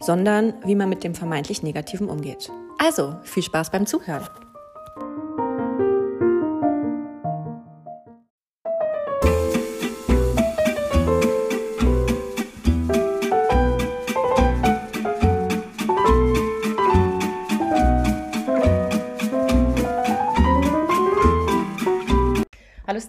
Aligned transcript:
sondern 0.00 0.54
wie 0.64 0.74
man 0.74 0.88
mit 0.88 1.04
dem 1.04 1.14
vermeintlich 1.14 1.62
Negativen 1.62 2.08
umgeht. 2.08 2.50
Also, 2.78 3.16
viel 3.22 3.42
Spaß 3.42 3.70
beim 3.70 3.86
Zuhören. 3.86 4.26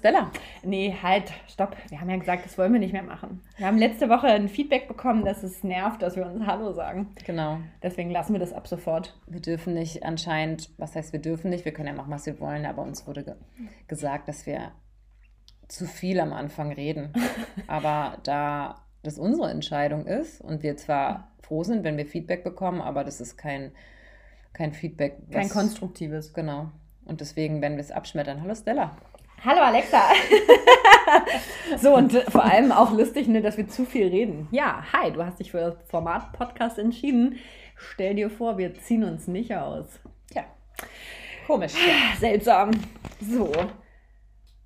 Stella. 0.01 0.31
Nee, 0.63 0.95
halt, 1.01 1.31
stopp. 1.47 1.75
Wir 1.89 1.99
haben 1.99 2.09
ja 2.09 2.17
gesagt, 2.17 2.45
das 2.45 2.57
wollen 2.57 2.73
wir 2.73 2.79
nicht 2.79 2.93
mehr 2.93 3.03
machen. 3.03 3.41
Wir 3.57 3.67
haben 3.67 3.77
letzte 3.77 4.09
Woche 4.09 4.27
ein 4.27 4.49
Feedback 4.49 4.87
bekommen, 4.87 5.25
dass 5.25 5.43
es 5.43 5.63
nervt, 5.63 6.01
dass 6.01 6.15
wir 6.15 6.25
uns 6.25 6.45
Hallo 6.45 6.71
sagen. 6.73 7.13
Genau. 7.25 7.59
Deswegen 7.81 8.11
lassen 8.11 8.33
wir 8.33 8.39
das 8.39 8.53
ab 8.53 8.67
sofort. 8.67 9.17
Wir 9.27 9.41
dürfen 9.41 9.73
nicht 9.73 10.03
anscheinend, 10.03 10.69
was 10.77 10.95
heißt 10.95 11.13
wir 11.13 11.21
dürfen 11.21 11.49
nicht, 11.49 11.65
wir 11.65 11.73
können 11.73 11.87
ja 11.87 11.93
machen, 11.93 12.11
was 12.11 12.25
wir 12.25 12.39
wollen, 12.39 12.65
aber 12.65 12.83
uns 12.83 13.07
wurde 13.07 13.23
ge 13.23 13.35
gesagt, 13.87 14.27
dass 14.27 14.45
wir 14.45 14.71
zu 15.67 15.85
viel 15.85 16.19
am 16.19 16.33
Anfang 16.33 16.71
reden. 16.71 17.13
aber 17.67 18.17
da 18.23 18.81
das 19.03 19.17
unsere 19.17 19.49
Entscheidung 19.49 20.05
ist 20.05 20.41
und 20.41 20.63
wir 20.63 20.77
zwar 20.77 21.31
froh 21.41 21.63
sind, 21.63 21.83
wenn 21.83 21.97
wir 21.97 22.05
Feedback 22.05 22.43
bekommen, 22.43 22.81
aber 22.81 23.03
das 23.03 23.19
ist 23.19 23.37
kein, 23.37 23.71
kein 24.53 24.73
Feedback. 24.73 25.17
Was, 25.27 25.35
kein 25.35 25.49
konstruktives. 25.49 26.33
Genau. 26.33 26.71
Und 27.05 27.19
deswegen 27.19 27.61
werden 27.61 27.77
wir 27.77 27.83
es 27.83 27.91
abschmettern. 27.91 28.41
Hallo 28.41 28.53
Stella. 28.53 28.95
Hallo 29.43 29.61
Alexa. 29.61 30.03
so, 31.77 31.95
und 31.95 32.13
äh, 32.13 32.29
vor 32.29 32.43
allem 32.43 32.71
auch 32.71 32.91
lustig, 32.91 33.27
ne, 33.27 33.41
dass 33.41 33.57
wir 33.57 33.67
zu 33.67 33.85
viel 33.85 34.07
reden. 34.07 34.47
Ja, 34.51 34.83
hi, 34.93 35.11
du 35.11 35.25
hast 35.25 35.39
dich 35.39 35.49
für 35.49 35.59
das 35.61 35.75
Format 35.89 36.31
Podcast 36.33 36.77
entschieden. 36.77 37.39
Stell 37.75 38.13
dir 38.13 38.29
vor, 38.29 38.59
wir 38.59 38.75
ziehen 38.75 39.03
uns 39.03 39.27
nicht 39.27 39.55
aus. 39.55 39.99
Tja, 40.29 40.43
komisch. 41.47 41.73
Ja. 41.73 42.19
Seltsam. 42.19 42.69
So. 43.19 43.51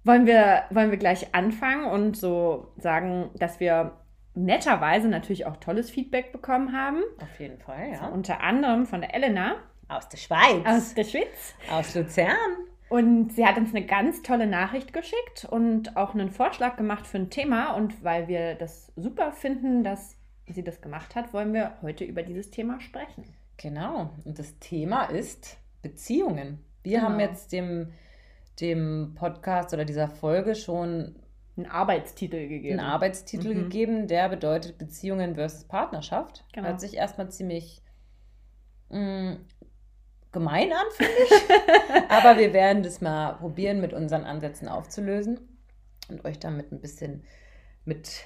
Wollen 0.03 0.25
wir, 0.25 0.63
wollen 0.71 0.91
wir 0.91 0.97
gleich 0.97 1.33
anfangen 1.33 1.85
und 1.85 2.17
so 2.17 2.73
sagen, 2.75 3.29
dass 3.35 3.61
wir 3.61 3.93
netterweise 4.33 5.07
natürlich 5.07 5.45
auch 5.45 5.55
tolles 5.55 5.89
Feedback 5.89 6.33
bekommen 6.33 6.77
haben. 6.77 7.01
Auf 7.21 7.39
jeden 7.39 7.59
Fall, 7.59 7.91
ja. 7.93 7.99
So, 7.99 8.05
unter 8.07 8.41
anderem 8.41 8.85
von 8.85 8.99
der 8.99 9.15
Elena. 9.15 9.55
Aus 9.87 10.09
der 10.09 10.17
Schweiz. 10.17 10.65
Aus 10.65 10.93
der 10.93 11.05
Schweiz. 11.05 11.55
Aus 11.71 11.95
Luzern. 11.95 12.65
Und 12.89 13.33
sie 13.33 13.45
hat 13.45 13.57
uns 13.57 13.73
eine 13.73 13.85
ganz 13.85 14.21
tolle 14.21 14.47
Nachricht 14.47 14.93
geschickt 14.93 15.45
und 15.49 15.97
auch 15.97 16.13
einen 16.13 16.29
Vorschlag 16.29 16.77
gemacht 16.77 17.07
für 17.07 17.17
ein 17.17 17.29
Thema. 17.29 17.73
Und 17.73 18.03
weil 18.03 18.27
wir 18.27 18.55
das 18.55 18.91
super 18.95 19.31
finden, 19.31 19.83
dass 19.83 20.17
sie 20.47 20.63
das 20.63 20.81
gemacht 20.81 21.15
hat, 21.15 21.33
wollen 21.33 21.53
wir 21.53 21.73
heute 21.81 22.03
über 22.03 22.21
dieses 22.21 22.51
Thema 22.51 22.79
sprechen. 22.79 23.23
Genau. 23.57 24.11
Und 24.23 24.37
das 24.37 24.59
Thema 24.59 25.05
ist 25.05 25.57
Beziehungen. 25.81 26.59
Wir 26.83 26.99
genau. 26.99 27.09
haben 27.09 27.19
jetzt 27.19 27.51
dem, 27.51 27.91
dem 28.59 29.13
Podcast 29.15 29.73
oder 29.73 29.85
dieser 29.85 30.07
Folge 30.07 30.53
schon 30.53 31.15
einen 31.57 31.65
Arbeitstitel 31.67 32.47
gegeben. 32.47 32.79
Einen 32.79 32.87
Arbeitstitel 32.87 33.55
mhm. 33.55 33.63
gegeben, 33.63 34.07
der 34.07 34.29
bedeutet 34.29 34.77
Beziehungen 34.77 35.35
versus 35.35 35.63
Partnerschaft. 35.63 36.45
Genau. 36.53 36.67
Hört 36.67 36.81
sich 36.81 36.95
erstmal 36.95 37.29
ziemlich 37.31 37.81
mh, 38.89 39.31
mm, 39.31 39.45
gemein 40.35 40.71
an, 40.71 40.85
finde 40.91 41.13
ich. 41.23 42.09
Aber 42.09 42.37
wir 42.37 42.53
werden 42.53 42.83
das 42.83 43.01
mal 43.01 43.33
probieren, 43.33 43.81
mit 43.81 43.93
unseren 43.93 44.25
Ansätzen 44.25 44.67
aufzulösen 44.67 45.39
und 46.09 46.23
euch 46.25 46.37
damit 46.37 46.71
ein 46.71 46.81
bisschen 46.81 47.23
mit, 47.85 48.25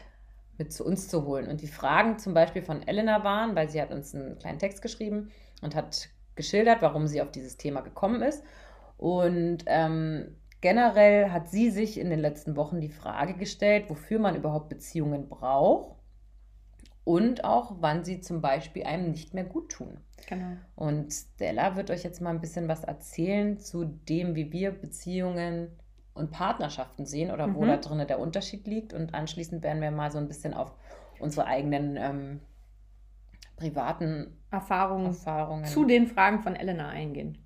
mit 0.58 0.74
zu 0.74 0.84
uns 0.84 1.08
zu 1.08 1.26
holen. 1.26 1.48
Und 1.48 1.62
die 1.62 1.68
Fragen 1.68 2.20
zum 2.20 2.34
Beispiel 2.34 2.64
von 2.64 2.86
Elena 2.86 3.24
waren, 3.24 3.56
weil 3.56 3.70
sie 3.70 3.82
hat 3.82 3.92
uns 3.92 4.14
einen 4.14 4.38
kleinen 4.40 4.60
Text 4.60 4.82
geschrieben 4.82 5.32
und 5.62 5.76
hat 5.76 6.10
geschildert, 6.36 6.82
warum 6.82 7.08
sie 7.08 7.22
auf 7.22 7.32
dieses 7.32 7.56
Thema 7.56 7.82
gekommen 7.82 8.22
ist. 8.22 8.44
Und 8.98 9.60
ähm, 9.68 10.36
generell 10.60 11.32
hat 11.32 11.50
sie 11.50 11.70
sich 11.70 12.00
in 12.00 12.10
den 12.10 12.20
letzten 12.20 12.56
Wochen 12.56 12.82
die 12.82 12.90
Frage 12.90 13.36
gestellt, 13.36 13.86
wofür 13.90 14.20
man 14.20 14.36
überhaupt 14.36 14.68
Beziehungen 14.70 15.30
braucht 15.30 15.99
und 17.04 17.44
auch, 17.44 17.78
wann 17.80 18.04
sie 18.04 18.22
zum 18.22 18.42
Beispiel 18.42 18.84
einem 18.84 19.12
nicht 19.12 19.34
mehr 19.34 19.44
gut 19.44 19.72
tun. 19.72 19.98
Genau. 20.28 20.58
Und 20.76 21.12
Stella 21.12 21.76
wird 21.76 21.90
euch 21.90 22.04
jetzt 22.04 22.22
mal 22.22 22.30
ein 22.30 22.42
bisschen 22.42 22.68
was 22.68 22.84
erzählen 22.84 23.58
zu 23.58 23.86
dem, 23.86 24.36
wie 24.36 24.52
wir 24.52 24.72
Beziehungen 24.72 25.70
und 26.14 26.32
Partnerschaften 26.32 27.06
sehen 27.06 27.32
oder 27.32 27.48
mhm. 27.48 27.56
wo 27.56 27.66
da 27.66 27.78
drin 27.78 28.06
der 28.08 28.20
Unterschied 28.20 28.68
liegt. 28.68 28.94
Und 28.94 29.14
anschließend 29.14 29.64
werden 29.64 29.82
wir 29.82 29.92
mal 29.92 30.12
so 30.12 30.18
ein 30.18 30.28
bisschen 30.28 30.54
auf 30.54 30.74
unsere 31.20 31.48
eigenen 31.48 31.98
ähm, 31.98 32.40
privaten 33.56 34.38
Erfahrungen, 34.52 35.08
Erfahrungen 35.08 35.66
zu 35.66 35.86
den 35.86 36.08
Fragen 36.08 36.42
von 36.42 36.56
Elena 36.56 36.90
eingehen. 36.90 37.38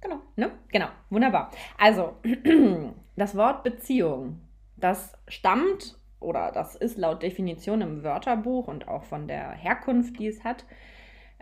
Genau. 0.00 0.20
Ne? 0.36 0.52
Genau, 0.68 0.88
wunderbar. 1.10 1.50
Also, 1.76 2.16
das 3.16 3.36
Wort 3.36 3.64
Beziehung, 3.64 4.40
das 4.76 5.12
stammt 5.26 5.98
oder 6.20 6.50
das 6.52 6.74
ist 6.74 6.98
laut 6.98 7.22
Definition 7.22 7.80
im 7.80 8.02
Wörterbuch 8.02 8.68
und 8.68 8.88
auch 8.88 9.04
von 9.04 9.28
der 9.28 9.52
Herkunft, 9.52 10.18
die 10.18 10.26
es 10.26 10.44
hat, 10.44 10.64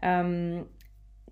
ähm, 0.02 0.66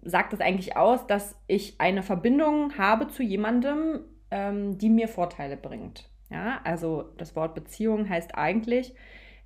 sagt 0.03 0.33
es 0.33 0.41
eigentlich 0.41 0.77
aus, 0.77 1.07
dass 1.07 1.37
ich 1.47 1.81
eine 1.81 2.03
Verbindung 2.03 2.77
habe 2.79 3.09
zu 3.09 3.23
jemandem, 3.23 4.01
ähm, 4.31 4.79
die 4.79 4.91
mir 4.91 5.09
Vorteile 5.09 5.57
bringt. 5.57 6.09
Ja, 6.31 6.61
also 6.65 7.03
das 7.19 7.37
Wort 7.37 7.55
Beziehung 7.55 8.09
heißt 8.09 8.35
eigentlich, 8.35 8.95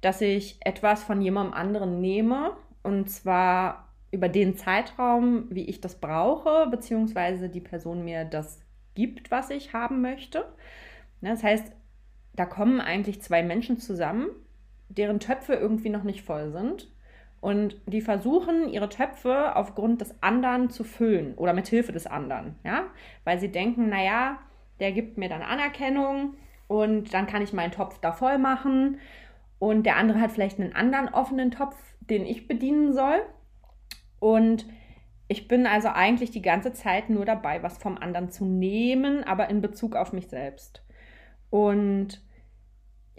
dass 0.00 0.20
ich 0.20 0.58
etwas 0.64 1.02
von 1.02 1.20
jemandem 1.20 1.54
anderen 1.54 2.00
nehme 2.00 2.56
und 2.82 3.10
zwar 3.10 3.88
über 4.10 4.28
den 4.28 4.56
Zeitraum, 4.56 5.46
wie 5.50 5.64
ich 5.64 5.80
das 5.80 6.00
brauche, 6.00 6.66
beziehungsweise 6.70 7.48
die 7.48 7.60
Person 7.60 8.04
mir 8.04 8.24
das 8.24 8.60
gibt, 8.94 9.30
was 9.30 9.50
ich 9.50 9.74
haben 9.74 10.00
möchte. 10.00 10.46
Das 11.20 11.42
heißt, 11.42 11.72
da 12.38 12.46
kommen 12.46 12.80
eigentlich 12.80 13.20
zwei 13.22 13.42
Menschen 13.42 13.78
zusammen, 13.78 14.28
deren 14.88 15.20
Töpfe 15.20 15.54
irgendwie 15.54 15.90
noch 15.90 16.04
nicht 16.04 16.22
voll 16.22 16.50
sind. 16.52 16.88
Und 17.40 17.80
die 17.86 18.00
versuchen, 18.00 18.68
ihre 18.68 18.88
Töpfe 18.88 19.54
aufgrund 19.54 20.00
des 20.00 20.22
anderen 20.22 20.70
zu 20.70 20.82
füllen 20.82 21.34
oder 21.34 21.52
mit 21.52 21.68
Hilfe 21.68 21.92
des 21.92 22.06
anderen, 22.06 22.56
ja, 22.64 22.84
weil 23.22 23.38
sie 23.38 23.52
denken, 23.52 23.88
naja, 23.88 24.38
der 24.80 24.90
gibt 24.90 25.18
mir 25.18 25.28
dann 25.28 25.42
Anerkennung 25.42 26.34
und 26.66 27.14
dann 27.14 27.28
kann 27.28 27.42
ich 27.42 27.52
meinen 27.52 27.70
Topf 27.70 27.98
da 28.00 28.10
voll 28.12 28.38
machen 28.38 28.98
und 29.60 29.86
der 29.86 29.96
andere 29.96 30.20
hat 30.20 30.32
vielleicht 30.32 30.58
einen 30.58 30.74
anderen 30.74 31.08
offenen 31.08 31.52
Topf, 31.52 31.76
den 32.00 32.26
ich 32.26 32.48
bedienen 32.48 32.92
soll. 32.92 33.20
Und 34.18 34.66
ich 35.28 35.46
bin 35.46 35.66
also 35.66 35.88
eigentlich 35.88 36.30
die 36.30 36.42
ganze 36.42 36.72
Zeit 36.72 37.10
nur 37.10 37.24
dabei, 37.24 37.62
was 37.62 37.78
vom 37.78 37.98
anderen 37.98 38.30
zu 38.30 38.44
nehmen, 38.44 39.22
aber 39.24 39.48
in 39.48 39.60
Bezug 39.60 39.94
auf 39.94 40.12
mich 40.12 40.28
selbst. 40.28 40.82
Und 41.50 42.20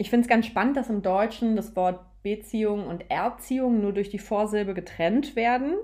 ich 0.00 0.08
finde 0.08 0.22
es 0.22 0.30
ganz 0.30 0.46
spannend, 0.46 0.78
dass 0.78 0.88
im 0.88 1.02
Deutschen 1.02 1.56
das 1.56 1.76
Wort 1.76 2.00
Beziehung 2.22 2.86
und 2.86 3.10
Erziehung 3.10 3.82
nur 3.82 3.92
durch 3.92 4.08
die 4.08 4.18
Vorsilbe 4.18 4.72
getrennt 4.72 5.36
werden, 5.36 5.74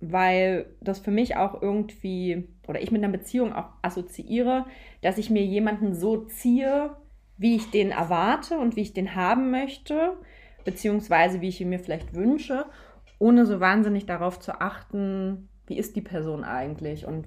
weil 0.00 0.66
das 0.80 1.00
für 1.00 1.10
mich 1.10 1.36
auch 1.36 1.60
irgendwie, 1.60 2.46
oder 2.68 2.80
ich 2.80 2.92
mit 2.92 3.02
einer 3.02 3.12
Beziehung 3.12 3.52
auch 3.52 3.70
assoziiere, 3.82 4.66
dass 5.02 5.18
ich 5.18 5.28
mir 5.28 5.42
jemanden 5.42 5.92
so 5.92 6.18
ziehe, 6.18 6.94
wie 7.36 7.56
ich 7.56 7.72
den 7.72 7.90
erwarte 7.90 8.58
und 8.58 8.76
wie 8.76 8.82
ich 8.82 8.92
den 8.92 9.16
haben 9.16 9.50
möchte, 9.50 10.18
beziehungsweise 10.64 11.40
wie 11.40 11.48
ich 11.48 11.60
ihn 11.60 11.70
mir 11.70 11.80
vielleicht 11.80 12.14
wünsche, 12.14 12.66
ohne 13.18 13.44
so 13.44 13.58
wahnsinnig 13.58 14.06
darauf 14.06 14.38
zu 14.38 14.60
achten, 14.60 15.48
wie 15.66 15.78
ist 15.78 15.96
die 15.96 16.00
Person 16.00 16.44
eigentlich 16.44 17.06
und 17.06 17.26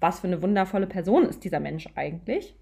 was 0.00 0.18
für 0.18 0.26
eine 0.26 0.42
wundervolle 0.42 0.88
Person 0.88 1.22
ist 1.22 1.44
dieser 1.44 1.60
Mensch 1.60 1.88
eigentlich. 1.94 2.56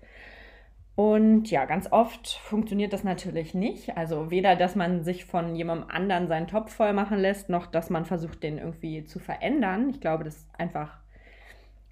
Und 0.95 1.51
ja, 1.51 1.65
ganz 1.65 1.91
oft 1.91 2.29
funktioniert 2.29 2.93
das 2.93 3.03
natürlich 3.03 3.55
nicht. 3.55 3.97
Also 3.97 4.31
weder, 4.31 4.57
dass 4.57 4.77
man 4.77 5.05
sich 5.05 5.25
von 5.25 5.55
jemandem 5.57 5.89
anderen 5.89 6.29
seinen 6.29 6.49
Topf 6.49 6.75
voll 6.75 6.93
machen 6.93 7.19
lässt, 7.19 7.49
noch 7.49 7.67
dass 7.67 7.89
man 7.89 8.05
versucht, 8.05 8.43
den 8.43 8.59
irgendwie 8.59 9.05
zu 9.05 9.19
verändern. 9.19 9.89
Ich 9.89 10.01
glaube, 10.01 10.25
das 10.25 10.37
ist 10.37 10.49
einfach 10.59 10.99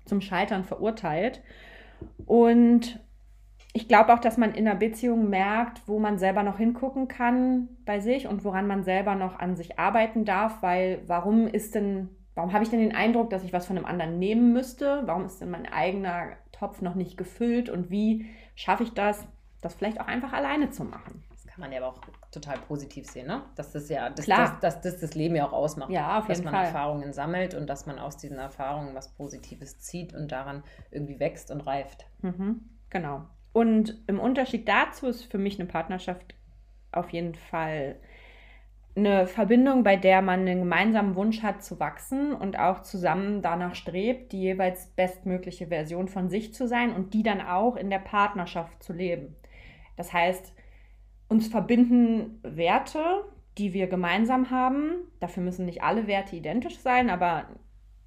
zum 0.05 0.21
Scheitern 0.21 0.65
verurteilt. 0.65 1.41
Und 2.27 3.01
ich 3.73 3.89
glaube 3.89 4.13
auch, 4.13 4.19
dass 4.19 4.37
man 4.37 4.53
in 4.53 4.67
einer 4.67 4.79
Beziehung 4.79 5.31
merkt, 5.31 5.87
wo 5.87 5.99
man 5.99 6.19
selber 6.19 6.43
noch 6.43 6.59
hingucken 6.59 7.09
kann 7.09 7.69
bei 7.87 8.01
sich 8.01 8.27
und 8.27 8.45
woran 8.45 8.67
man 8.67 8.85
selber 8.85 9.15
noch 9.15 9.39
an 9.39 9.57
sich 9.57 9.79
arbeiten 9.79 10.25
darf, 10.25 10.61
weil 10.61 11.03
warum 11.07 11.47
ist 11.47 11.75
denn 11.75 12.09
warum 12.35 12.53
habe 12.53 12.65
ich 12.65 12.71
denn 12.71 12.81
den 12.81 12.95
Eindruck, 12.95 13.31
dass 13.31 13.45
ich 13.45 13.53
was 13.53 13.67
von 13.67 13.77
einem 13.77 13.87
anderen 13.87 14.19
nehmen 14.19 14.53
müsste? 14.53 15.03
Warum 15.05 15.27
ist 15.27 15.41
denn 15.41 15.51
mein 15.51 15.67
eigener 15.67 16.29
Topf 16.53 16.81
noch 16.81 16.95
nicht 16.95 17.17
gefüllt? 17.17 17.69
Und 17.69 17.91
wie 17.91 18.27
schaffe 18.61 18.83
ich 18.83 18.93
das, 18.93 19.27
das 19.63 19.75
vielleicht 19.75 20.01
auch 20.01 20.07
einfach 20.07 20.33
alleine 20.33 20.71
zu 20.71 20.85
machen? 20.85 21.25
Das 21.31 21.47
kann 21.47 21.61
man 21.61 21.73
ja 21.73 21.79
aber 21.79 21.97
auch 21.97 22.01
total 22.31 22.59
positiv 22.59 23.07
sehen, 23.07 23.27
ne? 23.27 23.43
Dass 23.57 23.73
das 23.73 23.89
ja, 23.89 24.11
dass, 24.11 24.27
Klar. 24.27 24.59
Dass, 24.61 24.81
dass 24.81 24.93
das 24.93 25.01
das 25.01 25.15
Leben 25.15 25.35
ja 25.35 25.47
auch 25.47 25.53
ausmacht. 25.53 25.91
Ja, 25.91 26.19
auf 26.19 26.29
jeden 26.29 26.43
dass 26.43 26.45
man 26.45 26.55
Fall. 26.55 26.67
Erfahrungen 26.67 27.13
sammelt 27.13 27.55
und 27.55 27.67
dass 27.67 27.87
man 27.87 27.99
aus 27.99 28.19
diesen 28.19 28.39
Erfahrungen 28.39 28.95
was 28.95 29.09
Positives 29.15 29.81
zieht 29.81 30.15
und 30.15 30.31
daran 30.31 30.63
irgendwie 30.91 31.19
wächst 31.19 31.51
und 31.51 31.63
reift. 31.63 32.07
Mhm, 32.21 32.61
genau. 32.91 33.27
Und 33.53 33.97
im 34.07 34.21
Unterschied 34.21 34.69
dazu 34.69 35.09
ist 35.09 35.25
für 35.25 35.39
mich 35.39 35.59
eine 35.59 35.69
Partnerschaft 35.69 36.35
auf 36.93 37.11
jeden 37.11 37.35
Fall 37.35 37.97
eine 39.07 39.27
Verbindung, 39.27 39.83
bei 39.83 39.97
der 39.97 40.23
man 40.23 40.41
einen 40.41 40.61
gemeinsamen 40.61 41.15
Wunsch 41.15 41.43
hat 41.43 41.63
zu 41.63 41.81
wachsen 41.81 42.33
und 42.33 42.59
auch 42.59 42.83
zusammen 42.83 43.43
danach 43.43 43.75
strebt, 43.75 44.33
die 44.33 44.41
jeweils 44.41 44.87
bestmögliche 44.89 45.67
Version 45.67 46.09
von 46.09 46.29
sich 46.29 46.55
zu 46.55 46.67
sein 46.69 46.95
und 46.95 47.13
die 47.15 47.23
dann 47.23 47.41
auch 47.41 47.77
in 47.77 47.91
der 47.91 47.99
Partnerschaft 47.99 48.83
zu 48.83 48.93
leben. 48.93 49.37
Das 49.97 50.13
heißt, 50.13 50.55
uns 51.29 51.49
verbinden 51.49 52.41
Werte, 52.43 53.25
die 53.59 53.73
wir 53.73 53.87
gemeinsam 53.87 54.51
haben. 54.51 54.93
Dafür 55.21 55.43
müssen 55.43 55.67
nicht 55.67 55.83
alle 55.83 56.07
Werte 56.07 56.37
identisch 56.37 56.79
sein, 56.79 57.11
aber 57.11 57.47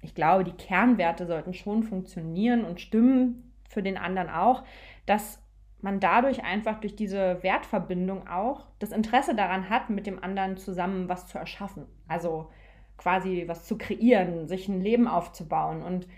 ich 0.02 0.14
glaube, 0.14 0.44
die 0.44 0.52
Kernwerte 0.52 1.26
sollten 1.26 1.54
schon 1.54 1.82
funktionieren 1.82 2.64
und 2.64 2.80
stimmen 2.80 3.52
für 3.68 3.82
den 3.82 3.96
anderen 3.96 4.28
auch, 4.28 4.64
dass 5.06 5.43
man 5.84 6.00
dadurch 6.00 6.42
einfach 6.42 6.80
durch 6.80 6.96
diese 6.96 7.42
Wertverbindung 7.42 8.26
auch 8.26 8.66
das 8.78 8.90
Interesse 8.90 9.34
daran 9.34 9.68
hat, 9.68 9.90
mit 9.90 10.06
dem 10.06 10.22
anderen 10.22 10.56
zusammen 10.56 11.10
was 11.10 11.26
zu 11.26 11.36
erschaffen. 11.36 11.84
Also 12.08 12.50
quasi 12.96 13.44
was 13.48 13.66
zu 13.66 13.76
kreieren, 13.76 14.48
sich 14.48 14.66
ein 14.66 14.80
Leben 14.80 15.06
aufzubauen 15.06 15.82
und 15.82 16.08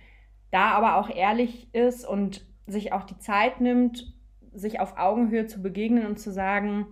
da 0.52 0.70
aber 0.70 0.96
auch 0.96 1.10
ehrlich 1.10 1.74
ist 1.74 2.06
und 2.06 2.46
sich 2.68 2.92
auch 2.92 3.02
die 3.02 3.18
Zeit 3.18 3.60
nimmt, 3.60 4.14
sich 4.52 4.78
auf 4.78 4.98
Augenhöhe 4.98 5.46
zu 5.46 5.60
begegnen 5.60 6.06
und 6.06 6.20
zu 6.20 6.30
sagen, 6.30 6.86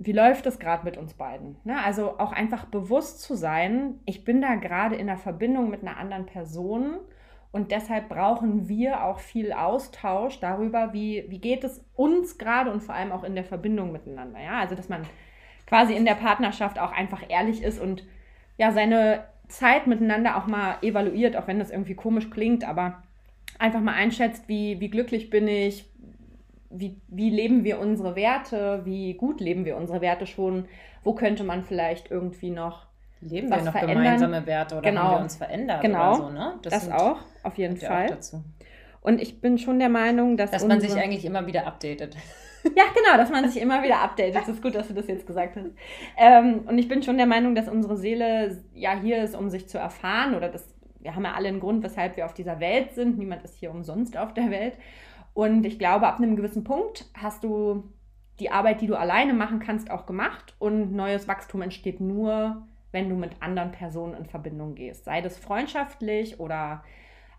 wie 0.00 0.12
läuft 0.12 0.46
es 0.46 0.58
gerade 0.58 0.84
mit 0.84 0.96
uns 0.96 1.14
beiden? 1.14 1.58
Ne? 1.62 1.80
Also 1.84 2.18
auch 2.18 2.32
einfach 2.32 2.64
bewusst 2.64 3.20
zu 3.20 3.36
sein, 3.36 4.00
ich 4.04 4.24
bin 4.24 4.42
da 4.42 4.56
gerade 4.56 4.96
in 4.96 5.06
der 5.06 5.16
Verbindung 5.16 5.70
mit 5.70 5.82
einer 5.82 5.96
anderen 5.96 6.26
Person 6.26 6.98
und 7.50 7.70
deshalb 7.70 8.08
brauchen 8.08 8.68
wir 8.68 9.04
auch 9.04 9.20
viel 9.20 9.52
Austausch 9.52 10.38
darüber, 10.40 10.92
wie, 10.92 11.24
wie 11.28 11.38
geht 11.38 11.64
es 11.64 11.84
uns 11.94 12.36
gerade 12.36 12.70
und 12.70 12.82
vor 12.82 12.94
allem 12.94 13.12
auch 13.12 13.24
in 13.24 13.34
der 13.34 13.44
Verbindung 13.44 13.90
miteinander. 13.90 14.40
Ja? 14.40 14.60
Also, 14.60 14.74
dass 14.74 14.88
man 14.88 15.02
quasi 15.66 15.94
in 15.94 16.04
der 16.04 16.14
Partnerschaft 16.14 16.78
auch 16.78 16.92
einfach 16.92 17.22
ehrlich 17.28 17.62
ist 17.62 17.80
und 17.80 18.04
ja, 18.58 18.72
seine 18.72 19.24
Zeit 19.48 19.86
miteinander 19.86 20.36
auch 20.36 20.46
mal 20.46 20.76
evaluiert, 20.82 21.36
auch 21.36 21.46
wenn 21.46 21.58
das 21.58 21.70
irgendwie 21.70 21.94
komisch 21.94 22.28
klingt, 22.30 22.64
aber 22.64 23.02
einfach 23.58 23.80
mal 23.80 23.94
einschätzt, 23.94 24.48
wie, 24.48 24.80
wie 24.80 24.90
glücklich 24.90 25.30
bin 25.30 25.48
ich, 25.48 25.86
wie, 26.70 26.96
wie 27.08 27.30
leben 27.30 27.64
wir 27.64 27.78
unsere 27.78 28.14
Werte, 28.14 28.82
wie 28.84 29.14
gut 29.14 29.40
leben 29.40 29.64
wir 29.64 29.76
unsere 29.76 30.02
Werte 30.02 30.26
schon, 30.26 30.66
wo 31.02 31.14
könnte 31.14 31.44
man 31.44 31.62
vielleicht 31.64 32.10
irgendwie 32.10 32.50
noch 32.50 32.87
Leben 33.20 33.50
wir 33.50 33.56
noch 33.62 33.72
verändern. 33.72 33.96
gemeinsame 33.96 34.46
Werte 34.46 34.76
oder 34.76 34.88
genau. 34.88 35.02
haben 35.02 35.16
wir 35.16 35.20
uns 35.22 35.36
verändert 35.36 35.80
genau. 35.80 36.08
oder 36.10 36.16
so, 36.16 36.30
ne? 36.30 36.58
Das, 36.62 36.72
das 36.72 36.90
auch, 36.90 37.18
auf 37.42 37.58
jeden 37.58 37.76
Fall. 37.76 38.18
Und 39.00 39.20
ich 39.20 39.40
bin 39.40 39.58
schon 39.58 39.78
der 39.78 39.88
Meinung, 39.88 40.36
dass. 40.36 40.50
Dass 40.50 40.66
man 40.66 40.80
sich 40.80 40.94
eigentlich 40.94 41.24
immer 41.24 41.46
wieder 41.46 41.66
updatet. 41.66 42.16
Ja, 42.76 42.84
genau, 42.92 43.16
dass 43.16 43.30
man 43.30 43.48
sich 43.48 43.62
immer 43.62 43.84
wieder 43.84 44.00
updatet. 44.00 44.34
Das 44.34 44.48
ist 44.48 44.60
gut, 44.60 44.74
dass 44.74 44.88
du 44.88 44.94
das 44.94 45.06
jetzt 45.06 45.26
gesagt 45.26 45.56
hast. 45.56 45.70
Ähm, 46.18 46.64
und 46.66 46.76
ich 46.76 46.88
bin 46.88 47.04
schon 47.04 47.16
der 47.16 47.24
Meinung, 47.26 47.54
dass 47.54 47.68
unsere 47.68 47.96
Seele 47.96 48.62
ja 48.74 48.98
hier 49.00 49.22
ist, 49.22 49.36
um 49.36 49.48
sich 49.48 49.68
zu 49.68 49.78
erfahren 49.78 50.34
oder 50.34 50.48
das, 50.48 50.66
wir 50.98 51.14
haben 51.14 51.24
ja 51.24 51.32
alle 51.34 51.48
einen 51.48 51.60
Grund, 51.60 51.84
weshalb 51.84 52.16
wir 52.16 52.26
auf 52.26 52.34
dieser 52.34 52.58
Welt 52.58 52.94
sind. 52.94 53.16
Niemand 53.16 53.44
ist 53.44 53.54
hier 53.54 53.70
umsonst 53.70 54.16
auf 54.16 54.34
der 54.34 54.50
Welt. 54.50 54.76
Und 55.34 55.64
ich 55.64 55.78
glaube, 55.78 56.08
ab 56.08 56.18
einem 56.18 56.34
gewissen 56.34 56.64
Punkt 56.64 57.06
hast 57.14 57.44
du 57.44 57.84
die 58.40 58.50
Arbeit, 58.50 58.80
die 58.80 58.86
du 58.86 58.96
alleine 58.96 59.34
machen 59.34 59.60
kannst, 59.60 59.90
auch 59.90 60.04
gemacht 60.04 60.54
und 60.58 60.92
neues 60.92 61.28
Wachstum 61.28 61.62
entsteht 61.62 62.00
nur, 62.00 62.66
wenn 62.92 63.08
du 63.08 63.16
mit 63.16 63.32
anderen 63.40 63.72
Personen 63.72 64.14
in 64.14 64.26
Verbindung 64.26 64.74
gehst. 64.74 65.04
Sei 65.04 65.20
das 65.20 65.36
freundschaftlich 65.38 66.40
oder 66.40 66.82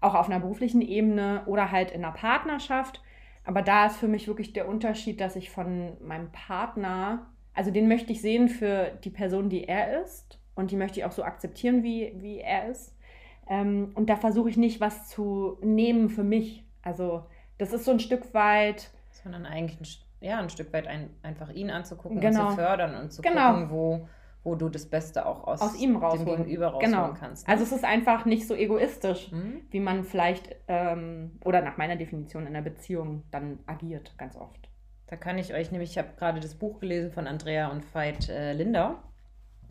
auch 0.02 0.16
auf 0.16 0.30
einer 0.30 0.40
beruflichen 0.40 0.82
Ebene 0.82 1.44
oder 1.46 1.72
halt 1.72 1.92
in 1.92 2.04
einer 2.04 2.14
Partnerschaft. 2.14 3.02
Aber 3.46 3.62
da 3.62 3.88
ist 3.88 3.98
für 3.98 4.08
mich 4.08 4.28
wirklich 4.28 4.54
der 4.54 4.68
Unterschied, 4.68 5.20
dass 5.20 5.36
ich 5.36 5.50
von 5.50 5.98
meinem 6.02 6.32
Partner, 6.32 7.28
also 7.54 7.72
den 7.72 7.88
möchte 7.88 8.12
ich 8.12 8.22
sehen 8.22 8.48
für 8.48 8.92
die 9.04 9.10
Person, 9.10 9.50
die 9.50 9.68
er 9.68 10.02
ist. 10.02 10.40
Und 10.56 10.72
die 10.72 10.76
möchte 10.76 11.00
ich 11.00 11.06
auch 11.06 11.12
so 11.12 11.24
akzeptieren, 11.24 11.84
wie, 11.84 12.14
wie 12.18 12.40
er 12.40 12.70
ist. 12.70 12.96
Ähm, 13.50 13.92
und 13.96 14.10
da 14.10 14.18
versuche 14.18 14.50
ich 14.50 14.58
nicht, 14.58 14.80
was 14.82 15.08
zu 15.08 15.58
nehmen 15.62 16.10
für 16.10 16.24
mich. 16.24 16.64
Also 16.82 17.26
das 17.58 17.74
ist 17.74 17.86
so 17.86 17.92
ein 17.92 18.00
Stück 18.00 18.34
weit. 18.34 18.92
Sondern 19.12 19.46
eigentlich 19.46 20.06
ja, 20.22 20.40
ein 20.40 20.50
Stück 20.50 20.74
weit 20.74 20.88
ein, 20.88 21.10
einfach 21.24 21.50
ihn 21.50 21.72
anzugucken 21.72 22.20
genau. 22.20 22.44
und 22.44 22.50
zu 22.52 22.56
fördern 22.56 22.96
und 22.96 23.14
zu 23.14 23.22
genau. 23.22 23.54
gucken, 23.54 23.70
wo 23.70 24.08
wo 24.44 24.56
du 24.56 24.70
das 24.70 24.86
Beste 24.86 25.26
auch 25.26 25.46
aus, 25.46 25.62
aus 25.62 25.80
ihm 25.80 25.98
rausholen. 25.98 26.26
dem 26.26 26.38
Gegenüber 26.38 26.68
rausholen 26.68 26.92
genau. 26.92 27.14
kannst. 27.14 27.48
Ne? 27.48 27.54
Also 27.54 27.64
es 27.64 27.72
ist 27.72 27.84
einfach 27.84 28.26
nicht 28.26 28.48
so 28.48 28.56
egoistisch, 28.56 29.32
mhm. 29.32 29.62
wie 29.70 29.80
man 29.80 30.04
vielleicht 30.04 30.56
ähm, 30.68 31.40
oder 31.44 31.62
nach 31.62 31.78
meiner 31.78 31.98
Definition 31.98 32.48
in 32.48 32.54
der 32.54 32.62
Beziehung 32.62 33.24
dann 33.32 33.60
agiert, 33.66 34.18
ganz 34.18 34.36
oft. 34.36 34.70
Da 35.08 35.18
kann 35.18 35.38
ich 35.38 35.54
euch 35.54 35.72
nämlich, 35.72 35.92
ich 35.92 35.98
habe 35.98 36.10
gerade 36.18 36.40
das 36.40 36.56
Buch 36.56 36.80
gelesen 36.80 37.12
von 37.12 37.28
Andrea 37.28 37.70
und 37.70 37.84
Veit 37.94 38.30
äh, 38.30 38.54
Lindau, 38.54 38.96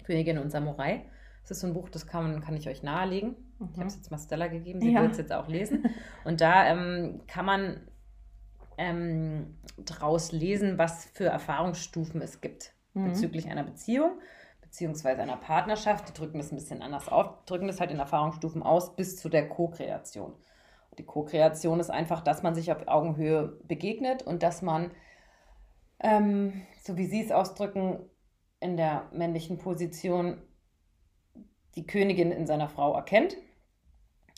Königin 0.05 0.39
und 0.39 0.51
Samurai. 0.51 1.05
Das 1.43 1.53
ist 1.53 1.61
so 1.61 1.67
ein 1.67 1.75
Buch, 1.75 1.89
das 1.89 2.07
kann, 2.07 2.43
kann 2.43 2.57
ich 2.57 2.69
euch 2.69 2.83
nahelegen. 2.83 3.37
Mhm. 3.59 3.69
Ich 3.73 3.79
habe 3.79 3.87
es 3.87 3.97
jetzt 3.97 4.11
mal 4.11 4.19
Stella 4.19 4.49
gegeben, 4.49 4.81
sie 4.81 4.93
ja. 4.93 5.01
wird 5.01 5.13
es 5.13 5.19
jetzt 5.19 5.33
auch 5.33 5.49
lesen. 5.49 5.87
Und 6.25 6.41
da 6.43 6.67
ähm, 6.67 7.23
kann 7.27 7.47
man 7.47 7.81
ähm, 8.77 9.57
daraus 9.79 10.33
lesen, 10.33 10.77
was 10.77 11.07
für 11.07 11.27
Erfahrungsstufen 11.27 12.21
es 12.21 12.41
gibt 12.41 12.75
mhm. 12.95 13.07
bezüglich 13.07 13.49
einer 13.49 13.65
Beziehung 13.65 14.19
beziehungsweise 14.69 15.23
einer 15.23 15.39
Partnerschaft, 15.39 16.09
die 16.09 16.13
drücken 16.13 16.39
das 16.39 16.53
ein 16.53 16.57
bisschen 16.57 16.83
anders 16.83 17.09
auf, 17.09 17.43
drücken 17.47 17.69
das 17.69 17.81
halt 17.81 17.91
in 17.91 17.99
Erfahrungsstufen 17.99 18.63
aus 18.63 18.95
bis 18.95 19.17
zu 19.17 19.31
der 19.31 19.49
Co-Kreation. 19.49 20.35
Die 20.99 21.07
Co-Kreation 21.07 21.81
ist 21.81 21.91
einfach, 21.91 22.21
dass 22.21 22.43
man 22.43 22.55
sich 22.55 22.71
auf 22.71 22.87
Augenhöhe 22.87 23.59
begegnet 23.65 24.23
und 24.23 24.43
dass 24.43 24.61
man, 24.61 24.91
ähm, 26.01 26.67
so 26.83 26.99
wie 26.99 27.07
Sie 27.07 27.23
es 27.25 27.33
ausdrücken, 27.33 27.99
in 28.61 28.77
der 28.77 29.09
männlichen 29.13 29.57
Position 29.59 30.43
die 31.75 31.87
Königin 31.87 32.31
in 32.31 32.47
seiner 32.47 32.69
Frau 32.69 32.95
erkennt 32.95 33.37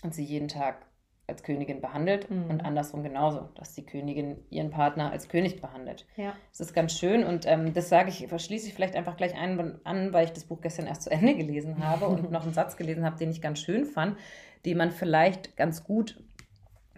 und 0.05 0.15
sie 0.15 0.25
jeden 0.25 0.49
Tag 0.49 0.87
als 1.31 1.43
Königin 1.43 1.81
behandelt 1.81 2.31
mhm. 2.31 2.51
und 2.51 2.61
andersrum 2.65 3.03
genauso, 3.03 3.49
dass 3.55 3.75
die 3.75 3.87
Königin 3.87 4.37
ihren 4.51 4.71
Partner 4.71 5.11
als 5.11 5.29
König 5.29 5.61
behandelt. 5.61 6.07
Ja. 6.17 6.35
Das 6.51 6.61
ist 6.61 6.75
ganz 6.75 6.93
schön 6.93 7.25
und 7.25 7.47
ähm, 7.47 7.73
das 7.73 7.89
sage 7.89 8.11
ich, 8.11 8.27
verschließe 8.27 8.69
ich 8.69 8.75
vielleicht 8.75 8.97
einfach 8.97 9.17
gleich 9.17 9.35
ein, 9.35 9.81
an, 9.85 10.13
weil 10.13 10.27
ich 10.27 10.33
das 10.33 10.45
Buch 10.45 10.61
gestern 10.61 10.87
erst 10.87 11.03
zu 11.03 11.11
Ende 11.11 11.35
gelesen 11.35 11.85
habe 11.85 12.07
und 12.07 12.31
noch 12.31 12.43
einen 12.43 12.53
Satz 12.53 12.77
gelesen 12.77 13.05
habe, 13.05 13.17
den 13.17 13.31
ich 13.31 13.41
ganz 13.41 13.61
schön 13.61 13.87
fand, 13.87 14.19
den 14.67 14.77
man 14.77 14.91
vielleicht 14.91 15.57
ganz 15.57 15.85
gut 15.85 16.23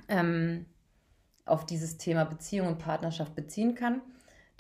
ähm, 0.09 0.67
auf 1.45 1.67
dieses 1.67 1.99
Thema 1.99 2.25
Beziehung 2.25 2.69
und 2.69 2.79
Partnerschaft 2.79 3.35
beziehen 3.35 3.75
kann. 3.75 4.01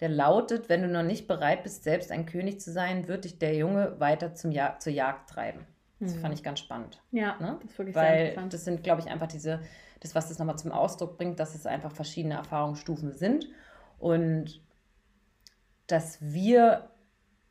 Der 0.00 0.08
lautet, 0.08 0.68
wenn 0.68 0.82
du 0.82 0.88
noch 0.88 1.02
nicht 1.02 1.28
bereit 1.28 1.62
bist, 1.62 1.84
selbst 1.84 2.10
ein 2.10 2.26
König 2.26 2.60
zu 2.60 2.72
sein, 2.72 3.06
wird 3.06 3.24
dich 3.24 3.38
der 3.38 3.54
Junge 3.54 4.00
weiter 4.00 4.34
zum 4.34 4.50
Jag 4.50 4.80
zur 4.80 4.92
Jagd 4.92 5.30
treiben. 5.30 5.66
Das 6.02 6.16
mhm. 6.16 6.20
fand 6.20 6.34
ich 6.34 6.42
ganz 6.42 6.58
spannend. 6.58 7.00
Ja, 7.12 7.38
ne? 7.38 7.58
das 7.62 7.70
ist 7.70 7.78
wirklich 7.78 7.94
Weil 7.94 8.02
sehr 8.02 8.20
interessant. 8.20 8.52
das 8.52 8.64
sind, 8.64 8.82
glaube 8.82 9.00
ich, 9.02 9.08
einfach 9.08 9.28
diese, 9.28 9.60
das, 10.00 10.14
was 10.16 10.28
das 10.28 10.38
nochmal 10.38 10.58
zum 10.58 10.72
Ausdruck 10.72 11.16
bringt, 11.16 11.38
dass 11.38 11.54
es 11.54 11.64
einfach 11.64 11.92
verschiedene 11.92 12.34
Erfahrungsstufen 12.34 13.12
sind 13.12 13.48
und 14.00 14.60
dass 15.86 16.18
wir 16.20 16.90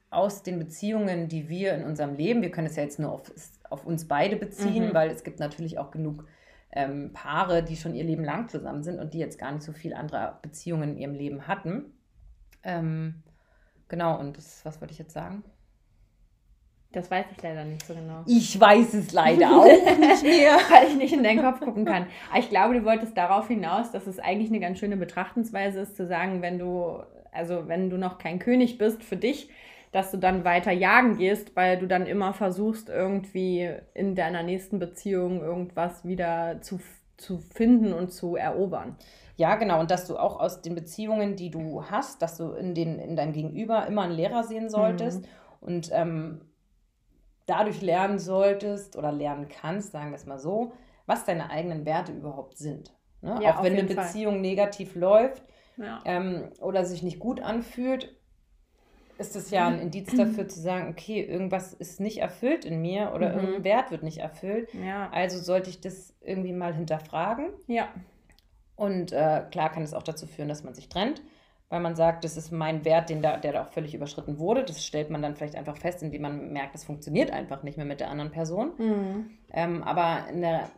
aus 0.09 0.43
den 0.43 0.59
Beziehungen, 0.59 1.29
die 1.29 1.47
wir 1.47 1.73
in 1.73 1.85
unserem 1.85 2.15
Leben, 2.15 2.41
wir 2.41 2.51
können 2.51 2.67
es 2.67 2.75
ja 2.75 2.83
jetzt 2.83 2.99
nur 2.99 3.13
auf, 3.13 3.31
auf 3.69 3.85
uns 3.85 4.09
beide 4.09 4.35
beziehen, 4.35 4.89
mhm. 4.89 4.93
weil 4.93 5.09
es 5.11 5.23
gibt 5.23 5.39
natürlich 5.39 5.79
auch 5.79 5.91
genug 5.91 6.25
ähm, 6.73 7.11
Paare, 7.13 7.63
die 7.63 7.77
schon 7.77 7.95
ihr 7.95 8.03
Leben 8.03 8.25
lang 8.25 8.49
zusammen 8.49 8.83
sind 8.83 8.99
und 8.99 9.13
die 9.13 9.19
jetzt 9.19 9.39
gar 9.39 9.53
nicht 9.53 9.63
so 9.63 9.71
viel 9.71 9.93
andere 9.93 10.39
Beziehungen 10.41 10.91
in 10.91 10.97
ihrem 10.97 11.13
Leben 11.13 11.47
hatten. 11.47 11.93
Ähm, 12.63 13.23
genau, 13.87 14.19
und 14.19 14.35
das, 14.35 14.65
was 14.65 14.81
wollte 14.81 14.91
ich 14.91 14.99
jetzt 14.99 15.13
sagen? 15.13 15.43
Das 16.93 17.09
weiß 17.09 17.25
ich 17.31 17.41
leider 17.41 17.63
nicht 17.63 17.85
so 17.85 17.93
genau. 17.93 18.23
Ich 18.25 18.59
weiß 18.59 18.93
es 18.95 19.13
leider 19.13 19.49
auch 19.57 19.65
nicht 19.65 20.23
mehr. 20.23 20.57
Weil 20.69 20.87
ich 20.87 20.95
nicht 20.95 21.13
in 21.13 21.23
deinen 21.23 21.41
Kopf 21.41 21.61
gucken 21.61 21.85
kann. 21.85 22.07
Aber 22.29 22.39
ich 22.39 22.49
glaube, 22.49 22.73
du 22.73 22.83
wolltest 22.83 23.17
darauf 23.17 23.47
hinaus, 23.47 23.91
dass 23.91 24.07
es 24.07 24.19
eigentlich 24.19 24.49
eine 24.49 24.59
ganz 24.59 24.79
schöne 24.79 24.97
Betrachtensweise 24.97 25.79
ist, 25.79 25.95
zu 25.95 26.05
sagen, 26.05 26.41
wenn 26.41 26.59
du, 26.59 27.01
also 27.31 27.67
wenn 27.67 27.89
du 27.89 27.97
noch 27.97 28.17
kein 28.17 28.39
König 28.39 28.77
bist 28.77 29.03
für 29.03 29.15
dich, 29.15 29.49
dass 29.91 30.11
du 30.11 30.17
dann 30.17 30.43
weiter 30.43 30.71
jagen 30.71 31.17
gehst, 31.17 31.55
weil 31.55 31.77
du 31.77 31.87
dann 31.87 32.05
immer 32.05 32.33
versuchst, 32.33 32.89
irgendwie 32.89 33.69
in 33.93 34.15
deiner 34.15 34.43
nächsten 34.43 34.79
Beziehung 34.79 35.41
irgendwas 35.41 36.05
wieder 36.05 36.61
zu, 36.61 36.79
zu 37.17 37.39
finden 37.39 37.93
und 37.93 38.11
zu 38.11 38.35
erobern. 38.35 38.97
Ja, 39.37 39.55
genau. 39.55 39.79
Und 39.79 39.91
dass 39.91 40.07
du 40.07 40.17
auch 40.17 40.39
aus 40.39 40.61
den 40.61 40.75
Beziehungen, 40.75 41.35
die 41.35 41.51
du 41.51 41.85
hast, 41.89 42.21
dass 42.21 42.37
du 42.37 42.51
in, 42.51 42.75
den, 42.75 42.99
in 42.99 43.15
deinem 43.15 43.33
Gegenüber 43.33 43.87
immer 43.87 44.03
einen 44.03 44.13
Lehrer 44.13 44.43
sehen 44.43 44.69
solltest. 44.69 45.21
Mhm. 45.21 45.27
Und 45.61 45.89
ähm, 45.93 46.41
dadurch 47.51 47.81
lernen 47.81 48.17
solltest 48.17 48.95
oder 48.95 49.11
lernen 49.11 49.49
kannst, 49.49 49.91
sagen 49.91 50.11
wir 50.11 50.15
es 50.15 50.25
mal 50.25 50.39
so, 50.39 50.71
was 51.05 51.25
deine 51.25 51.49
eigenen 51.49 51.85
Werte 51.85 52.13
überhaupt 52.13 52.57
sind. 52.57 52.93
Ne? 53.21 53.39
Ja, 53.41 53.57
Auch 53.57 53.63
wenn 53.63 53.73
eine 53.73 53.83
Beziehung 53.83 54.35
Fall. 54.35 54.41
negativ 54.41 54.95
läuft 54.95 55.43
ja. 55.75 56.01
ähm, 56.05 56.49
oder 56.61 56.85
sich 56.85 57.03
nicht 57.03 57.19
gut 57.19 57.41
anfühlt, 57.41 58.15
ist 59.17 59.35
es 59.35 59.51
ja 59.51 59.67
ein 59.67 59.79
Indiz 59.79 60.15
dafür 60.15 60.47
zu 60.47 60.59
sagen, 60.59 60.89
okay, 60.89 61.21
irgendwas 61.21 61.73
ist 61.73 61.99
nicht 61.99 62.19
erfüllt 62.19 62.65
in 62.65 62.81
mir 62.81 63.11
oder 63.13 63.29
mhm. 63.29 63.35
irgendein 63.35 63.63
Wert 63.65 63.91
wird 63.91 64.03
nicht 64.03 64.19
erfüllt. 64.19 64.73
Ja. 64.73 65.09
Also 65.11 65.37
sollte 65.39 65.69
ich 65.69 65.81
das 65.81 66.15
irgendwie 66.21 66.53
mal 66.53 66.73
hinterfragen. 66.73 67.49
Ja. 67.67 67.89
Und 68.75 69.11
äh, 69.11 69.43
klar 69.51 69.71
kann 69.71 69.83
es 69.83 69.93
auch 69.93 70.03
dazu 70.03 70.25
führen, 70.25 70.49
dass 70.49 70.63
man 70.63 70.73
sich 70.73 70.89
trennt, 70.89 71.21
weil 71.71 71.79
man 71.79 71.95
sagt, 71.95 72.25
das 72.25 72.35
ist 72.35 72.51
mein 72.51 72.83
Wert, 72.83 73.09
den 73.09 73.21
da, 73.21 73.37
der 73.37 73.53
da 73.53 73.63
auch 73.63 73.69
völlig 73.69 73.95
überschritten 73.95 74.37
wurde. 74.39 74.65
Das 74.65 74.85
stellt 74.85 75.09
man 75.09 75.21
dann 75.21 75.37
vielleicht 75.37 75.55
einfach 75.55 75.77
fest, 75.77 76.03
indem 76.03 76.23
man 76.23 76.51
merkt, 76.51 76.75
das 76.75 76.83
funktioniert 76.83 77.31
einfach 77.31 77.63
nicht 77.63 77.77
mehr 77.77 77.85
mit 77.85 78.01
der 78.01 78.09
anderen 78.09 78.29
Person. 78.29 78.73
Mhm. 78.77 79.29
Ähm, 79.53 79.81
aber 79.81 80.27
in 80.29 80.41
der, 80.41 80.69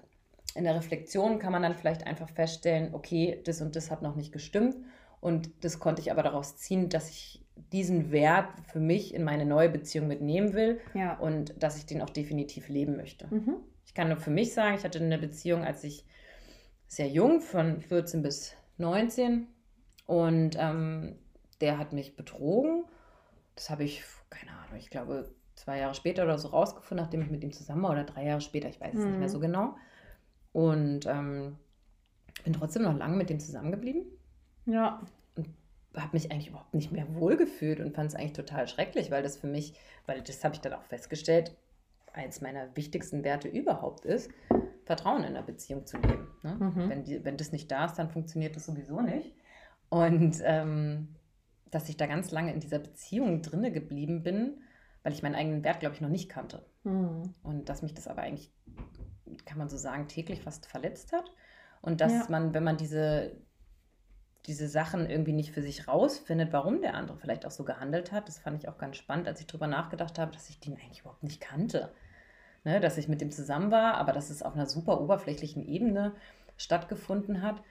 in 0.54 0.66
der 0.66 0.76
Reflexion 0.76 1.40
kann 1.40 1.52
man 1.52 1.64
dann 1.64 1.74
vielleicht 1.74 2.06
einfach 2.06 2.30
feststellen, 2.30 2.94
okay, 2.94 3.42
das 3.44 3.60
und 3.60 3.76
das 3.76 3.90
hat 3.90 4.04
noch 4.04 4.16
nicht 4.16 4.32
gestimmt. 4.32 4.76
Und 5.20 5.50
das 5.62 5.80
konnte 5.80 6.00
ich 6.00 6.12
aber 6.12 6.22
daraus 6.22 6.58
ziehen, 6.58 6.90
dass 6.90 7.10
ich 7.10 7.44
diesen 7.72 8.12
Wert 8.12 8.50
für 8.72 8.80
mich 8.80 9.16
in 9.16 9.24
meine 9.24 9.48
neue 9.48 9.70
Beziehung 9.70 10.08
mitnehmen 10.08 10.54
will 10.54 10.80
ja. 10.94 11.18
und 11.18 11.56
dass 11.62 11.76
ich 11.76 11.88
den 11.88 12.04
auch 12.04 12.10
definitiv 12.12 12.70
leben 12.70 12.98
möchte. 12.98 13.26
Mhm. 13.34 13.56
Ich 13.84 13.96
kann 13.96 14.10
nur 14.10 14.18
für 14.18 14.32
mich 14.32 14.54
sagen, 14.54 14.76
ich 14.76 14.84
hatte 14.84 15.00
eine 15.00 15.18
Beziehung, 15.18 15.64
als 15.64 15.84
ich 15.84 16.06
sehr 16.86 17.08
jung, 17.08 17.42
von 17.42 17.82
14 17.82 18.22
bis 18.22 18.54
19 18.78 19.48
und 20.05 20.55
ähm, 20.60 21.15
der 21.62 21.77
hat 21.77 21.93
mich 21.93 22.15
betrogen. 22.15 22.86
Das 23.55 23.69
habe 23.69 23.83
ich, 23.83 24.03
keine 24.29 24.51
Ahnung, 24.51 24.77
ich 24.77 24.89
glaube 24.89 25.29
zwei 25.55 25.79
Jahre 25.79 25.93
später 25.93 26.24
oder 26.24 26.38
so 26.38 26.50
rausgefunden, 26.50 27.03
nachdem 27.03 27.22
ich 27.22 27.29
mit 27.29 27.43
ihm 27.43 27.51
zusammen 27.51 27.83
war 27.83 27.91
oder 27.91 28.03
drei 28.03 28.25
Jahre 28.25 28.41
später, 28.41 28.69
ich 28.69 28.81
weiß 28.81 28.93
es 28.93 29.00
mhm. 29.00 29.12
nicht 29.12 29.19
mehr 29.19 29.29
so 29.29 29.38
mhm. 29.38 29.43
genau. 29.43 29.75
Und 30.51 31.05
ähm, 31.05 31.57
bin 32.43 32.53
trotzdem 32.53 32.83
noch 32.83 32.98
lange 32.98 33.15
mit 33.15 33.29
dem 33.29 33.39
zusammengeblieben. 33.39 34.05
Ja 34.65 35.01
habe 35.95 36.10
mich 36.13 36.31
eigentlich 36.31 36.50
überhaupt 36.50 36.74
nicht 36.74 36.91
mehr 36.91 37.13
wohlgefühlt 37.15 37.79
und 37.79 37.93
fand 37.93 38.10
es 38.10 38.15
eigentlich 38.15 38.33
total 38.33 38.67
schrecklich, 38.67 39.12
weil 39.12 39.24
das 39.24 39.38
für 39.38 39.48
mich, 39.48 39.74
weil 40.05 40.22
das 40.22 40.43
habe 40.43 40.55
ich 40.55 40.62
dann 40.62 40.74
auch 40.74 40.83
festgestellt, 40.83 41.55
eins 42.13 42.41
meiner 42.41 42.75
wichtigsten 42.75 43.24
Werte 43.24 43.48
überhaupt 43.48 44.05
ist, 44.05 44.31
Vertrauen 44.86 45.24
in 45.24 45.33
der 45.33 45.41
Beziehung 45.41 45.86
zu 45.86 45.98
leben. 45.98 46.27
Ne? 46.43 46.55
Mhm. 46.55 46.89
Wenn, 46.89 47.03
die, 47.03 47.24
wenn 47.25 47.38
das 47.38 47.51
nicht 47.51 47.72
da 47.72 47.86
ist, 47.86 47.95
dann 47.95 48.10
funktioniert 48.10 48.55
das 48.55 48.65
sowieso 48.65 49.01
nicht. 49.01 49.33
Und 49.94 50.42
ähm, 50.44 51.10
dass 51.70 51.88
ich 51.88 51.98
da 51.98 52.08
ganz 52.08 52.32
lange 52.32 52.52
in 52.52 52.60
dieser 52.60 52.80
Beziehung 52.80 53.44
drinne 53.44 53.72
geblieben 53.72 54.24
bin, 54.24 54.58
weil 55.04 55.14
ich 55.14 55.22
meinen 55.22 55.36
eigenen 55.36 55.64
Wert, 55.64 55.82
glaube 55.82 55.94
ich, 55.94 56.02
noch 56.02 56.10
nicht 56.10 56.30
kannte. 56.30 56.66
Mhm. 56.84 57.36
Und 57.44 57.70
dass 57.70 57.84
mich 57.84 57.94
das 57.94 58.08
aber 58.08 58.24
eigentlich, 58.24 58.52
kann 59.46 59.60
man 59.60 59.70
so 59.70 59.78
sagen, 59.78 60.08
täglich 60.08 60.42
fast 60.42 60.66
verletzt 60.66 61.14
hat. 61.14 61.26
Und 61.84 62.02
dass 62.02 62.12
ja. 62.12 62.26
man, 62.30 62.56
wenn 62.56 62.64
man 62.64 62.78
diese, 62.78 63.36
diese 64.48 64.68
Sachen 64.68 65.08
irgendwie 65.08 65.32
nicht 65.32 65.52
für 65.52 65.62
sich 65.62 65.88
rausfindet, 65.88 66.52
warum 66.54 66.82
der 66.82 66.96
andere 66.96 67.20
vielleicht 67.20 67.46
auch 67.46 67.52
so 67.52 67.64
gehandelt 67.64 68.12
hat. 68.12 68.28
Das 68.28 68.40
fand 68.40 68.64
ich 68.64 68.68
auch 68.70 68.80
ganz 68.80 68.98
spannend, 68.98 69.28
als 69.28 69.42
ich 69.42 69.46
darüber 69.46 69.68
nachgedacht 69.68 70.18
habe, 70.18 70.32
dass 70.32 70.50
ich 70.50 70.60
den 70.60 70.74
eigentlich 70.74 71.02
überhaupt 71.02 71.22
nicht 71.22 71.40
kannte. 71.40 71.94
Ne, 72.64 72.80
dass 72.80 72.98
ich 72.98 73.08
mit 73.08 73.22
dem 73.22 73.30
zusammen 73.30 73.70
war, 73.70 73.94
aber 73.94 74.12
dass 74.12 74.32
es 74.32 74.42
auf 74.42 74.56
einer 74.56 74.66
super 74.66 75.00
oberflächlichen 75.02 75.68
Ebene 75.68 76.16
stattgefunden 76.58 77.44
hat. 77.44 77.62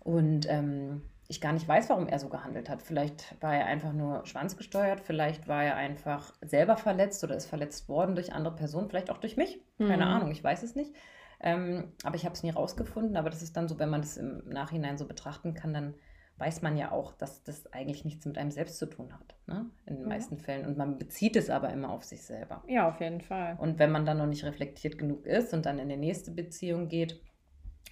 Und 0.00 0.46
ähm, 0.50 1.02
ich 1.28 1.42
gar 1.42 1.52
nicht 1.52 1.68
weiß, 1.68 1.90
warum 1.90 2.08
er 2.08 2.18
so 2.18 2.30
gehandelt 2.30 2.70
hat. 2.70 2.80
Vielleicht 2.80 3.40
war 3.42 3.54
er 3.54 3.66
einfach 3.66 3.92
nur 3.92 4.24
schwanzgesteuert, 4.24 5.00
vielleicht 5.00 5.46
war 5.46 5.62
er 5.62 5.76
einfach 5.76 6.32
selber 6.40 6.78
verletzt 6.78 7.22
oder 7.22 7.36
ist 7.36 7.46
verletzt 7.46 7.88
worden 7.88 8.14
durch 8.14 8.32
andere 8.32 8.56
Personen, 8.56 8.88
vielleicht 8.88 9.10
auch 9.10 9.18
durch 9.18 9.36
mich. 9.36 9.60
Keine 9.76 10.06
mhm. 10.06 10.12
Ahnung, 10.12 10.30
ich 10.30 10.42
weiß 10.42 10.62
es 10.62 10.74
nicht. 10.74 10.94
Ähm, 11.40 11.92
aber 12.02 12.16
ich 12.16 12.24
habe 12.24 12.34
es 12.34 12.42
nie 12.42 12.50
rausgefunden. 12.50 13.16
Aber 13.16 13.28
das 13.28 13.42
ist 13.42 13.56
dann 13.56 13.68
so, 13.68 13.78
wenn 13.78 13.90
man 13.90 14.00
das 14.00 14.16
im 14.16 14.42
Nachhinein 14.48 14.96
so 14.96 15.06
betrachten 15.06 15.54
kann, 15.54 15.74
dann 15.74 15.94
weiß 16.38 16.62
man 16.62 16.76
ja 16.76 16.92
auch, 16.92 17.12
dass 17.12 17.42
das 17.42 17.72
eigentlich 17.72 18.04
nichts 18.04 18.24
mit 18.24 18.38
einem 18.38 18.50
selbst 18.50 18.78
zu 18.78 18.86
tun 18.86 19.12
hat. 19.12 19.36
Ne? 19.46 19.70
In 19.86 19.96
den 19.96 20.02
ja. 20.04 20.08
meisten 20.08 20.38
Fällen. 20.38 20.66
Und 20.66 20.78
man 20.78 20.98
bezieht 20.98 21.36
es 21.36 21.50
aber 21.50 21.70
immer 21.70 21.90
auf 21.90 22.04
sich 22.04 22.22
selber. 22.22 22.62
Ja, 22.68 22.88
auf 22.88 23.00
jeden 23.00 23.20
Fall. 23.20 23.56
Und 23.58 23.78
wenn 23.78 23.90
man 23.90 24.06
dann 24.06 24.18
noch 24.18 24.26
nicht 24.26 24.44
reflektiert 24.44 24.98
genug 24.98 25.26
ist 25.26 25.52
und 25.52 25.66
dann 25.66 25.78
in 25.78 25.88
die 25.88 25.96
nächste 25.96 26.30
Beziehung 26.30 26.88
geht, 26.88 27.20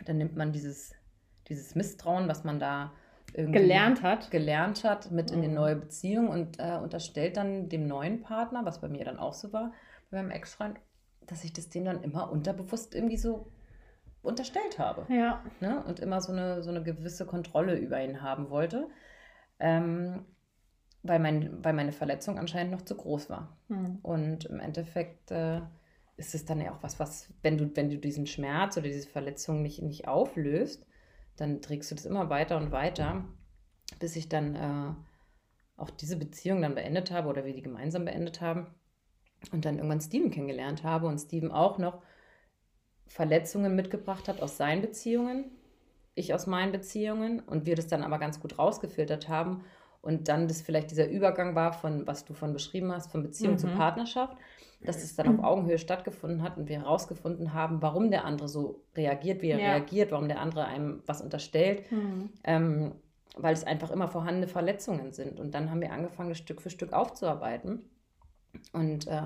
dann 0.04 0.16
nimmt 0.16 0.36
man 0.36 0.52
dieses, 0.52 0.94
dieses 1.48 1.74
Misstrauen, 1.74 2.28
was 2.28 2.44
man 2.44 2.60
da 2.60 2.92
gelernt 3.44 4.02
hat, 4.02 4.30
gelernt 4.30 4.84
hat 4.84 5.10
mit 5.10 5.30
in 5.30 5.42
die 5.42 5.48
mhm. 5.48 5.54
neue 5.54 5.76
Beziehung 5.76 6.28
und 6.28 6.58
äh, 6.58 6.78
unterstellt 6.82 7.36
dann 7.36 7.68
dem 7.68 7.86
neuen 7.86 8.22
Partner, 8.22 8.64
was 8.64 8.80
bei 8.80 8.88
mir 8.88 9.04
dann 9.04 9.18
auch 9.18 9.34
so 9.34 9.52
war, 9.52 9.72
bei 10.10 10.22
meinem 10.22 10.30
Ex-Freund, 10.30 10.78
dass 11.26 11.44
ich 11.44 11.52
das 11.52 11.68
dem 11.68 11.84
dann 11.84 12.02
immer 12.02 12.30
unterbewusst 12.30 12.94
irgendwie 12.94 13.18
so 13.18 13.52
unterstellt 14.22 14.78
habe. 14.78 15.06
Ja. 15.12 15.42
Ne? 15.60 15.84
Und 15.84 16.00
immer 16.00 16.20
so 16.20 16.32
eine, 16.32 16.62
so 16.62 16.70
eine 16.70 16.82
gewisse 16.82 17.26
Kontrolle 17.26 17.76
über 17.76 18.02
ihn 18.02 18.22
haben 18.22 18.50
wollte. 18.50 18.88
Ähm, 19.58 20.24
weil, 21.02 21.20
mein, 21.20 21.64
weil 21.64 21.72
meine 21.72 21.92
Verletzung 21.92 22.38
anscheinend 22.38 22.72
noch 22.72 22.82
zu 22.82 22.96
groß 22.96 23.30
war. 23.30 23.56
Mhm. 23.68 23.98
Und 24.02 24.46
im 24.46 24.60
Endeffekt 24.60 25.30
äh, 25.30 25.60
ist 26.16 26.34
es 26.34 26.44
dann 26.44 26.60
ja 26.60 26.72
auch 26.72 26.82
was, 26.82 26.98
was, 26.98 27.32
wenn 27.42 27.58
du, 27.58 27.70
wenn 27.74 27.90
du 27.90 27.98
diesen 27.98 28.26
Schmerz 28.26 28.76
oder 28.76 28.88
diese 28.88 29.08
Verletzung 29.08 29.62
nicht, 29.62 29.82
nicht 29.82 30.08
auflöst, 30.08 30.85
dann 31.36 31.62
trägst 31.62 31.90
du 31.90 31.94
das 31.94 32.06
immer 32.06 32.30
weiter 32.30 32.56
und 32.56 32.72
weiter, 32.72 33.24
bis 33.98 34.16
ich 34.16 34.28
dann 34.28 34.54
äh, 34.54 35.80
auch 35.80 35.90
diese 35.90 36.16
Beziehung 36.16 36.62
dann 36.62 36.74
beendet 36.74 37.10
habe 37.10 37.28
oder 37.28 37.44
wir 37.44 37.52
die 37.52 37.62
gemeinsam 37.62 38.04
beendet 38.04 38.40
haben 38.40 38.66
und 39.52 39.64
dann 39.64 39.76
irgendwann 39.76 40.00
Steven 40.00 40.30
kennengelernt 40.30 40.82
habe 40.82 41.06
und 41.06 41.18
Steven 41.18 41.50
auch 41.52 41.78
noch 41.78 42.02
Verletzungen 43.06 43.76
mitgebracht 43.76 44.28
hat 44.28 44.40
aus 44.40 44.56
seinen 44.56 44.82
Beziehungen, 44.82 45.44
ich 46.14 46.34
aus 46.34 46.46
meinen 46.46 46.72
Beziehungen 46.72 47.40
und 47.40 47.66
wir 47.66 47.76
das 47.76 47.86
dann 47.86 48.02
aber 48.02 48.18
ganz 48.18 48.40
gut 48.40 48.58
rausgefiltert 48.58 49.28
haben 49.28 49.64
und 50.02 50.28
dann 50.28 50.48
das 50.48 50.62
vielleicht 50.62 50.90
dieser 50.90 51.08
Übergang 51.08 51.54
war 51.54 51.72
von, 51.72 52.06
was 52.06 52.24
du 52.24 52.34
von 52.34 52.52
beschrieben 52.52 52.92
hast, 52.92 53.10
von 53.10 53.22
Beziehung 53.22 53.54
mhm. 53.54 53.58
zu 53.58 53.66
Partnerschaft, 53.68 54.36
dass 54.82 55.02
es 55.02 55.16
dann 55.16 55.38
auf 55.38 55.44
Augenhöhe 55.44 55.78
stattgefunden 55.78 56.42
hat 56.42 56.56
und 56.56 56.68
wir 56.68 56.80
herausgefunden 56.80 57.54
haben, 57.54 57.82
warum 57.82 58.10
der 58.10 58.24
andere 58.24 58.48
so 58.48 58.82
reagiert, 58.96 59.42
wie 59.42 59.50
er 59.50 59.58
ja. 59.58 59.72
reagiert, 59.72 60.12
warum 60.12 60.28
der 60.28 60.40
andere 60.40 60.66
einem 60.66 61.02
was 61.06 61.20
unterstellt, 61.20 61.90
mhm. 61.90 62.30
ähm, 62.44 62.92
weil 63.36 63.52
es 63.52 63.64
einfach 63.64 63.90
immer 63.90 64.08
vorhandene 64.08 64.48
Verletzungen 64.48 65.12
sind. 65.12 65.40
Und 65.40 65.54
dann 65.54 65.70
haben 65.70 65.80
wir 65.80 65.92
angefangen, 65.92 66.34
Stück 66.34 66.62
für 66.62 66.70
Stück 66.70 66.92
aufzuarbeiten 66.92 67.82
und 68.72 69.06
äh, 69.06 69.20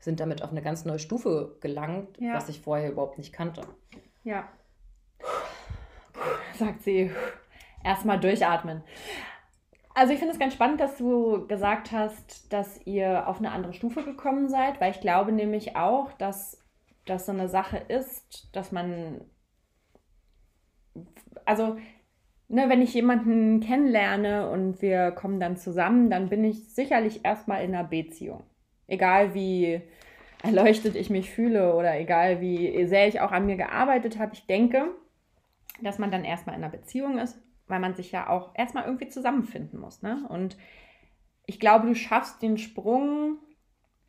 sind 0.00 0.20
damit 0.20 0.42
auf 0.42 0.50
eine 0.50 0.62
ganz 0.62 0.84
neue 0.84 0.98
Stufe 0.98 1.56
gelangt, 1.60 2.18
ja. 2.20 2.34
was 2.34 2.48
ich 2.48 2.60
vorher 2.60 2.92
überhaupt 2.92 3.18
nicht 3.18 3.32
kannte. 3.32 3.62
Ja. 4.22 4.48
Sagt 6.58 6.82
sie. 6.82 7.10
Erstmal 7.82 8.18
durchatmen. 8.18 8.82
Also 9.94 10.12
ich 10.12 10.18
finde 10.18 10.34
es 10.34 10.40
ganz 10.40 10.54
spannend, 10.54 10.80
dass 10.80 10.96
du 10.98 11.46
gesagt 11.46 11.92
hast, 11.92 12.52
dass 12.52 12.84
ihr 12.84 13.28
auf 13.28 13.38
eine 13.38 13.52
andere 13.52 13.72
Stufe 13.72 14.02
gekommen 14.02 14.48
seid, 14.48 14.80
weil 14.80 14.90
ich 14.90 15.00
glaube 15.00 15.30
nämlich 15.30 15.76
auch, 15.76 16.12
dass 16.14 16.60
das 17.04 17.26
so 17.26 17.32
eine 17.32 17.48
Sache 17.48 17.76
ist, 17.76 18.48
dass 18.52 18.72
man, 18.72 19.20
also 21.44 21.76
ne, 22.48 22.68
wenn 22.68 22.82
ich 22.82 22.92
jemanden 22.92 23.60
kennenlerne 23.60 24.50
und 24.50 24.82
wir 24.82 25.12
kommen 25.12 25.38
dann 25.38 25.56
zusammen, 25.56 26.10
dann 26.10 26.28
bin 26.28 26.42
ich 26.42 26.74
sicherlich 26.74 27.24
erstmal 27.24 27.62
in 27.62 27.72
einer 27.72 27.86
Beziehung. 27.86 28.42
Egal 28.88 29.32
wie 29.32 29.80
erleuchtet 30.42 30.96
ich 30.96 31.08
mich 31.08 31.30
fühle 31.30 31.76
oder 31.76 31.98
egal 32.00 32.40
wie 32.40 32.84
sehr 32.86 33.06
ich 33.06 33.20
auch 33.20 33.30
an 33.30 33.46
mir 33.46 33.56
gearbeitet 33.56 34.18
habe, 34.18 34.34
ich 34.34 34.46
denke, 34.46 34.86
dass 35.82 36.00
man 36.00 36.10
dann 36.10 36.24
erstmal 36.24 36.56
in 36.56 36.64
einer 36.64 36.72
Beziehung 36.72 37.18
ist 37.18 37.43
weil 37.68 37.80
man 37.80 37.94
sich 37.94 38.12
ja 38.12 38.28
auch 38.28 38.50
erstmal 38.54 38.84
irgendwie 38.84 39.08
zusammenfinden 39.08 39.80
muss. 39.80 40.02
Ne? 40.02 40.24
Und 40.28 40.56
ich 41.46 41.60
glaube, 41.60 41.86
du 41.86 41.94
schaffst 41.94 42.42
den 42.42 42.58
Sprung 42.58 43.38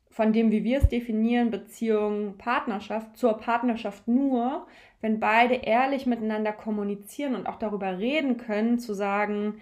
von 0.10 0.32
dem, 0.32 0.52
wie 0.52 0.64
wir 0.64 0.78
es 0.78 0.88
definieren, 0.88 1.52
Beziehung, 1.52 2.38
Partnerschaft, 2.38 3.18
zur 3.18 3.38
Partnerschaft 3.38 4.08
nur, 4.08 4.66
wenn 5.02 5.20
beide 5.20 5.56
ehrlich 5.56 6.06
miteinander 6.06 6.54
kommunizieren 6.54 7.36
und 7.36 7.48
auch 7.48 7.58
darüber 7.58 7.98
reden 7.98 8.38
können, 8.38 8.80
zu 8.80 8.94
sagen, 8.94 9.60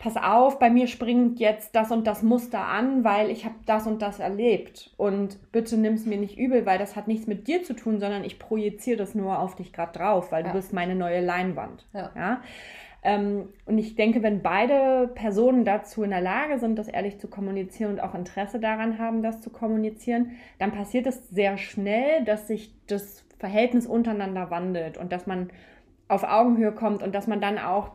pass 0.00 0.16
auf, 0.16 0.58
bei 0.58 0.70
mir 0.70 0.86
springt 0.86 1.40
jetzt 1.40 1.74
das 1.74 1.90
und 1.90 2.06
das 2.06 2.22
Muster 2.22 2.66
an, 2.66 3.04
weil 3.04 3.30
ich 3.30 3.44
habe 3.44 3.54
das 3.66 3.86
und 3.86 4.02
das 4.02 4.18
erlebt. 4.18 4.90
Und 4.96 5.38
bitte 5.52 5.76
nimm 5.76 5.94
es 5.94 6.06
mir 6.06 6.18
nicht 6.18 6.38
übel, 6.38 6.66
weil 6.66 6.78
das 6.78 6.96
hat 6.96 7.06
nichts 7.06 7.26
mit 7.26 7.48
dir 7.48 7.62
zu 7.62 7.74
tun, 7.74 8.00
sondern 8.00 8.24
ich 8.24 8.38
projiziere 8.38 8.96
das 8.96 9.14
nur 9.14 9.38
auf 9.38 9.56
dich 9.56 9.72
gerade 9.72 9.98
drauf, 9.98 10.32
weil 10.32 10.44
ja. 10.44 10.50
du 10.50 10.56
bist 10.56 10.72
meine 10.72 10.94
neue 10.94 11.20
Leinwand. 11.20 11.86
Ja. 11.92 12.10
ja? 12.16 12.42
Ähm, 13.02 13.48
und 13.64 13.78
ich 13.78 13.96
denke, 13.96 14.22
wenn 14.22 14.42
beide 14.42 15.08
Personen 15.14 15.64
dazu 15.64 16.02
in 16.02 16.10
der 16.10 16.20
Lage 16.20 16.58
sind, 16.58 16.78
das 16.78 16.88
ehrlich 16.88 17.18
zu 17.18 17.28
kommunizieren 17.28 17.92
und 17.92 18.00
auch 18.00 18.14
Interesse 18.14 18.60
daran 18.60 18.98
haben, 18.98 19.22
das 19.22 19.40
zu 19.40 19.50
kommunizieren, 19.50 20.32
dann 20.58 20.72
passiert 20.72 21.06
es 21.06 21.28
sehr 21.30 21.56
schnell, 21.56 22.24
dass 22.24 22.46
sich 22.46 22.74
das 22.86 23.24
Verhältnis 23.38 23.86
untereinander 23.86 24.50
wandelt 24.50 24.98
und 24.98 25.12
dass 25.12 25.26
man 25.26 25.50
auf 26.08 26.24
Augenhöhe 26.24 26.72
kommt 26.72 27.02
und 27.02 27.14
dass 27.14 27.26
man 27.26 27.40
dann 27.40 27.58
auch 27.58 27.92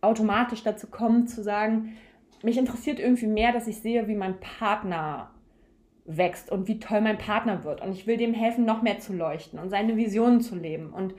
automatisch 0.00 0.62
dazu 0.62 0.86
kommt 0.86 1.28
zu 1.28 1.42
sagen, 1.42 1.96
mich 2.42 2.58
interessiert 2.58 3.00
irgendwie 3.00 3.26
mehr, 3.26 3.52
dass 3.52 3.66
ich 3.66 3.80
sehe, 3.80 4.06
wie 4.06 4.14
mein 4.14 4.38
Partner 4.38 5.30
wächst 6.04 6.52
und 6.52 6.68
wie 6.68 6.78
toll 6.78 7.00
mein 7.00 7.18
Partner 7.18 7.64
wird. 7.64 7.80
Und 7.80 7.92
ich 7.92 8.06
will 8.06 8.18
dem 8.18 8.34
helfen, 8.34 8.64
noch 8.66 8.82
mehr 8.82 8.98
zu 8.98 9.14
leuchten 9.14 9.58
und 9.58 9.70
seine 9.70 9.96
Visionen 9.96 10.40
zu 10.40 10.54
leben. 10.54 10.92
Und 10.92 11.14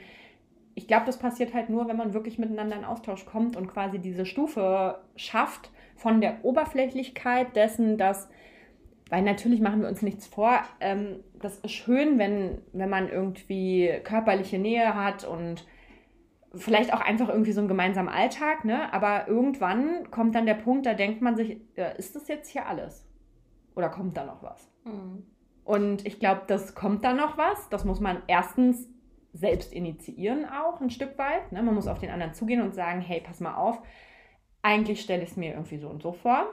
ich 0.75 0.87
glaube, 0.87 1.05
das 1.05 1.17
passiert 1.17 1.53
halt 1.53 1.69
nur, 1.69 1.87
wenn 1.87 1.95
man 1.95 2.13
wirklich 2.13 2.37
miteinander 2.37 2.75
in 2.75 2.83
Austausch 2.83 3.25
kommt 3.25 3.55
und 3.55 3.67
quasi 3.67 3.97
diese 3.97 4.25
Stufe 4.25 4.99
schafft 5.15 5.71
von 5.95 6.19
der 6.19 6.43
Oberflächlichkeit 6.43 7.55
dessen, 7.55 7.97
dass, 7.97 8.29
weil 9.09 9.21
natürlich 9.21 9.61
machen 9.61 9.81
wir 9.81 9.87
uns 9.87 10.01
nichts 10.01 10.27
vor, 10.27 10.59
ähm, 10.81 11.21
das 11.39 11.59
ist 11.59 11.71
schön, 11.71 12.19
wenn, 12.19 12.61
wenn 12.73 12.89
man 12.89 13.07
irgendwie 13.07 13.89
körperliche 14.03 14.59
Nähe 14.59 14.95
hat 14.95 15.23
und 15.23 15.65
vielleicht 16.53 16.93
auch 16.93 17.01
einfach 17.01 17.29
irgendwie 17.29 17.53
so 17.53 17.61
einen 17.61 17.69
gemeinsamen 17.69 18.09
Alltag, 18.09 18.65
ne? 18.65 18.91
Aber 18.93 19.27
irgendwann 19.27 20.09
kommt 20.11 20.35
dann 20.35 20.45
der 20.45 20.53
Punkt, 20.55 20.85
da 20.85 20.93
denkt 20.93 21.21
man 21.21 21.35
sich, 21.37 21.57
äh, 21.75 21.97
ist 21.97 22.15
das 22.15 22.27
jetzt 22.27 22.49
hier 22.49 22.65
alles? 22.65 23.07
Oder 23.75 23.89
kommt 23.89 24.17
da 24.17 24.25
noch 24.25 24.43
was? 24.43 24.69
Mhm. 24.83 25.25
Und 25.63 26.05
ich 26.05 26.19
glaube, 26.19 26.41
das 26.47 26.75
kommt 26.75 27.03
da 27.03 27.13
noch 27.13 27.37
was. 27.37 27.69
Das 27.69 27.85
muss 27.85 27.99
man 27.99 28.21
erstens 28.27 28.87
selbst 29.35 29.73
initiieren 29.73 30.45
auch 30.45 30.79
ein 30.81 30.89
Stück 30.89 31.17
weit. 31.17 31.51
Ne? 31.51 31.61
Man 31.61 31.75
muss 31.75 31.87
auf 31.87 31.99
den 31.99 32.09
anderen 32.09 32.33
zugehen 32.33 32.61
und 32.61 32.73
sagen, 32.73 33.01
hey, 33.01 33.21
pass 33.21 33.39
mal 33.41 33.55
auf, 33.55 33.81
eigentlich 34.61 35.01
stelle 35.01 35.23
ich 35.23 35.31
es 35.31 35.37
mir 35.37 35.51
irgendwie 35.51 35.77
so 35.77 35.89
und 35.89 36.01
so 36.01 36.13
vor. 36.13 36.47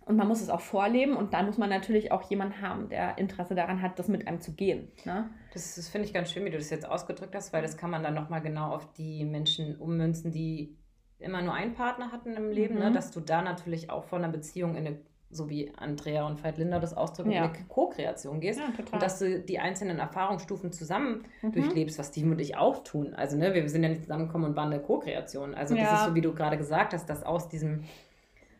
Und 0.00 0.16
man 0.16 0.28
muss 0.28 0.40
es 0.40 0.50
auch 0.50 0.60
vorleben 0.60 1.16
und 1.16 1.34
dann 1.34 1.46
muss 1.46 1.58
man 1.58 1.68
natürlich 1.68 2.12
auch 2.12 2.22
jemanden 2.30 2.60
haben, 2.60 2.88
der 2.88 3.18
Interesse 3.18 3.56
daran 3.56 3.82
hat, 3.82 3.98
das 3.98 4.06
mit 4.06 4.28
einem 4.28 4.40
zu 4.40 4.54
gehen. 4.54 4.92
Ne? 5.04 5.28
Das, 5.52 5.74
das 5.74 5.88
finde 5.88 6.06
ich 6.06 6.14
ganz 6.14 6.30
schön, 6.30 6.44
wie 6.44 6.50
du 6.50 6.58
das 6.58 6.70
jetzt 6.70 6.88
ausgedrückt 6.88 7.34
hast, 7.34 7.52
weil 7.52 7.62
das 7.62 7.76
kann 7.76 7.90
man 7.90 8.04
dann 8.04 8.14
nochmal 8.14 8.40
genau 8.40 8.72
auf 8.72 8.92
die 8.92 9.24
Menschen 9.24 9.76
ummünzen, 9.76 10.30
die 10.30 10.76
immer 11.18 11.42
nur 11.42 11.54
einen 11.54 11.74
Partner 11.74 12.12
hatten 12.12 12.34
im 12.34 12.50
Leben, 12.50 12.74
ne? 12.74 12.80
mhm. 12.80 12.86
ne? 12.88 12.92
dass 12.92 13.10
du 13.10 13.20
da 13.20 13.42
natürlich 13.42 13.90
auch 13.90 14.04
von 14.04 14.22
einer 14.22 14.32
Beziehung 14.32 14.76
in 14.76 14.86
eine 14.86 14.98
so 15.30 15.50
wie 15.50 15.72
Andrea 15.76 16.26
und 16.26 16.42
Veit 16.42 16.58
Linder 16.58 16.80
das 16.80 16.94
ausdrücken, 16.94 17.32
ja. 17.32 17.44
in 17.44 17.50
eine 17.50 17.64
Co-Kreation 17.68 18.40
gehst. 18.40 18.60
Ja, 18.60 18.66
und 18.92 19.02
dass 19.02 19.18
du 19.18 19.40
die 19.40 19.58
einzelnen 19.58 19.98
Erfahrungsstufen 19.98 20.72
zusammen 20.72 21.24
mhm. 21.42 21.52
durchlebst, 21.52 21.98
was 21.98 22.08
Steven 22.08 22.32
und 22.32 22.40
ich 22.40 22.56
auch 22.56 22.84
tun. 22.84 23.14
Also, 23.14 23.36
ne, 23.36 23.52
wir 23.52 23.68
sind 23.68 23.82
ja 23.82 23.88
nicht 23.88 24.02
zusammengekommen 24.02 24.50
und 24.50 24.56
waren 24.56 24.72
eine 24.72 24.80
Co-Kreation. 24.80 25.54
Also, 25.54 25.74
ja. 25.74 25.84
das 25.84 26.00
ist 26.00 26.06
so, 26.08 26.14
wie 26.14 26.20
du 26.20 26.32
gerade 26.32 26.56
gesagt 26.56 26.92
hast, 26.92 27.06
dass 27.10 27.22
aus 27.22 27.48
diesem 27.48 27.84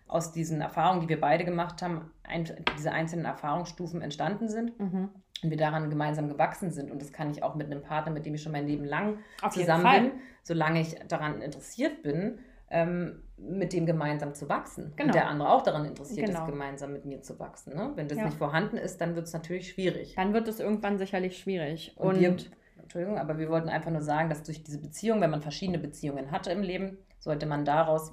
aus 0.08 0.32
diesen 0.32 0.60
Erfahrungen, 0.60 1.00
die 1.00 1.08
wir 1.08 1.20
beide 1.20 1.44
gemacht 1.44 1.82
haben, 1.82 2.10
ein, 2.22 2.48
diese 2.78 2.92
einzelnen 2.92 3.24
Erfahrungsstufen 3.24 4.02
entstanden 4.02 4.48
sind 4.48 4.78
mhm. 4.78 5.08
und 5.42 5.50
wir 5.50 5.56
daran 5.56 5.90
gemeinsam 5.90 6.28
gewachsen 6.28 6.70
sind. 6.70 6.90
Und 6.90 7.02
das 7.02 7.12
kann 7.12 7.30
ich 7.30 7.42
auch 7.42 7.54
mit 7.54 7.66
einem 7.66 7.82
Partner, 7.82 8.12
mit 8.12 8.24
dem 8.24 8.34
ich 8.34 8.42
schon 8.42 8.52
mein 8.52 8.66
Leben 8.66 8.84
lang 8.84 9.18
Auf 9.42 9.52
zusammen 9.52 9.84
bin, 9.84 10.12
solange 10.42 10.80
ich 10.80 10.96
daran 11.08 11.42
interessiert 11.42 12.02
bin, 12.02 12.38
ähm, 12.70 13.22
mit 13.36 13.72
dem 13.72 13.86
gemeinsam 13.86 14.34
zu 14.34 14.48
wachsen. 14.48 14.92
Genau. 14.96 15.08
Und 15.08 15.14
der 15.14 15.28
andere 15.28 15.50
auch 15.50 15.62
daran 15.62 15.84
interessiert 15.84 16.26
genau. 16.26 16.40
ist, 16.40 16.46
gemeinsam 16.46 16.92
mit 16.92 17.04
mir 17.04 17.22
zu 17.22 17.38
wachsen. 17.38 17.74
Ne? 17.74 17.92
Wenn 17.94 18.08
das 18.08 18.18
ja. 18.18 18.24
nicht 18.24 18.38
vorhanden 18.38 18.76
ist, 18.76 19.00
dann 19.00 19.14
wird 19.14 19.26
es 19.26 19.32
natürlich 19.32 19.70
schwierig. 19.70 20.14
Dann 20.14 20.32
wird 20.32 20.48
es 20.48 20.58
irgendwann 20.58 20.98
sicherlich 20.98 21.38
schwierig. 21.38 21.94
Und, 21.96 22.14
Und 22.14 22.20
wir, 22.20 22.36
Entschuldigung, 22.82 23.18
aber 23.18 23.38
wir 23.38 23.48
wollten 23.48 23.68
einfach 23.68 23.90
nur 23.90 24.02
sagen, 24.02 24.28
dass 24.28 24.42
durch 24.42 24.64
diese 24.64 24.80
Beziehung, 24.80 25.20
wenn 25.20 25.30
man 25.30 25.42
verschiedene 25.42 25.78
Beziehungen 25.78 26.30
hatte 26.30 26.50
im 26.50 26.62
Leben, 26.62 26.98
sollte 27.18 27.46
man 27.46 27.64
daraus, 27.64 28.12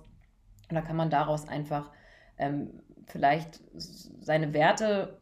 oder 0.70 0.82
kann 0.82 0.96
man 0.96 1.10
daraus 1.10 1.48
einfach 1.48 1.92
ähm, 2.38 2.82
vielleicht 3.06 3.62
seine 3.76 4.54
Werte 4.54 5.22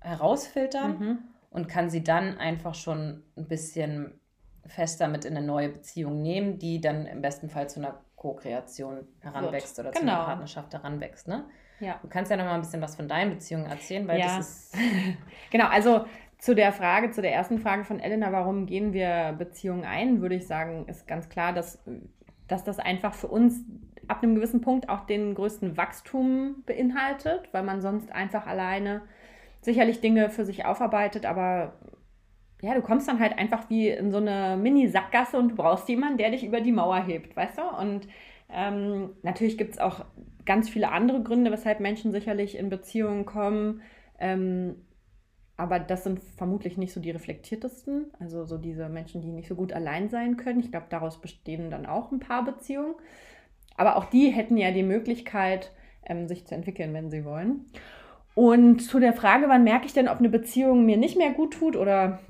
herausfiltern 0.00 0.98
mhm. 0.98 1.18
und 1.50 1.68
kann 1.68 1.90
sie 1.90 2.02
dann 2.02 2.38
einfach 2.38 2.74
schon 2.74 3.22
ein 3.36 3.46
bisschen 3.46 4.20
fester 4.66 5.08
mit 5.08 5.24
in 5.24 5.36
eine 5.36 5.46
neue 5.46 5.68
Beziehung 5.68 6.22
nehmen, 6.22 6.58
die 6.58 6.80
dann 6.80 7.06
im 7.06 7.22
besten 7.22 7.48
Fall 7.48 7.68
zu 7.68 7.80
einer 7.80 8.00
Co-Kreation 8.16 9.06
heranwächst 9.20 9.76
Wird. 9.76 9.88
oder 9.88 9.92
genau. 9.92 10.00
zu 10.00 10.02
einer 10.02 10.12
genau. 10.12 10.26
Partnerschaft 10.26 10.74
heranwächst. 10.74 11.28
Ne? 11.28 11.44
Ja. 11.80 11.98
Du 12.02 12.08
kannst 12.08 12.30
ja 12.30 12.36
noch 12.36 12.44
mal 12.44 12.54
ein 12.54 12.60
bisschen 12.60 12.80
was 12.80 12.94
von 12.94 13.08
deinen 13.08 13.30
Beziehungen 13.30 13.66
erzählen, 13.66 14.06
weil 14.06 14.20
ja. 14.20 14.36
das 14.36 14.70
ist. 14.70 14.76
genau, 15.50 15.66
also 15.66 16.04
zu 16.38 16.54
der 16.54 16.72
Frage, 16.72 17.10
zu 17.10 17.22
der 17.22 17.32
ersten 17.32 17.58
Frage 17.58 17.84
von 17.84 18.00
Elena, 18.00 18.32
warum 18.32 18.66
gehen 18.66 18.92
wir 18.92 19.34
Beziehungen 19.38 19.84
ein, 19.84 20.20
würde 20.20 20.36
ich 20.36 20.46
sagen, 20.46 20.86
ist 20.88 21.06
ganz 21.06 21.28
klar, 21.28 21.52
dass, 21.52 21.82
dass 22.48 22.64
das 22.64 22.78
einfach 22.78 23.14
für 23.14 23.28
uns 23.28 23.64
ab 24.08 24.22
einem 24.22 24.34
gewissen 24.34 24.60
Punkt 24.60 24.88
auch 24.88 25.06
den 25.06 25.34
größten 25.34 25.76
Wachstum 25.76 26.62
beinhaltet, 26.66 27.48
weil 27.52 27.62
man 27.62 27.80
sonst 27.80 28.10
einfach 28.12 28.46
alleine 28.46 29.02
sicherlich 29.60 30.00
Dinge 30.00 30.30
für 30.30 30.44
sich 30.44 30.64
aufarbeitet, 30.64 31.26
aber 31.26 31.74
ja, 32.62 32.74
du 32.74 32.80
kommst 32.80 33.08
dann 33.08 33.18
halt 33.18 33.36
einfach 33.36 33.68
wie 33.68 33.88
in 33.88 34.12
so 34.12 34.18
eine 34.18 34.56
Mini-Sackgasse 34.56 35.36
und 35.36 35.50
du 35.50 35.56
brauchst 35.56 35.88
jemanden, 35.88 36.18
der 36.18 36.30
dich 36.30 36.44
über 36.44 36.60
die 36.60 36.70
Mauer 36.70 37.02
hebt, 37.04 37.36
weißt 37.36 37.58
du? 37.58 37.62
Und 37.62 38.06
ähm, 38.48 39.10
natürlich 39.22 39.58
gibt 39.58 39.72
es 39.72 39.80
auch 39.80 40.04
ganz 40.46 40.70
viele 40.70 40.92
andere 40.92 41.22
Gründe, 41.24 41.50
weshalb 41.50 41.80
Menschen 41.80 42.12
sicherlich 42.12 42.56
in 42.56 42.68
Beziehungen 42.68 43.26
kommen. 43.26 43.82
Ähm, 44.20 44.76
aber 45.56 45.80
das 45.80 46.04
sind 46.04 46.20
vermutlich 46.20 46.78
nicht 46.78 46.92
so 46.92 47.00
die 47.00 47.10
reflektiertesten. 47.10 48.12
Also 48.20 48.44
so 48.44 48.58
diese 48.58 48.88
Menschen, 48.88 49.22
die 49.22 49.32
nicht 49.32 49.48
so 49.48 49.56
gut 49.56 49.72
allein 49.72 50.08
sein 50.08 50.36
können. 50.36 50.60
Ich 50.60 50.70
glaube, 50.70 50.86
daraus 50.88 51.20
bestehen 51.20 51.68
dann 51.68 51.84
auch 51.84 52.12
ein 52.12 52.20
paar 52.20 52.44
Beziehungen. 52.44 52.94
Aber 53.76 53.96
auch 53.96 54.04
die 54.04 54.30
hätten 54.30 54.56
ja 54.56 54.70
die 54.70 54.84
Möglichkeit, 54.84 55.72
ähm, 56.06 56.28
sich 56.28 56.46
zu 56.46 56.54
entwickeln, 56.54 56.94
wenn 56.94 57.10
sie 57.10 57.24
wollen. 57.24 57.66
Und 58.34 58.80
zu 58.80 59.00
der 59.00 59.14
Frage, 59.14 59.48
wann 59.48 59.64
merke 59.64 59.86
ich 59.86 59.92
denn, 59.92 60.08
ob 60.08 60.18
eine 60.18 60.28
Beziehung 60.28 60.86
mir 60.86 60.96
nicht 60.96 61.18
mehr 61.18 61.32
gut 61.32 61.54
tut 61.54 61.76
oder 61.76 62.20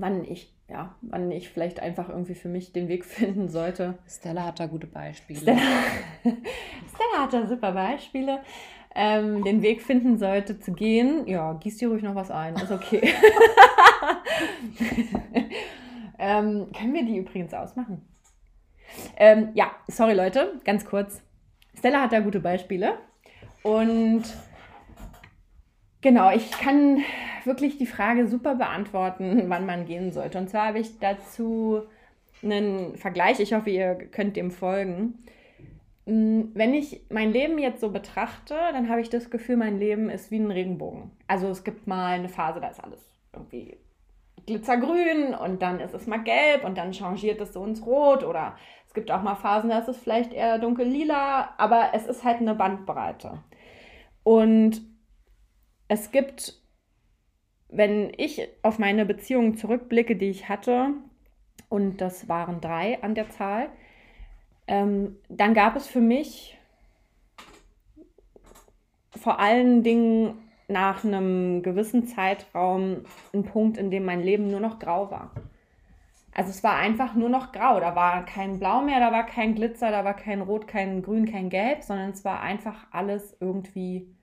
wann 0.00 0.24
ich, 0.24 0.52
ja, 0.68 0.94
wann 1.02 1.30
ich 1.30 1.48
vielleicht 1.48 1.80
einfach 1.80 2.08
irgendwie 2.08 2.34
für 2.34 2.48
mich 2.48 2.72
den 2.72 2.88
Weg 2.88 3.04
finden 3.06 3.48
sollte. 3.48 3.98
Stella 4.08 4.44
hat 4.44 4.60
da 4.60 4.66
gute 4.66 4.86
Beispiele. 4.86 5.40
Stella, 5.40 5.60
Stella 6.24 7.22
hat 7.22 7.32
da 7.32 7.46
super 7.46 7.72
Beispiele. 7.72 8.40
Ähm, 8.94 9.44
den 9.44 9.62
Weg 9.62 9.82
finden 9.82 10.18
sollte 10.18 10.58
zu 10.58 10.72
gehen, 10.72 11.28
ja, 11.28 11.52
gieß 11.52 11.76
dir 11.76 11.88
ruhig 11.88 12.02
noch 12.02 12.14
was 12.14 12.30
ein, 12.30 12.56
ist 12.56 12.72
okay. 12.72 13.00
ähm, 16.18 16.72
können 16.76 16.94
wir 16.94 17.04
die 17.04 17.18
übrigens 17.18 17.54
ausmachen? 17.54 18.02
Ähm, 19.16 19.50
ja, 19.54 19.70
sorry 19.86 20.14
Leute, 20.14 20.54
ganz 20.64 20.84
kurz. 20.84 21.22
Stella 21.78 22.02
hat 22.02 22.12
da 22.12 22.20
gute 22.20 22.40
Beispiele 22.40 22.94
und 23.62 24.24
Genau, 26.00 26.30
ich 26.30 26.50
kann 26.52 27.02
wirklich 27.44 27.78
die 27.78 27.86
Frage 27.86 28.26
super 28.28 28.54
beantworten, 28.54 29.44
wann 29.48 29.66
man 29.66 29.86
gehen 29.86 30.12
sollte. 30.12 30.38
Und 30.38 30.48
zwar 30.48 30.68
habe 30.68 30.78
ich 30.78 30.98
dazu 30.98 31.82
einen 32.42 32.96
Vergleich. 32.96 33.40
Ich 33.40 33.52
hoffe, 33.52 33.70
ihr 33.70 33.94
könnt 33.94 34.36
dem 34.36 34.50
folgen. 34.50 35.24
Mm, 36.06 36.42
wenn 36.54 36.74
ich 36.74 37.02
mein 37.10 37.32
Leben 37.32 37.58
jetzt 37.58 37.80
so 37.80 37.90
betrachte, 37.90 38.54
dann 38.72 38.88
habe 38.88 39.00
ich 39.00 39.10
das 39.10 39.30
Gefühl, 39.30 39.56
mein 39.56 39.78
Leben 39.78 40.08
ist 40.08 40.30
wie 40.30 40.38
ein 40.38 40.50
Regenbogen. 40.50 41.10
Also 41.26 41.48
es 41.48 41.64
gibt 41.64 41.86
mal 41.86 42.14
eine 42.14 42.28
Phase, 42.28 42.60
da 42.60 42.68
ist 42.68 42.82
alles 42.82 43.00
irgendwie 43.32 43.76
glitzergrün 44.46 45.34
und 45.34 45.60
dann 45.60 45.80
ist 45.80 45.94
es 45.94 46.06
mal 46.06 46.22
gelb 46.22 46.64
und 46.64 46.78
dann 46.78 46.92
changiert 46.92 47.40
es 47.40 47.52
so 47.52 47.64
ins 47.64 47.84
Rot 47.84 48.24
oder 48.24 48.56
es 48.86 48.94
gibt 48.94 49.10
auch 49.10 49.22
mal 49.22 49.34
Phasen, 49.34 49.68
da 49.68 49.78
ist 49.80 49.88
es 49.88 49.98
vielleicht 49.98 50.32
eher 50.32 50.58
dunkel 50.58 50.86
lila, 50.86 51.54
aber 51.58 51.90
es 51.92 52.06
ist 52.06 52.24
halt 52.24 52.38
eine 52.38 52.54
Bandbreite. 52.54 53.42
Und 54.24 54.80
es 55.88 56.10
gibt, 56.10 56.54
wenn 57.68 58.12
ich 58.16 58.48
auf 58.62 58.78
meine 58.78 59.04
Beziehungen 59.04 59.56
zurückblicke, 59.56 60.16
die 60.16 60.30
ich 60.30 60.48
hatte, 60.48 60.90
und 61.68 62.00
das 62.00 62.28
waren 62.28 62.60
drei 62.60 63.02
an 63.02 63.14
der 63.14 63.30
Zahl, 63.30 63.70
ähm, 64.66 65.16
dann 65.28 65.54
gab 65.54 65.76
es 65.76 65.86
für 65.86 66.00
mich 66.00 66.58
vor 69.16 69.40
allen 69.40 69.82
Dingen 69.82 70.38
nach 70.68 71.04
einem 71.04 71.62
gewissen 71.62 72.06
Zeitraum 72.06 73.04
einen 73.32 73.44
Punkt, 73.44 73.78
in 73.78 73.90
dem 73.90 74.04
mein 74.04 74.22
Leben 74.22 74.50
nur 74.50 74.60
noch 74.60 74.78
grau 74.78 75.10
war. 75.10 75.32
Also 76.34 76.50
es 76.50 76.62
war 76.62 76.76
einfach 76.76 77.14
nur 77.14 77.30
noch 77.30 77.52
grau. 77.52 77.80
Da 77.80 77.96
war 77.96 78.24
kein 78.24 78.58
Blau 78.58 78.82
mehr, 78.82 79.00
da 79.00 79.10
war 79.10 79.24
kein 79.24 79.54
Glitzer, 79.54 79.90
da 79.90 80.04
war 80.04 80.14
kein 80.14 80.40
Rot, 80.42 80.68
kein 80.68 81.02
Grün, 81.02 81.26
kein 81.26 81.48
Gelb, 81.48 81.82
sondern 81.82 82.10
es 82.10 82.24
war 82.24 82.42
einfach 82.42 82.86
alles 82.92 83.36
irgendwie 83.40 84.14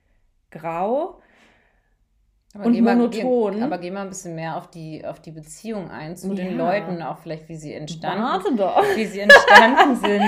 grau. 0.51 1.19
Aber 2.56 2.68
und 2.68 2.82
monoton. 2.82 3.60
Mal, 3.60 3.65
aber 3.65 3.78
geh 3.80 3.91
mal 3.91 4.04
ein 4.04 4.10
bisschen 4.10 4.34
mehr 4.34 4.56
auf 4.56 4.70
die, 4.70 5.06
auf 5.06 5.20
die 5.20 5.32
Beziehung 5.32 5.91
ein 5.91 6.15
zu 6.15 6.30
ja. 6.30 6.36
den 6.36 6.58
Leuten, 6.58 7.02
auch 7.02 7.18
vielleicht, 7.18 7.50
wie 7.50 7.58
sie 7.58 7.74
entstanden, 7.74 8.24
Warte 8.24 8.56
doch. 8.56 8.82
Wie 8.96 9.06
sie 9.06 9.20
entstanden 9.20 9.96
sind. 9.98 10.24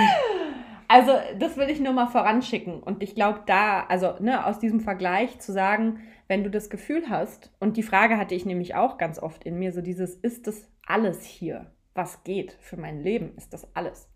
Also, 0.89 1.13
das 1.39 1.55
will 1.55 1.69
ich 1.69 1.79
nur 1.79 1.93
mal 1.93 2.07
voranschicken. 2.07 2.83
Und 2.83 3.01
ich 3.01 3.15
glaube, 3.15 3.41
da, 3.45 3.85
also 3.87 4.13
ne, 4.19 4.45
aus 4.45 4.59
diesem 4.59 4.81
Vergleich 4.81 5.39
zu 5.39 5.53
sagen, 5.53 5.99
wenn 6.27 6.43
du 6.43 6.49
das 6.49 6.69
Gefühl 6.69 7.09
hast, 7.09 7.51
und 7.59 7.77
die 7.77 7.83
Frage 7.83 8.17
hatte 8.17 8.35
ich 8.35 8.45
nämlich 8.45 8.75
auch 8.75 8.97
ganz 8.97 9.19
oft 9.19 9.45
in 9.45 9.57
mir, 9.57 9.71
so 9.71 9.81
dieses, 9.81 10.15
ist 10.15 10.47
das 10.47 10.69
alles 10.85 11.23
hier, 11.23 11.71
was 11.93 12.23
geht 12.23 12.57
für 12.59 12.77
mein 12.77 13.01
Leben? 13.01 13.33
Ist 13.37 13.53
das 13.53 13.73
alles? 13.73 14.09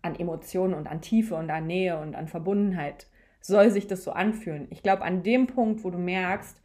An 0.00 0.18
Emotionen 0.18 0.72
und 0.72 0.86
an 0.86 1.02
Tiefe 1.02 1.34
und 1.34 1.50
an 1.50 1.66
Nähe 1.66 1.98
und 1.98 2.14
an 2.14 2.28
Verbundenheit 2.28 3.06
soll 3.40 3.70
sich 3.70 3.86
das 3.86 4.04
so 4.04 4.12
anfühlen. 4.12 4.66
Ich 4.70 4.82
glaube, 4.82 5.02
an 5.02 5.22
dem 5.22 5.46
Punkt, 5.46 5.84
wo 5.84 5.90
du 5.90 5.98
merkst, 5.98 6.60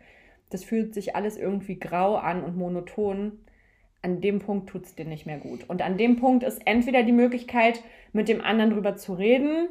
das 0.53 0.63
fühlt 0.63 0.93
sich 0.93 1.15
alles 1.15 1.37
irgendwie 1.37 1.79
grau 1.79 2.15
an 2.15 2.43
und 2.43 2.57
monoton. 2.57 3.39
An 4.01 4.21
dem 4.21 4.39
Punkt 4.39 4.69
tut 4.69 4.85
es 4.85 4.95
dir 4.95 5.05
nicht 5.05 5.25
mehr 5.25 5.37
gut. 5.37 5.69
Und 5.69 5.81
an 5.81 5.97
dem 5.97 6.15
Punkt 6.17 6.43
ist 6.43 6.65
entweder 6.65 7.03
die 7.03 7.11
Möglichkeit, 7.11 7.83
mit 8.13 8.27
dem 8.27 8.41
anderen 8.41 8.71
drüber 8.71 8.95
zu 8.95 9.13
reden 9.13 9.69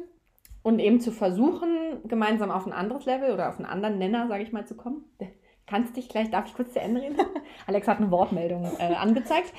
und 0.63 0.79
eben 0.79 0.99
zu 0.99 1.11
versuchen, 1.11 1.69
gemeinsam 2.07 2.51
auf 2.51 2.65
ein 2.65 2.73
anderes 2.73 3.05
Level 3.05 3.31
oder 3.31 3.49
auf 3.49 3.57
einen 3.57 3.65
anderen 3.65 3.97
Nenner, 3.97 4.27
sage 4.27 4.43
ich 4.43 4.51
mal, 4.51 4.65
zu 4.65 4.75
kommen. 4.75 5.03
kannst 5.67 5.95
dich 5.95 6.09
gleich, 6.09 6.29
darf 6.29 6.47
ich 6.47 6.53
kurz 6.53 6.73
zu 6.73 6.79
Ende 6.79 7.01
reden? 7.01 7.15
Alex 7.67 7.87
hat 7.87 7.97
eine 7.97 8.11
Wortmeldung 8.11 8.69
äh, 8.77 8.93
angezeigt. 8.93 9.53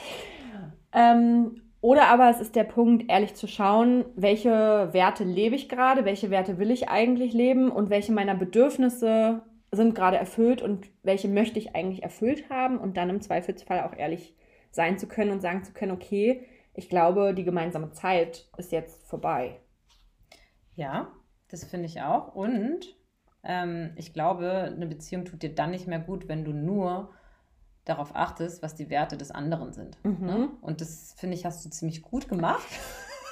Ähm, 0.93 1.63
oder 1.81 2.09
aber 2.09 2.31
es 2.31 2.41
ist 2.41 2.55
der 2.55 2.65
Punkt, 2.65 3.11
ehrlich 3.11 3.35
zu 3.35 3.49
schauen, 3.49 4.05
welche 4.15 4.91
Werte 4.93 5.25
lebe 5.25 5.57
ich 5.57 5.69
gerade, 5.69 6.05
welche 6.05 6.31
Werte 6.31 6.59
will 6.59 6.71
ich 6.71 6.89
eigentlich 6.89 7.33
leben 7.33 7.71
und 7.71 7.91
welche 7.91 8.13
meiner 8.13 8.37
Bedürfnisse 8.37 9.43
sind 9.73 9.95
gerade 9.95 10.19
erfüllt 10.19 10.63
und 10.63 10.89
welche 11.03 11.29
möchte 11.29 11.59
ich 11.59 11.75
eigentlich 11.75 12.03
erfüllt 12.03 12.51
haben 12.51 12.79
und 12.79 12.97
dann 12.97 13.11
im 13.11 13.23
Zweifelsfall 13.23 13.83
auch 13.83 13.97
ehrlich 13.97 14.37
sein 14.71 14.99
zu 14.99 15.09
können 15.09 15.31
und 15.31 15.41
sagen 15.41 15.65
zu 15.65 15.73
können, 15.73 15.93
okay, 15.93 16.47
ich 16.75 16.89
glaube, 16.89 17.35
die 17.35 17.45
gemeinsame 17.45 17.91
Zeit 17.93 18.49
ist 18.57 18.73
jetzt 18.73 19.07
vorbei. 19.07 19.61
Ja, 20.75 21.13
das 21.49 21.65
finde 21.65 21.87
ich 21.87 22.01
auch. 22.01 22.35
Und 22.35 22.97
ähm, 23.43 23.93
ich 23.97 24.13
glaube, 24.13 24.73
eine 24.75 24.87
Beziehung 24.87 25.25
tut 25.25 25.43
dir 25.43 25.55
dann 25.55 25.71
nicht 25.71 25.87
mehr 25.87 25.99
gut, 25.99 26.29
wenn 26.29 26.45
du 26.45 26.53
nur 26.53 27.11
darauf 27.85 28.15
achtest, 28.15 28.63
was 28.63 28.75
die 28.75 28.91
Werte 28.91 29.17
des 29.17 29.31
anderen 29.31 29.73
sind. 29.73 30.03
Mhm. 30.05 30.27
Ne? 30.27 30.49
Und 30.61 30.81
das, 30.81 31.15
finde 31.19 31.35
ich, 31.35 31.45
hast 31.45 31.65
du 31.65 31.71
ziemlich 31.71 32.03
gut 32.03 32.29
gemacht. 32.29 32.67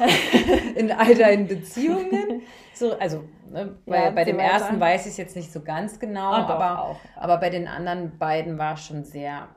in 0.74 0.92
all 0.92 1.14
deinen 1.14 1.46
Beziehungen. 1.46 2.42
So, 2.74 2.98
also 2.98 3.24
ne, 3.50 3.76
bei, 3.86 4.04
ja, 4.04 4.10
bei 4.10 4.24
dem 4.24 4.38
ersten 4.38 4.80
weiß 4.80 5.06
ich 5.06 5.12
es 5.12 5.16
jetzt 5.16 5.36
nicht 5.36 5.52
so 5.52 5.60
ganz 5.60 5.98
genau, 5.98 6.32
ah, 6.32 6.46
aber, 6.46 6.82
auch. 6.82 6.96
aber 7.16 7.38
bei 7.38 7.50
den 7.50 7.68
anderen 7.68 8.18
beiden 8.18 8.58
war 8.58 8.74
es 8.74 8.84
schon 8.84 9.04
sehr 9.04 9.48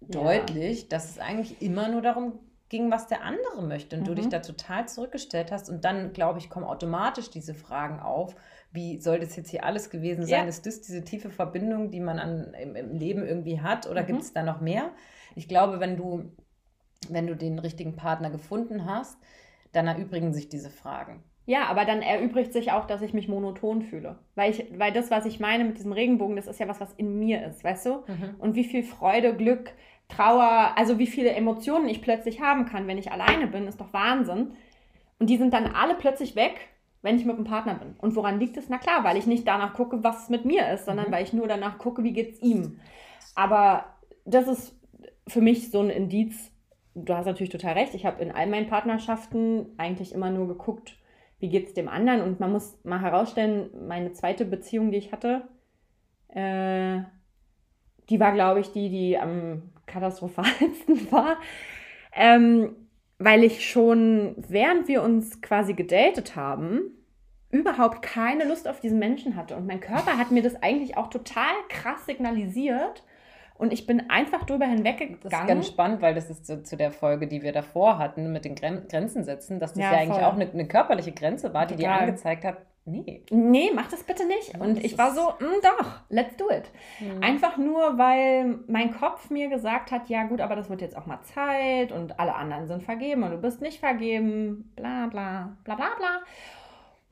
deutlich, 0.00 0.82
ja. 0.82 0.88
dass 0.88 1.10
es 1.10 1.18
eigentlich 1.18 1.60
immer 1.62 1.88
nur 1.88 2.02
darum 2.02 2.38
ging, 2.72 2.90
was 2.90 3.06
der 3.06 3.22
andere 3.22 3.62
möchte 3.62 3.96
und 3.96 4.02
mhm. 4.02 4.06
du 4.06 4.14
dich 4.14 4.24
mhm. 4.24 4.30
da 4.30 4.38
total 4.40 4.88
zurückgestellt 4.88 5.52
hast. 5.52 5.68
Und 5.68 5.84
dann, 5.84 6.12
glaube 6.12 6.38
ich, 6.40 6.50
kommen 6.50 6.64
automatisch 6.64 7.30
diese 7.30 7.54
Fragen 7.54 8.00
auf. 8.00 8.34
Wie 8.72 8.98
soll 8.98 9.20
das 9.20 9.36
jetzt 9.36 9.50
hier 9.50 9.64
alles 9.64 9.90
gewesen 9.90 10.26
sein? 10.26 10.44
Ja. 10.44 10.48
Ist 10.48 10.66
das 10.66 10.80
diese 10.80 11.04
tiefe 11.04 11.30
Verbindung, 11.30 11.90
die 11.90 12.00
man 12.00 12.18
an, 12.18 12.54
im, 12.54 12.74
im 12.74 12.94
Leben 12.94 13.24
irgendwie 13.24 13.60
hat? 13.60 13.88
Oder 13.88 14.02
mhm. 14.02 14.06
gibt 14.06 14.22
es 14.22 14.32
da 14.32 14.42
noch 14.42 14.60
mehr? 14.60 14.90
Ich 15.36 15.46
glaube, 15.46 15.78
wenn 15.78 15.96
du, 15.96 16.32
wenn 17.10 17.26
du 17.26 17.36
den 17.36 17.58
richtigen 17.58 17.94
Partner 17.94 18.30
gefunden 18.30 18.86
hast, 18.86 19.18
dann 19.72 19.86
erübrigen 19.86 20.32
sich 20.32 20.48
diese 20.48 20.70
Fragen. 20.70 21.22
Ja, 21.44 21.64
aber 21.64 21.84
dann 21.84 22.02
erübrigt 22.02 22.52
sich 22.52 22.70
auch, 22.70 22.86
dass 22.86 23.02
ich 23.02 23.14
mich 23.14 23.26
monoton 23.26 23.82
fühle. 23.82 24.18
Weil, 24.36 24.52
ich, 24.52 24.66
weil 24.78 24.92
das, 24.92 25.10
was 25.10 25.26
ich 25.26 25.40
meine 25.40 25.64
mit 25.64 25.76
diesem 25.76 25.92
Regenbogen, 25.92 26.36
das 26.36 26.46
ist 26.46 26.60
ja 26.60 26.68
was, 26.68 26.80
was 26.80 26.92
in 26.92 27.18
mir 27.18 27.44
ist, 27.44 27.64
weißt 27.64 27.86
du? 27.86 27.90
Mhm. 28.06 28.36
Und 28.38 28.54
wie 28.54 28.64
viel 28.64 28.84
Freude, 28.84 29.34
Glück, 29.34 29.72
Trauer, 30.08 30.72
also 30.76 30.98
wie 30.98 31.06
viele 31.06 31.30
Emotionen 31.30 31.88
ich 31.88 32.00
plötzlich 32.00 32.40
haben 32.40 32.66
kann, 32.66 32.86
wenn 32.86 32.98
ich 32.98 33.10
alleine 33.10 33.48
bin, 33.48 33.66
ist 33.66 33.80
doch 33.80 33.92
Wahnsinn. 33.92 34.52
Und 35.18 35.30
die 35.30 35.36
sind 35.36 35.52
dann 35.52 35.66
alle 35.66 35.94
plötzlich 35.94 36.36
weg, 36.36 36.68
wenn 37.00 37.16
ich 37.16 37.24
mit 37.24 37.34
einem 37.34 37.44
Partner 37.44 37.74
bin. 37.74 37.96
Und 37.98 38.14
woran 38.14 38.38
liegt 38.38 38.56
es? 38.56 38.68
Na 38.68 38.78
klar, 38.78 39.02
weil 39.02 39.16
ich 39.16 39.26
nicht 39.26 39.46
danach 39.46 39.74
gucke, 39.74 40.04
was 40.04 40.28
mit 40.28 40.44
mir 40.44 40.68
ist, 40.68 40.84
sondern 40.84 41.08
mhm. 41.08 41.12
weil 41.12 41.24
ich 41.24 41.32
nur 41.32 41.48
danach 41.48 41.78
gucke, 41.78 42.04
wie 42.04 42.12
geht 42.12 42.34
es 42.34 42.42
ihm. 42.42 42.78
Aber 43.34 43.86
das 44.24 44.46
ist 44.46 44.78
für 45.26 45.40
mich 45.40 45.70
so 45.70 45.80
ein 45.80 45.90
Indiz. 45.90 46.51
Du 46.94 47.14
hast 47.14 47.26
natürlich 47.26 47.50
total 47.50 47.74
recht. 47.74 47.94
Ich 47.94 48.04
habe 48.04 48.22
in 48.22 48.32
all 48.32 48.46
meinen 48.46 48.68
Partnerschaften 48.68 49.66
eigentlich 49.78 50.12
immer 50.12 50.30
nur 50.30 50.48
geguckt, 50.48 50.96
wie 51.38 51.48
geht 51.48 51.66
es 51.66 51.74
dem 51.74 51.88
anderen. 51.88 52.22
Und 52.22 52.40
man 52.40 52.52
muss 52.52 52.78
mal 52.84 53.00
herausstellen, 53.00 53.70
meine 53.88 54.12
zweite 54.12 54.44
Beziehung, 54.44 54.90
die 54.90 54.98
ich 54.98 55.12
hatte, 55.12 55.48
äh, 56.28 57.00
die 58.10 58.20
war, 58.20 58.32
glaube 58.32 58.60
ich, 58.60 58.72
die, 58.72 58.90
die 58.90 59.18
am 59.18 59.72
katastrophalsten 59.86 61.10
war. 61.10 61.38
Ähm, 62.14 62.76
weil 63.18 63.44
ich 63.44 63.68
schon, 63.68 64.34
während 64.36 64.88
wir 64.88 65.02
uns 65.02 65.40
quasi 65.40 65.74
gedatet 65.74 66.36
haben, 66.36 66.80
überhaupt 67.50 68.02
keine 68.02 68.44
Lust 68.44 68.66
auf 68.66 68.80
diesen 68.80 68.98
Menschen 68.98 69.36
hatte. 69.36 69.56
Und 69.56 69.66
mein 69.66 69.80
Körper 69.80 70.18
hat 70.18 70.30
mir 70.30 70.42
das 70.42 70.60
eigentlich 70.62 70.96
auch 70.96 71.08
total 71.08 71.54
krass 71.68 72.06
signalisiert. 72.06 73.04
Und 73.54 73.72
ich 73.72 73.86
bin 73.86 74.10
einfach 74.10 74.44
drüber 74.44 74.66
hinweggegangen. 74.66 75.20
Das 75.22 75.32
ist 75.32 75.46
ganz 75.46 75.66
spannend, 75.68 76.02
weil 76.02 76.14
das 76.14 76.30
ist 76.30 76.46
zu, 76.46 76.62
zu 76.62 76.76
der 76.76 76.90
Folge, 76.90 77.26
die 77.26 77.42
wir 77.42 77.52
davor 77.52 77.98
hatten, 77.98 78.32
mit 78.32 78.44
den 78.44 78.54
Gren 78.54 78.88
Grenzen 78.88 79.24
setzen, 79.24 79.60
dass 79.60 79.74
das 79.74 79.82
ja, 79.82 79.92
ja 79.92 79.98
eigentlich 79.98 80.24
auch 80.24 80.34
eine, 80.34 80.50
eine, 80.50 80.66
körperliche 80.66 81.12
Grenze 81.12 81.52
war, 81.54 81.66
die 81.66 81.76
Total. 81.76 81.98
dir 81.98 82.02
angezeigt 82.02 82.44
hat, 82.44 82.56
nee. 82.84 83.22
Nee, 83.30 83.70
mach 83.74 83.88
das 83.88 84.02
bitte 84.02 84.26
nicht. 84.26 84.58
Und 84.58 84.82
ich 84.82 84.98
war 84.98 85.14
so, 85.14 85.20
mm, 85.20 85.60
doch, 85.62 86.00
let's 86.08 86.36
do 86.36 86.48
it. 86.50 86.70
Mhm. 87.00 87.22
Einfach 87.22 87.56
nur, 87.56 87.98
weil 87.98 88.58
mein 88.66 88.92
Kopf 88.92 89.30
mir 89.30 89.48
gesagt 89.48 89.92
hat, 89.92 90.08
ja 90.08 90.24
gut, 90.24 90.40
aber 90.40 90.56
das 90.56 90.68
wird 90.68 90.80
jetzt 90.80 90.96
auch 90.96 91.06
mal 91.06 91.20
Zeit 91.22 91.92
und 91.92 92.18
alle 92.18 92.34
anderen 92.34 92.66
sind 92.66 92.82
vergeben 92.82 93.22
und 93.22 93.30
du 93.30 93.38
bist 93.38 93.60
nicht 93.60 93.78
vergeben, 93.78 94.72
bla 94.76 95.06
bla, 95.06 95.56
bla 95.64 95.74
bla 95.74 95.90
bla. 95.96 96.20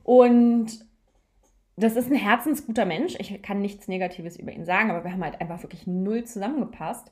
Und 0.03 0.90
das 1.81 1.95
ist 1.95 2.11
ein 2.11 2.17
herzensguter 2.17 2.85
Mensch. 2.85 3.15
Ich 3.19 3.41
kann 3.41 3.61
nichts 3.61 3.87
Negatives 3.87 4.37
über 4.37 4.51
ihn 4.51 4.65
sagen, 4.65 4.91
aber 4.91 5.03
wir 5.03 5.11
haben 5.11 5.23
halt 5.23 5.41
einfach 5.41 5.63
wirklich 5.63 5.87
null 5.87 6.23
zusammengepasst. 6.23 7.11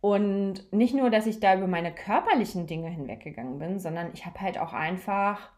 Und 0.00 0.72
nicht 0.72 0.94
nur, 0.94 1.10
dass 1.10 1.26
ich 1.26 1.40
da 1.40 1.56
über 1.56 1.68
meine 1.68 1.92
körperlichen 1.92 2.66
Dinge 2.66 2.88
hinweggegangen 2.88 3.58
bin, 3.58 3.78
sondern 3.78 4.10
ich 4.12 4.26
habe 4.26 4.40
halt 4.40 4.58
auch 4.58 4.72
einfach, 4.72 5.52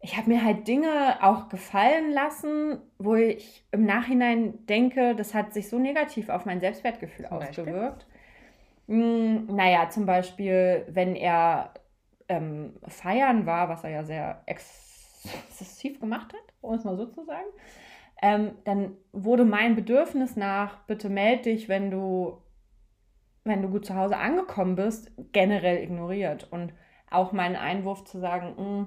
ich 0.00 0.16
habe 0.16 0.30
mir 0.30 0.44
halt 0.44 0.68
Dinge 0.68 1.18
auch 1.20 1.48
gefallen 1.48 2.12
lassen, 2.12 2.78
wo 2.98 3.16
ich 3.16 3.66
im 3.72 3.84
Nachhinein 3.84 4.64
denke, 4.66 5.16
das 5.16 5.34
hat 5.34 5.52
sich 5.52 5.68
so 5.68 5.78
negativ 5.78 6.28
auf 6.28 6.46
mein 6.46 6.60
Selbstwertgefühl 6.60 7.26
zum 7.26 7.36
ausgewirkt. 7.38 8.06
Hm, 8.86 9.46
naja, 9.46 9.90
zum 9.90 10.06
Beispiel, 10.06 10.86
wenn 10.88 11.16
er 11.16 11.74
ähm, 12.28 12.74
feiern 12.86 13.44
war, 13.44 13.68
was 13.68 13.82
er 13.82 13.90
ja 13.90 14.04
sehr 14.04 14.42
exzessiv 15.48 16.00
gemacht 16.00 16.32
hat, 16.32 16.54
um 16.60 16.74
es 16.74 16.84
mal 16.84 16.96
so 16.96 17.06
zu 17.06 17.24
sagen, 17.24 17.48
ähm, 18.22 18.52
dann 18.64 18.96
wurde 19.12 19.44
mein 19.44 19.76
Bedürfnis 19.76 20.36
nach, 20.36 20.78
bitte 20.86 21.08
melde 21.08 21.44
dich, 21.44 21.68
wenn 21.68 21.90
du, 21.90 22.42
wenn 23.44 23.62
du 23.62 23.68
gut 23.68 23.86
zu 23.86 23.96
Hause 23.96 24.18
angekommen 24.18 24.76
bist, 24.76 25.10
generell 25.32 25.82
ignoriert. 25.82 26.46
Und 26.50 26.74
auch 27.10 27.32
mein 27.32 27.56
Einwurf 27.56 28.04
zu 28.04 28.18
sagen, 28.18 28.54
hm, 28.56 28.86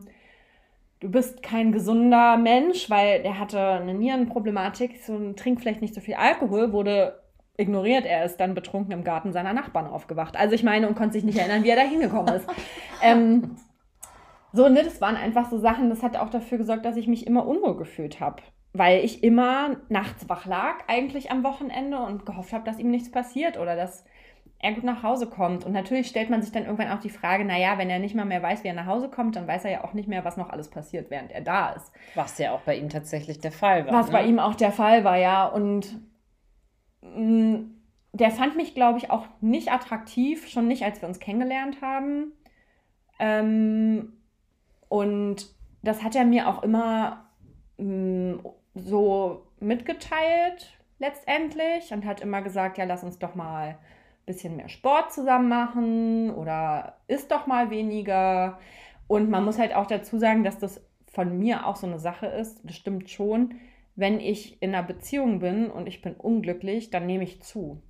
du 1.00 1.10
bist 1.10 1.42
kein 1.42 1.72
gesunder 1.72 2.38
Mensch, 2.38 2.90
weil 2.90 3.22
er 3.24 3.40
hatte 3.40 3.60
eine 3.60 3.94
Nierenproblematik, 3.94 5.04
so 5.04 5.34
trink 5.34 5.60
vielleicht 5.60 5.82
nicht 5.82 5.96
so 5.96 6.02
viel 6.02 6.14
Alkohol, 6.14 6.72
wurde 6.72 7.20
ignoriert. 7.58 8.06
Er 8.06 8.26
ist 8.26 8.38
dann 8.38 8.54
betrunken 8.54 8.94
im 8.94 9.04
Garten 9.04 9.34
seiner 9.34 9.54
Nachbarn 9.54 9.88
aufgewacht. 9.88 10.38
Also 10.38 10.54
ich 10.56 10.64
meine 10.64 10.88
und 10.88 10.96
konnte 10.96 11.14
sich 11.14 11.24
nicht 11.24 11.38
erinnern, 11.38 11.64
wie 11.64 11.70
er 11.70 11.76
da 11.76 11.82
hingekommen 11.82 12.36
ist. 12.36 12.48
ähm, 13.02 13.58
so, 14.54 14.70
ne, 14.70 14.84
das 14.84 15.02
waren 15.02 15.16
einfach 15.16 15.50
so 15.50 15.58
Sachen, 15.58 15.90
das 15.90 16.04
hat 16.04 16.16
auch 16.16 16.30
dafür 16.30 16.60
gesorgt, 16.60 16.86
dass 16.86 16.96
ich 16.96 17.08
mich 17.08 17.26
immer 17.26 17.46
unwohl 17.48 17.76
gefühlt 17.76 18.20
habe. 18.20 18.44
Weil 18.72 19.04
ich 19.04 19.24
immer 19.24 19.78
nachts 19.90 20.30
wach 20.30 20.46
lag, 20.46 20.76
eigentlich 20.88 21.32
am 21.32 21.44
Wochenende 21.44 21.98
und 21.98 22.26
gehofft 22.26 22.54
habe, 22.54 22.64
dass 22.64 22.80
ihm 22.80 22.92
nichts 22.92 23.12
passiert 23.12 23.60
oder 23.60 23.76
dass 23.76 24.06
er 24.60 24.74
gut 24.74 24.84
nach 24.84 25.02
Hause 25.02 25.28
kommt. 25.28 25.66
Und 25.66 25.74
natürlich 25.74 26.08
stellt 26.08 26.30
man 26.30 26.42
sich 26.42 26.52
dann 26.52 26.66
irgendwann 26.66 26.92
auch 26.92 27.00
die 27.00 27.10
Frage, 27.10 27.46
naja, 27.46 27.78
wenn 27.80 27.90
er 27.90 27.98
nicht 27.98 28.16
mal 28.16 28.26
mehr 28.26 28.42
weiß, 28.44 28.64
wie 28.64 28.68
er 28.68 28.76
nach 28.76 28.86
Hause 28.86 29.10
kommt, 29.10 29.36
dann 29.36 29.48
weiß 29.48 29.66
er 29.66 29.72
ja 29.72 29.84
auch 29.84 29.94
nicht 29.94 30.08
mehr, 30.08 30.24
was 30.24 30.38
noch 30.38 30.52
alles 30.52 30.70
passiert, 30.70 31.10
während 31.10 31.32
er 31.32 31.42
da 31.42 31.72
ist. 31.72 31.92
Was 32.14 32.38
ja 32.38 32.54
auch 32.54 32.62
bei 32.62 32.78
ihm 32.78 32.90
tatsächlich 32.90 33.40
der 33.40 33.52
Fall 33.52 33.88
war. 33.88 33.94
Was 33.94 34.08
ne? 34.08 34.14
bei 34.14 34.26
ihm 34.26 34.40
auch 34.40 34.56
der 34.56 34.72
Fall 34.72 35.04
war, 35.04 35.18
ja. 35.18 35.48
Und 35.48 36.00
mh, 37.02 37.10
mm, 37.20 37.76
der 38.14 38.30
fand 38.30 38.56
mich, 38.56 38.76
glaube 38.76 39.00
ich, 39.00 39.10
auch 39.10 39.26
nicht 39.42 39.72
attraktiv, 39.72 40.48
schon 40.48 40.68
nicht, 40.68 40.84
als 40.84 41.02
wir 41.02 41.10
uns 41.10 41.20
kennengelernt 41.20 41.82
haben. 41.82 42.34
Ähm, 43.20 44.14
und 44.94 45.48
das 45.82 46.04
hat 46.04 46.16
er 46.16 46.24
mir 46.24 46.48
auch 46.48 46.62
immer 46.62 47.26
mh, 47.80 48.36
mm, 48.36 48.40
so 48.76 49.48
mitgeteilt 49.60 50.78
letztendlich 51.00 51.92
und 51.92 52.06
hat 52.06 52.22
immer 52.22 52.44
gesagt, 52.44 52.78
ja, 52.78 52.84
lass 52.84 53.04
uns 53.04 53.18
doch 53.18 53.34
mal 53.34 53.70
ein 53.70 53.78
bisschen 54.28 54.56
mehr 54.56 54.70
Sport 54.70 55.12
zusammen 55.12 55.50
machen 55.50 56.30
oder 56.30 56.98
isst 57.08 57.32
doch 57.32 57.48
mal 57.48 57.72
weniger. 57.72 58.60
Und 59.08 59.32
man 59.32 59.44
muss 59.44 59.58
halt 59.58 59.74
auch 59.74 59.88
dazu 59.88 60.20
sagen, 60.20 60.44
dass 60.44 60.60
das 60.60 60.80
von 61.12 61.40
mir 61.40 61.66
auch 61.66 61.76
so 61.76 61.88
eine 61.88 61.98
Sache 61.98 62.28
ist. 62.28 62.62
Das 62.64 62.76
stimmt 62.76 63.10
schon. 63.10 63.56
Wenn 63.96 64.20
ich 64.20 64.62
in 64.62 64.76
einer 64.76 64.86
Beziehung 64.86 65.40
bin 65.40 65.72
und 65.72 65.88
ich 65.88 66.04
bin 66.04 66.14
unglücklich, 66.14 66.92
dann 66.92 67.08
nehme 67.08 67.24
ich 67.24 67.42
zu. 67.42 67.82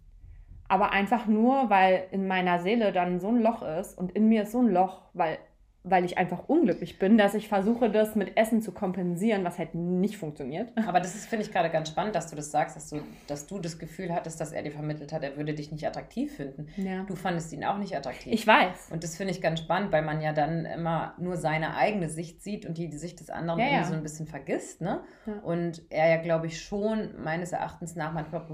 Aber 0.69 0.93
einfach 0.93 1.25
nur, 1.25 1.69
weil 1.69 2.07
in 2.11 2.27
meiner 2.27 2.59
Seele 2.59 2.93
dann 2.93 3.19
so 3.19 3.27
ein 3.27 3.41
Loch 3.41 3.61
ist 3.61 3.97
und 3.97 4.13
in 4.13 4.29
mir 4.29 4.43
ist 4.43 4.53
so 4.53 4.61
ein 4.61 4.71
Loch, 4.71 5.01
weil 5.13 5.37
weil 5.85 6.05
ich 6.05 6.17
einfach 6.17 6.47
unglücklich 6.47 6.97
bin, 6.97 7.17
dass 7.17 7.33
ich 7.33 7.49
versuche, 7.49 7.89
das 7.89 8.15
mit 8.15 8.37
Essen 8.37 8.61
zu 8.61 8.71
kompensieren, 8.71 9.43
was 9.43 9.59
halt 9.59 9.75
nicht 9.75 10.17
funktioniert. 10.17 10.71
Aber 10.87 11.01
das 11.01 11.13
ist, 11.13 11.25
finde 11.25 11.45
ich, 11.45 11.51
gerade 11.51 11.69
ganz 11.69 11.89
spannend, 11.89 12.15
dass 12.15 12.29
du 12.29 12.37
das 12.37 12.51
sagst, 12.51 12.77
dass 12.77 12.89
du, 12.89 13.01
dass 13.27 13.47
du 13.47 13.59
das 13.59 13.79
Gefühl 13.79 14.13
hattest, 14.13 14.39
dass 14.39 14.53
er 14.53 14.63
dir 14.63 14.71
vermittelt 14.71 15.11
hat, 15.11 15.23
er 15.23 15.35
würde 15.35 15.53
dich 15.53 15.73
nicht 15.73 15.85
attraktiv 15.85 16.37
finden. 16.37 16.67
Ja. 16.77 17.03
Du 17.03 17.15
fandest 17.15 17.51
ihn 17.51 17.65
auch 17.65 17.77
nicht 17.77 17.97
attraktiv. 17.97 18.31
Ich 18.31 18.47
weiß. 18.47 18.91
Und 18.91 19.03
das 19.03 19.17
finde 19.17 19.33
ich 19.33 19.41
ganz 19.41 19.59
spannend, 19.59 19.91
weil 19.91 20.03
man 20.03 20.21
ja 20.21 20.31
dann 20.31 20.65
immer 20.65 21.15
nur 21.17 21.35
seine 21.35 21.75
eigene 21.75 22.07
Sicht 22.07 22.41
sieht 22.41 22.65
und 22.65 22.77
die, 22.77 22.89
die 22.89 22.97
Sicht 22.97 23.19
des 23.19 23.29
anderen 23.29 23.59
ja, 23.59 23.65
irgendwie 23.65 23.83
ja. 23.83 23.87
so 23.89 23.93
ein 23.93 24.03
bisschen 24.03 24.25
vergisst. 24.25 24.79
Ne? 24.79 25.01
Und 25.43 25.81
er 25.89 26.09
ja, 26.09 26.17
glaube 26.21 26.47
ich, 26.47 26.61
schon 26.61 27.21
meines 27.21 27.51
Erachtens 27.51 27.97
nach 27.97 28.13
manchmal 28.13 28.45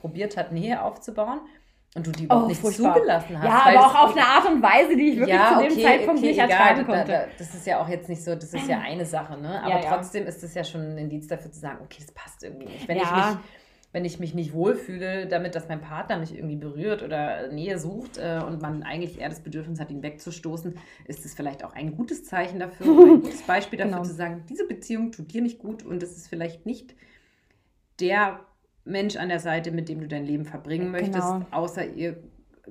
probiert 0.00 0.36
hat, 0.36 0.52
Nähe 0.52 0.82
aufzubauen 0.82 1.40
und 1.94 2.06
du 2.06 2.12
die 2.12 2.24
überhaupt 2.24 2.44
oh, 2.44 2.48
nicht 2.48 2.60
furchtbar. 2.60 2.94
zugelassen 2.94 3.38
hast. 3.40 3.44
Ja, 3.44 3.78
aber 3.78 3.86
auch 3.86 4.04
auf 4.04 4.12
eine 4.12 4.26
Art 4.26 4.48
und 4.48 4.62
Weise, 4.62 4.96
die 4.96 5.10
ich 5.10 5.16
wirklich 5.18 5.36
ja, 5.36 5.54
zu 5.54 5.62
dem 5.64 5.72
okay, 5.72 5.82
Zeitpunkt 5.82 6.18
okay, 6.18 6.28
nicht 6.28 6.38
ertragen 6.38 6.80
egal, 6.80 6.84
konnte. 6.84 7.12
Da, 7.12 7.18
da, 7.22 7.28
das 7.38 7.54
ist 7.54 7.66
ja 7.66 7.80
auch 7.80 7.88
jetzt 7.88 8.08
nicht 8.08 8.22
so, 8.22 8.34
das 8.34 8.52
ist 8.54 8.68
ja 8.68 8.80
eine 8.80 9.06
Sache, 9.06 9.38
ne? 9.40 9.62
Aber 9.62 9.80
ja, 9.80 9.94
trotzdem 9.94 10.26
ist 10.26 10.42
es 10.42 10.54
ja 10.54 10.64
schon 10.64 10.82
ein 10.82 10.98
Indiz 10.98 11.26
dafür 11.26 11.50
zu 11.50 11.58
sagen, 11.58 11.78
okay, 11.82 11.98
das 12.00 12.12
passt 12.12 12.44
irgendwie 12.44 12.66
nicht. 12.66 12.86
Wenn 12.86 12.98
ich 12.98 13.10
mich 13.10 13.38
wenn 13.92 14.04
ich 14.04 14.20
mich 14.20 14.34
nicht 14.34 14.52
wohlfühle, 14.52 15.26
damit, 15.26 15.54
dass 15.54 15.68
mein 15.68 15.80
Partner 15.80 16.18
mich 16.18 16.34
irgendwie 16.34 16.56
berührt 16.56 17.02
oder 17.02 17.48
Nähe 17.48 17.78
sucht 17.78 18.18
äh, 18.18 18.40
und 18.46 18.60
man 18.60 18.82
eigentlich 18.82 19.18
eher 19.18 19.30
das 19.30 19.40
Bedürfnis 19.40 19.80
hat, 19.80 19.90
ihn 19.90 20.02
wegzustoßen, 20.02 20.78
ist 21.06 21.24
es 21.24 21.34
vielleicht 21.34 21.64
auch 21.64 21.72
ein 21.72 21.96
gutes 21.96 22.24
Zeichen 22.24 22.58
dafür, 22.58 22.86
ein 22.86 23.22
gutes 23.22 23.42
Beispiel 23.42 23.78
dafür 23.78 23.92
genau. 23.92 24.04
zu 24.04 24.14
sagen, 24.14 24.44
diese 24.48 24.66
Beziehung 24.66 25.10
tut 25.10 25.32
dir 25.32 25.40
nicht 25.40 25.58
gut 25.58 25.84
und 25.84 26.02
es 26.02 26.16
ist 26.16 26.28
vielleicht 26.28 26.66
nicht 26.66 26.94
der 27.98 28.40
Mensch 28.88 29.16
an 29.16 29.28
der 29.28 29.40
Seite, 29.40 29.70
mit 29.70 29.88
dem 29.88 30.00
du 30.00 30.08
dein 30.08 30.24
Leben 30.24 30.44
verbringen 30.44 30.90
möchtest, 30.90 31.28
genau. 31.28 31.46
außer 31.50 31.86
ihr 31.86 32.16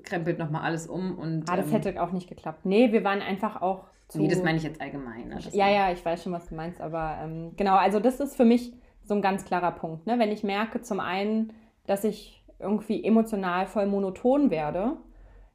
krempelt 0.03 0.39
nochmal 0.39 0.63
alles 0.63 0.87
um 0.87 1.17
und. 1.17 1.49
Ah, 1.49 1.55
das 1.55 1.67
ähm, 1.67 1.71
hätte 1.73 2.01
auch 2.01 2.11
nicht 2.11 2.27
geklappt. 2.27 2.65
Nee, 2.65 2.91
wir 2.91 3.03
waren 3.03 3.21
einfach 3.21 3.61
auch 3.61 3.85
zu. 4.07 4.19
Nee, 4.19 4.27
das 4.27 4.43
meine 4.43 4.57
ich 4.57 4.63
jetzt 4.63 4.81
allgemein. 4.81 5.29
Ne? 5.29 5.39
Ja, 5.51 5.69
ja, 5.69 5.91
ich 5.91 6.03
weiß 6.03 6.23
schon, 6.23 6.33
was 6.33 6.47
du 6.47 6.55
meinst, 6.55 6.81
aber 6.81 7.17
ähm, 7.21 7.53
genau, 7.55 7.75
also 7.75 7.99
das 7.99 8.19
ist 8.19 8.35
für 8.35 8.45
mich 8.45 8.73
so 9.03 9.13
ein 9.13 9.21
ganz 9.21 9.45
klarer 9.45 9.71
Punkt. 9.71 10.05
Ne? 10.05 10.19
Wenn 10.19 10.31
ich 10.31 10.43
merke, 10.43 10.81
zum 10.81 10.99
einen, 10.99 11.53
dass 11.85 12.03
ich 12.03 12.43
irgendwie 12.59 13.03
emotional 13.03 13.67
voll 13.67 13.85
monoton 13.85 14.49
werde, 14.49 14.97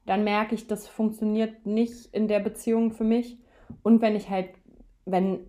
dann 0.05 0.23
merke 0.23 0.55
ich, 0.55 0.67
das 0.67 0.87
funktioniert 0.87 1.65
nicht 1.65 2.13
in 2.13 2.27
der 2.27 2.39
Beziehung 2.39 2.91
für 2.91 3.03
mich. 3.03 3.37
Und 3.83 4.01
wenn 4.01 4.15
ich 4.15 4.29
halt, 4.29 4.49
wenn 5.05 5.45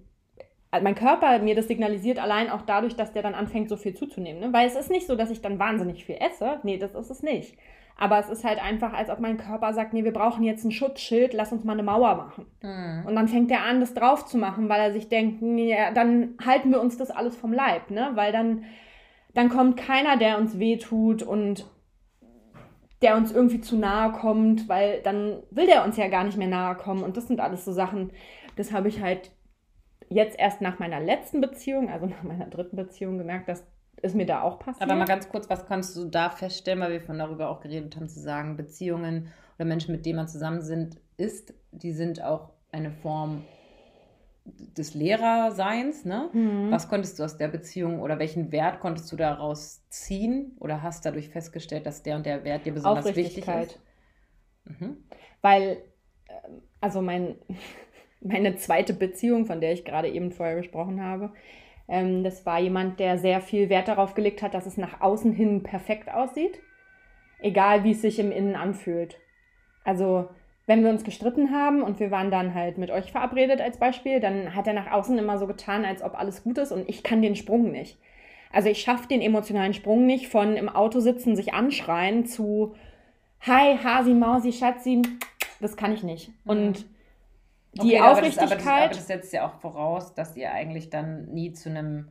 mein 0.83 0.95
Körper 0.95 1.39
mir 1.39 1.55
das 1.55 1.69
signalisiert, 1.69 2.19
allein 2.19 2.51
auch 2.51 2.63
dadurch, 2.63 2.97
dass 2.97 3.13
der 3.13 3.23
dann 3.23 3.35
anfängt, 3.35 3.69
so 3.69 3.77
viel 3.77 3.95
zuzunehmen. 3.95 4.41
Ne? 4.41 4.53
Weil 4.53 4.67
es 4.67 4.77
ist 4.77 4.91
nicht 4.91 5.07
so, 5.07 5.17
dass 5.17 5.31
ich 5.31 5.43
dann 5.43 5.59
wahnsinnig 5.59 6.05
viel 6.05 6.17
esse. 6.17 6.59
Nee, 6.63 6.79
das 6.79 6.95
ist 6.95 7.11
es 7.11 7.23
nicht. 7.23 7.57
Aber 7.97 8.19
es 8.19 8.29
ist 8.29 8.45
halt 8.45 8.63
einfach, 8.63 8.93
als 8.93 9.09
ob 9.09 9.21
mein 9.21 9.37
Körper 9.37 9.73
sagt, 9.73 9.93
nee, 9.93 10.03
wir 10.03 10.13
brauchen 10.13 10.43
jetzt 10.43 10.65
ein 10.65 10.73
Schutzschild, 10.73 11.33
lass 11.33 11.53
uns 11.53 11.63
mal 11.63 11.75
eine 11.75 11.85
Mauer 11.85 12.17
machen. 12.17 12.47
Mhm. 12.61 13.07
Und 13.07 13.15
dann 13.15 13.29
fängt 13.29 13.51
er 13.51 13.65
an, 13.65 13.81
das 13.81 13.95
drauf 13.95 14.27
zu 14.27 14.37
machen, 14.37 14.69
weil 14.69 14.81
er 14.81 14.93
sich 14.93 15.09
denkt, 15.09 15.43
nee, 15.43 15.77
dann 15.95 16.35
halten 16.45 16.71
wir 16.71 16.81
uns 16.81 16.97
das 16.97 17.13
alles 17.13 17.37
vom 17.37 17.53
Leib, 17.53 17.91
ne? 17.91 18.11
Weil 18.15 18.33
dann, 18.33 18.65
dann 19.33 19.49
kommt 19.49 19.77
keiner, 19.77 20.17
der 20.17 20.39
uns 20.39 20.59
wehtut 20.59 21.23
und 21.23 21.67
der 23.01 23.17
uns 23.17 23.31
irgendwie 23.33 23.61
zu 23.61 23.77
nahe 23.77 24.13
kommt, 24.13 24.69
weil 24.69 25.01
dann 25.03 25.43
will 25.51 25.67
der 25.67 25.85
uns 25.85 25.97
ja 25.97 26.09
gar 26.09 26.25
nicht 26.25 26.39
mehr 26.39 26.49
nahe 26.49 26.75
kommen. 26.75 27.05
Und 27.05 27.17
das 27.17 27.29
sind 27.29 27.39
alles 27.39 27.65
so 27.65 27.73
Sachen, 27.73 28.13
das 28.57 28.73
habe 28.73 28.89
ich 28.89 29.03
halt 29.03 29.31
jetzt 30.09 30.39
erst 30.39 30.61
nach 30.61 30.79
meiner 30.79 31.01
letzten 31.01 31.41
Beziehung, 31.41 31.91
also 31.91 32.07
nach 32.07 32.23
meiner 32.23 32.47
dritten 32.47 32.77
Beziehung 32.77 33.19
gemerkt, 33.19 33.49
dass 33.49 33.65
ist 34.03 34.15
mir 34.15 34.27
da 34.27 34.43
auch 34.43 34.59
passiert. 34.59 34.83
Aber 34.83 34.97
mal 34.97 35.07
ganz 35.07 35.29
kurz, 35.31 35.49
was 35.49 35.67
kannst 35.67 35.97
du 35.97 36.05
da 36.05 36.29
feststellen, 36.29 36.81
weil 36.81 36.93
wir 36.93 37.01
von 37.01 37.19
darüber 37.19 37.49
auch 37.49 37.61
geredet 37.61 37.97
haben, 37.97 38.09
zu 38.09 38.21
sagen, 38.21 38.57
Beziehungen 38.57 39.29
oder 39.57 39.65
Menschen, 39.65 39.93
mit 39.93 40.05
denen 40.05 40.17
man 40.17 40.29
zusammen 40.29 40.61
sind, 40.61 41.01
ist, 41.17 41.55
die 41.73 41.93
sind 41.93 42.23
auch 42.23 42.51
eine 42.71 42.91
Form 42.91 43.45
des 44.45 44.95
Lehrerseins, 44.95 46.05
ne? 46.05 46.29
Mhm. 46.33 46.71
Was 46.71 46.89
konntest 46.89 47.19
du 47.19 47.23
aus 47.23 47.39
der 47.39 47.49
Beziehung 47.49 48.01
oder 48.01 48.19
welchen 48.19 48.53
Wert 48.53 48.81
konntest 48.81 49.11
du 49.11 49.17
daraus 49.17 49.89
ziehen 49.89 50.57
oder 50.61 50.83
hast 50.83 51.07
dadurch 51.07 51.31
festgestellt, 51.31 51.87
dass 51.87 52.03
der 52.03 52.17
und 52.17 52.27
der 52.27 52.45
Wert 52.45 52.67
dir 52.67 52.75
besonders 52.75 53.07
wichtig 53.17 53.49
ist? 53.49 53.81
Mhm. 54.65 54.99
Weil, 55.41 55.79
ähm, 56.29 56.63
also 56.81 57.01
mein, 57.01 57.37
meine 58.25 58.57
zweite 58.57 58.95
Beziehung, 58.95 59.47
von 59.47 59.61
der 59.61 59.73
ich 59.73 59.85
gerade 59.85 60.09
eben 60.09 60.33
vorher 60.33 60.57
gesprochen 60.57 61.03
habe, 61.03 61.31
ähm, 61.89 62.25
das 62.25 62.45
war 62.47 62.59
jemand, 62.59 62.99
der 62.99 63.19
sehr 63.19 63.41
viel 63.41 63.69
Wert 63.69 63.89
darauf 63.89 64.15
gelegt 64.15 64.43
hat, 64.43 64.55
dass 64.55 64.67
es 64.67 64.77
nach 64.77 65.01
außen 65.01 65.33
hin 65.33 65.63
perfekt 65.63 66.13
aussieht, 66.13 66.59
egal 67.41 67.85
wie 67.85 67.93
es 67.93 68.03
sich 68.03 68.19
im 68.19 68.33
Innen 68.33 68.57
anfühlt. 68.57 69.19
Also 69.85 70.29
wenn 70.67 70.83
wir 70.83 70.91
uns 70.91 71.05
gestritten 71.05 71.53
haben 71.53 71.83
und 71.83 72.01
wir 72.01 72.11
waren 72.11 72.31
dann 72.31 72.55
halt 72.55 72.79
mit 72.79 72.91
euch 72.91 73.13
verabredet 73.13 73.61
als 73.61 73.79
Beispiel, 73.79 74.21
dann 74.21 74.55
hat 74.55 74.67
er 74.67 74.73
nach 74.73 74.91
außen 74.91 75.19
immer 75.19 75.39
so 75.39 75.47
getan, 75.47 75.85
als 75.85 76.03
ob 76.03 76.19
alles 76.19 76.43
gut 76.43 76.57
ist 76.57 76.73
und 76.73 76.89
ich 76.89 77.03
kann 77.03 77.21
den 77.21 77.37
Sprung 77.37 77.71
nicht. 77.71 77.99
Also 78.51 78.71
ich 78.71 78.81
schaffe 78.81 79.09
den 79.09 79.21
emotionalen 79.21 79.75
Sprung 79.75 80.07
nicht 80.07 80.29
von 80.29 80.57
im 80.57 80.69
Auto 80.69 81.01
sitzen, 81.01 81.37
sich 81.37 81.53
anschreien 81.53 82.25
zu 82.25 82.75
Hi, 83.41 83.77
Hasi, 83.77 84.15
Mausi, 84.15 84.53
Schatzi, 84.53 85.03
das 85.61 85.77
kann 85.77 85.93
ich 85.93 86.03
nicht. 86.03 86.31
Und 86.47 86.87
die 87.83 87.97
okay, 87.97 88.01
Aufrichtigkeit. 88.01 88.53
Aber 88.53 88.57
das, 88.57 88.67
aber, 88.67 88.79
das, 88.79 88.85
aber 88.85 88.95
das 88.95 89.07
setzt 89.07 89.33
ja 89.33 89.47
auch 89.47 89.61
voraus, 89.61 90.15
dass 90.15 90.37
ihr 90.37 90.53
eigentlich 90.53 90.91
dann 90.91 91.27
nie 91.27 91.53
zu 91.53 91.69
einem 91.71 92.09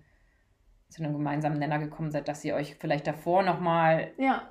zu 0.93 1.03
einem 1.03 1.13
gemeinsamen 1.13 1.57
Nenner 1.57 1.79
gekommen 1.79 2.11
seid, 2.11 2.27
dass 2.27 2.45
ihr 2.45 2.53
euch 2.53 2.75
vielleicht 2.75 3.07
davor 3.07 3.41
nochmal 3.41 4.11
ja. 4.17 4.43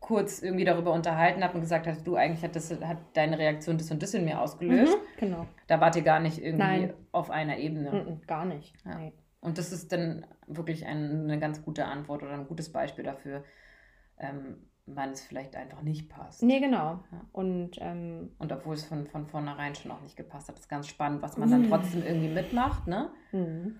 kurz 0.00 0.42
irgendwie 0.42 0.64
darüber 0.64 0.92
unterhalten 0.92 1.42
habt 1.42 1.54
und 1.54 1.62
gesagt 1.62 1.86
habt, 1.86 2.06
du 2.06 2.14
eigentlich 2.14 2.44
hat, 2.44 2.54
das, 2.54 2.70
hat 2.82 2.98
deine 3.14 3.38
Reaktion 3.38 3.78
das 3.78 3.90
und 3.90 4.02
das 4.02 4.12
in 4.12 4.26
mir 4.26 4.40
ausgelöst. 4.40 4.94
Mhm, 4.94 5.18
genau. 5.18 5.46
Da 5.66 5.80
wart 5.80 5.96
ihr 5.96 6.02
gar 6.02 6.20
nicht 6.20 6.38
irgendwie 6.38 6.62
Nein. 6.62 6.94
auf 7.10 7.30
einer 7.30 7.56
Ebene. 7.56 7.90
Mhm, 7.90 8.26
gar 8.26 8.44
nicht. 8.44 8.74
Ja. 8.84 8.98
Nee. 8.98 9.12
Und 9.40 9.58
das 9.58 9.72
ist 9.72 9.90
dann 9.92 10.26
wirklich 10.46 10.86
ein, 10.86 11.24
eine 11.24 11.38
ganz 11.38 11.64
gute 11.64 11.86
Antwort 11.86 12.22
oder 12.22 12.32
ein 12.32 12.46
gutes 12.46 12.70
Beispiel 12.70 13.04
dafür, 13.04 13.42
ähm, 14.18 14.68
wann 14.86 15.10
es 15.10 15.22
vielleicht 15.22 15.56
einfach 15.56 15.82
nicht 15.82 16.08
passt. 16.08 16.42
Nee, 16.42 16.60
genau. 16.60 17.00
Ja. 17.12 17.20
Und, 17.32 17.72
ähm, 17.80 18.32
und 18.38 18.52
obwohl 18.52 18.74
es 18.74 18.84
von, 18.84 19.06
von 19.06 19.26
vornherein 19.26 19.74
schon 19.74 19.90
auch 19.90 20.00
nicht 20.00 20.16
gepasst 20.16 20.48
hat, 20.48 20.58
ist 20.58 20.68
ganz 20.68 20.88
spannend, 20.88 21.22
was 21.22 21.36
man 21.36 21.50
dann 21.50 21.68
trotzdem 21.68 22.02
irgendwie 22.02 22.28
mitmacht, 22.28 22.86
ne? 22.86 23.10
Mhm. 23.32 23.76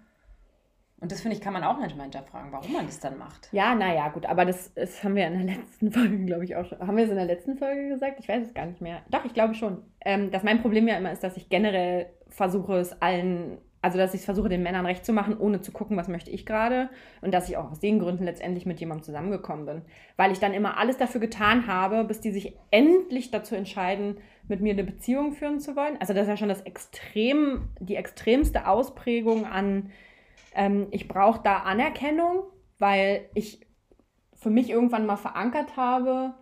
Und 1.01 1.11
das 1.11 1.21
finde 1.21 1.37
ich, 1.37 1.43
kann 1.43 1.53
man 1.53 1.65
auch 1.65 1.79
manchmal 1.79 2.05
hinterfragen, 2.05 2.53
warum 2.53 2.73
man 2.73 2.87
das 2.87 3.01
dann 3.01 3.19
macht. 3.19 3.49
Ja, 3.51 3.75
naja, 3.75 4.09
gut, 4.11 4.25
aber 4.25 4.45
das, 4.45 4.73
das 4.75 5.03
haben 5.03 5.17
wir 5.17 5.27
in 5.27 5.47
der 5.47 5.57
letzten 5.57 5.91
Folge, 5.91 6.25
glaube 6.25 6.45
ich, 6.45 6.55
auch 6.55 6.65
schon. 6.65 6.79
Haben 6.79 6.97
wir 6.97 7.05
es 7.05 7.11
in 7.11 7.17
der 7.17 7.25
letzten 7.25 7.57
Folge 7.57 7.89
gesagt? 7.89 8.21
Ich 8.21 8.29
weiß 8.29 8.47
es 8.47 8.55
gar 8.55 8.67
nicht 8.67 8.81
mehr. 8.81 9.03
Doch, 9.11 9.25
ich 9.25 9.35
glaube 9.35 9.55
schon. 9.55 9.83
Ähm, 10.05 10.31
dass 10.31 10.45
mein 10.45 10.63
Problem 10.63 10.87
ja 10.87 10.97
immer 10.97 11.11
ist, 11.11 11.25
dass 11.25 11.37
ich 11.37 11.49
generell 11.49 12.07
versuche, 12.29 12.77
es 12.77 13.03
allen 13.03 13.59
also, 13.83 13.99
dass 13.99 14.15
ich 14.15 14.23
versuche, 14.23 14.49
den 14.49 14.63
Männern 14.63 14.87
recht 14.87 15.05
zu 15.05 15.13
machen, 15.13 15.37
ohne 15.37 15.61
zu 15.61 15.73
gucken, 15.73 15.97
was 15.97 16.07
möchte 16.07 16.31
ich 16.31 16.47
gerade. 16.47 16.89
Und 17.21 17.35
dass 17.35 17.49
ich 17.49 17.57
auch 17.57 17.73
aus 17.73 17.81
den 17.81 17.99
Gründen 17.99 18.25
letztendlich 18.25 18.65
mit 18.65 18.79
jemandem 18.79 19.05
zusammengekommen 19.05 19.67
bin. 19.67 19.83
Weil 20.17 20.31
ich 20.31 20.39
dann 20.39 20.55
immer 20.55 20.79
alles 20.79 20.99
dafür 20.99 21.21
getan 21.21 21.67
habe, 21.67 22.05
bis 22.05 22.21
die 22.21 22.31
sich 22.31 22.57
endlich 22.71 23.33
dazu 23.33 23.57
entscheiden, 23.57 24.19
mit 24.47 24.61
mir 24.61 24.73
eine 24.73 24.85
Beziehung 24.85 25.33
führen 25.33 25.59
zu 25.59 25.75
wollen. 25.75 25.97
Also, 26.01 26.15
das 26.15 26.23
ist 26.23 26.29
ja 26.29 26.37
schon 26.37 26.49
das 26.49 26.63
extrem, 26.63 27.71
die 27.81 27.97
extremste 27.97 28.69
Ausprägung 28.69 29.47
an, 29.47 29.91
ähm, 30.55 30.87
ich 30.93 31.09
brauche 31.09 31.43
da 31.43 31.59
Anerkennung, 31.59 32.45
weil 32.79 33.29
ich 33.35 33.67
für 34.35 34.51
mich 34.51 34.71
irgendwann 34.71 35.07
mal 35.07 35.17
verankert 35.17 35.77
habe 35.77 36.35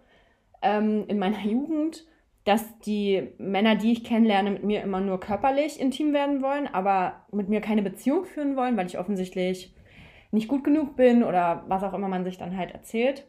ähm, 0.62 1.05
in 1.09 1.18
meiner 1.18 1.40
Jugend, 1.44 2.07
dass 2.50 2.80
die 2.80 3.28
Männer, 3.38 3.76
die 3.76 3.92
ich 3.92 4.02
kennenlerne, 4.02 4.50
mit 4.50 4.64
mir 4.64 4.82
immer 4.82 5.00
nur 5.00 5.20
körperlich 5.20 5.78
intim 5.78 6.12
werden 6.12 6.42
wollen, 6.42 6.66
aber 6.66 7.24
mit 7.30 7.48
mir 7.48 7.60
keine 7.60 7.80
Beziehung 7.80 8.24
führen 8.24 8.56
wollen, 8.56 8.76
weil 8.76 8.88
ich 8.88 8.98
offensichtlich 8.98 9.72
nicht 10.32 10.48
gut 10.48 10.64
genug 10.64 10.96
bin 10.96 11.22
oder 11.22 11.62
was 11.68 11.84
auch 11.84 11.94
immer 11.94 12.08
man 12.08 12.24
sich 12.24 12.38
dann 12.38 12.56
halt 12.56 12.72
erzählt. 12.72 13.24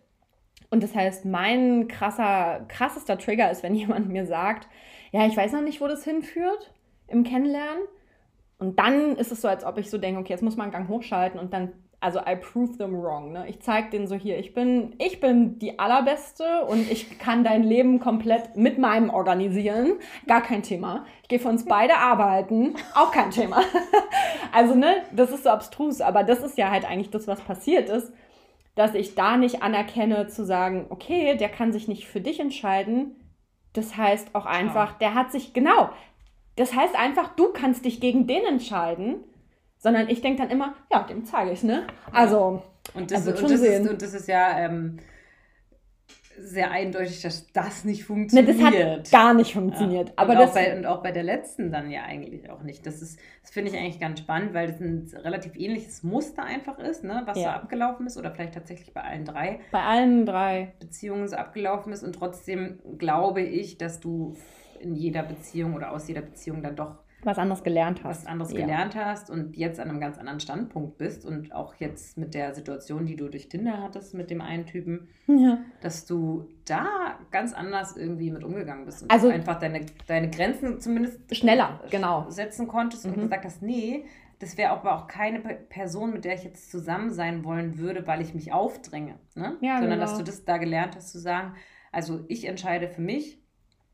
Und 0.72 0.82
das 0.82 0.96
heißt, 0.96 1.26
mein 1.26 1.88
krasser, 1.88 2.66
krassester 2.68 3.20
Trigger 3.20 3.52
ist, 3.52 3.62
wenn 3.62 3.76
jemand 3.84 4.10
mir 4.10 4.26
sagt, 4.26 4.68
ja, 5.12 5.28
ich 5.28 5.38
weiß 5.38 5.52
noch 5.52 5.62
nicht, 5.62 5.82
wo 5.82 5.88
das 5.88 6.04
hinführt 6.04 6.74
im 7.08 7.24
Kennenlernen. 7.24 7.84
Und 8.58 8.80
dann 8.80 9.18
ist 9.18 9.32
es 9.32 9.42
so, 9.42 9.48
als 9.48 9.64
ob 9.64 9.78
ich 9.78 9.92
so 9.92 10.00
denke, 10.00 10.20
okay, 10.20 10.34
jetzt 10.34 10.42
muss 10.42 10.58
man 10.58 10.64
einen 10.64 10.74
Gang 10.74 10.88
hochschalten 10.88 11.40
und 11.40 11.54
dann 11.54 11.74
also 12.02 12.20
I 12.20 12.36
prove 12.36 12.78
them 12.78 13.00
wrong. 13.02 13.32
Ne? 13.32 13.48
Ich 13.48 13.62
zeige 13.62 13.92
denen 13.92 14.08
so 14.08 14.16
hier, 14.16 14.40
ich 14.40 14.56
bin, 14.56 14.96
ich 14.98 15.20
bin 15.20 15.60
die 15.60 15.78
allerbeste 15.78 16.66
und 16.66 16.92
ich 16.92 17.20
kann 17.20 17.44
dein 17.44 17.64
Leben 17.64 18.00
komplett 18.00 18.58
mit 18.58 18.80
meinem 18.80 19.12
organisieren. 19.12 19.94
Gar 20.28 20.42
kein 20.42 20.64
Thema. 20.64 21.06
Ich 21.22 21.30
gehe 21.30 21.40
für 21.40 21.48
uns 21.48 21.64
beide 21.66 21.98
arbeiten. 21.98 22.74
Auch 22.96 23.12
kein 23.12 23.30
Thema. 23.30 23.62
also, 24.52 24.74
ne, 24.74 25.04
das 25.12 25.32
ist 25.32 25.44
so 25.44 25.52
abstrus, 25.52 26.02
aber 26.02 26.24
das 26.24 26.42
ist 26.42 26.58
ja 26.58 26.72
halt 26.72 26.86
eigentlich 26.86 27.12
das, 27.12 27.28
was 27.28 27.40
passiert 27.40 27.88
ist, 27.88 28.12
dass 28.74 28.96
ich 28.96 29.14
da 29.14 29.38
nicht 29.38 29.62
anerkenne 29.62 30.28
zu 30.28 30.44
sagen, 30.44 30.88
okay, 30.90 31.38
der 31.38 31.50
kann 31.50 31.72
sich 31.72 31.88
nicht 31.88 32.08
für 32.08 32.20
dich 32.20 32.40
entscheiden. 32.40 33.16
Das 33.74 33.96
heißt 33.96 34.34
auch 34.34 34.48
einfach, 34.48 34.98
der 34.98 35.14
hat 35.14 35.32
sich, 35.32 35.54
genau, 35.54 35.90
das 36.56 36.76
heißt 36.76 36.96
einfach, 36.96 37.36
du 37.36 37.54
kannst 37.54 37.86
dich 37.86 38.02
gegen 38.02 38.26
den 38.26 38.44
entscheiden 38.44 39.24
sondern 39.82 40.10
ich 40.10 40.22
denke 40.22 40.44
dann 40.44 40.52
immer, 40.52 40.76
ja, 40.92 41.04
dem 41.04 41.26
zeige 41.26 41.52
ich 41.52 41.64
ne? 41.64 41.88
Also, 42.12 42.62
und 42.94 43.12
das, 43.12 43.28
und 43.28 43.42
das, 43.42 43.62
Ist, 43.62 43.90
und 43.90 44.02
das 44.02 44.14
ist 44.14 44.28
ja 44.28 44.60
ähm, 44.60 45.00
sehr 46.38 46.70
eindeutig, 46.70 47.22
dass 47.22 47.52
das 47.52 47.84
nicht 47.84 48.04
funktioniert. 48.04 48.58
Ne, 48.58 49.00
das 49.00 49.12
hat 49.12 49.12
gar 49.12 49.34
nicht 49.34 49.54
funktioniert. 49.54 50.10
Ja. 50.10 50.14
Aber 50.18 50.34
und, 50.34 50.40
das, 50.40 50.50
auch 50.52 50.54
bei, 50.54 50.78
und 50.78 50.86
auch 50.86 51.02
bei 51.02 51.12
der 51.12 51.24
letzten 51.24 51.72
dann 51.72 51.90
ja 51.90 52.04
eigentlich 52.04 52.50
auch 52.50 52.62
nicht. 52.62 52.86
Das, 52.86 53.02
ist, 53.02 53.20
das 53.42 53.52
finde 53.52 53.72
ich 53.72 53.78
eigentlich 53.78 54.00
ganz 54.00 54.20
spannend, 54.20 54.54
weil 54.54 54.68
das 54.68 54.80
ein 54.80 55.12
relativ 55.16 55.56
ähnliches 55.56 56.04
Muster 56.04 56.44
einfach 56.44 56.78
ist, 56.78 57.04
ne? 57.04 57.24
was 57.26 57.38
ja. 57.38 57.44
so 57.44 57.50
abgelaufen 57.50 58.06
ist 58.06 58.18
oder 58.18 58.32
vielleicht 58.32 58.54
tatsächlich 58.54 58.94
bei 58.94 59.02
allen 59.02 59.26
drei. 59.26 59.62
Bei 59.72 59.82
allen 59.82 60.28
drei. 60.28 60.74
Beziehungen 60.80 61.28
so 61.28 61.38
abgelaufen 61.38 61.92
ist 61.92 62.04
und 62.04 62.14
trotzdem 62.14 62.80
glaube 63.00 63.42
ich, 63.42 63.80
dass 63.80 64.00
du 64.00 64.36
in 64.80 64.96
jeder 64.96 65.24
Beziehung 65.24 65.74
oder 65.74 65.92
aus 65.92 66.08
jeder 66.08 66.22
Beziehung 66.22 66.62
dann 66.62 66.76
doch 66.76 66.96
was 67.26 67.38
anderes 67.38 67.64
gelernt 67.64 68.04
hast. 68.04 68.22
Was 68.22 68.28
anderes 68.28 68.52
ja. 68.52 68.62
gelernt 68.62 68.96
hast 68.96 69.30
und 69.30 69.56
jetzt 69.56 69.80
an 69.80 69.90
einem 69.90 70.00
ganz 70.00 70.18
anderen 70.18 70.40
Standpunkt 70.40 70.98
bist 70.98 71.26
und 71.26 71.54
auch 71.54 71.76
jetzt 71.76 72.18
mit 72.18 72.34
der 72.34 72.54
Situation, 72.54 73.06
die 73.06 73.16
du 73.16 73.30
durch 73.30 73.50
Tinder 73.50 73.82
hattest 73.82 74.14
mit 74.14 74.30
dem 74.30 74.42
einen 74.42 74.66
Typen, 74.66 75.10
ja. 75.28 75.60
dass 75.82 76.06
du 76.06 76.50
da 76.66 77.20
ganz 77.32 77.54
anders 77.54 77.98
irgendwie 77.98 78.32
mit 78.32 78.44
umgegangen 78.44 78.86
bist 78.86 79.04
und 79.04 79.12
also 79.12 79.30
einfach 79.30 79.60
deine, 79.60 79.86
deine 80.08 80.30
Grenzen 80.30 80.80
zumindest 80.80 81.36
schneller 81.36 81.82
genau. 81.90 82.30
setzen 82.30 82.68
konntest 82.68 83.06
mhm. 83.06 83.14
und 83.14 83.22
gesagt 83.22 83.46
hast, 83.46 83.62
nee, 83.62 84.06
das 84.40 84.58
wäre 84.58 84.72
aber 84.72 84.96
auch 84.96 85.08
keine 85.08 85.40
Person, 85.40 86.14
mit 86.14 86.26
der 86.26 86.34
ich 86.34 86.44
jetzt 86.44 86.72
zusammen 86.72 87.12
sein 87.12 87.44
wollen 87.44 87.78
würde, 87.78 88.08
weil 88.08 88.22
ich 88.22 88.34
mich 88.34 88.52
aufdränge. 88.52 89.20
Ne? 89.36 89.58
Ja, 89.62 89.80
Sondern 89.80 90.00
genau. 90.00 90.02
dass 90.02 90.18
du 90.18 90.24
das 90.24 90.46
da 90.46 90.58
gelernt 90.58 90.96
hast 90.96 91.12
zu 91.12 91.20
sagen, 91.20 91.54
also 91.92 92.26
ich 92.28 92.46
entscheide 92.46 92.88
für 92.88 93.02
mich, 93.02 93.40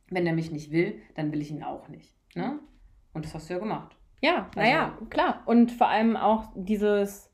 wenn 0.10 0.26
er 0.26 0.34
mich 0.34 0.52
nicht 0.52 0.72
will, 0.72 1.02
dann 1.16 1.34
will 1.34 1.42
ich 1.42 1.52
ihn 1.52 1.64
auch 1.64 1.90
nicht. 1.90 2.16
Ne? 2.34 2.60
Und 3.18 3.26
das 3.26 3.34
hast 3.34 3.50
du 3.50 3.54
ja 3.54 3.60
gemacht. 3.60 3.96
Ja, 4.22 4.48
also, 4.56 4.60
naja, 4.60 4.98
klar. 5.10 5.42
Und 5.46 5.72
vor 5.72 5.90
allem 5.90 6.16
auch 6.16 6.46
dieses, 6.56 7.30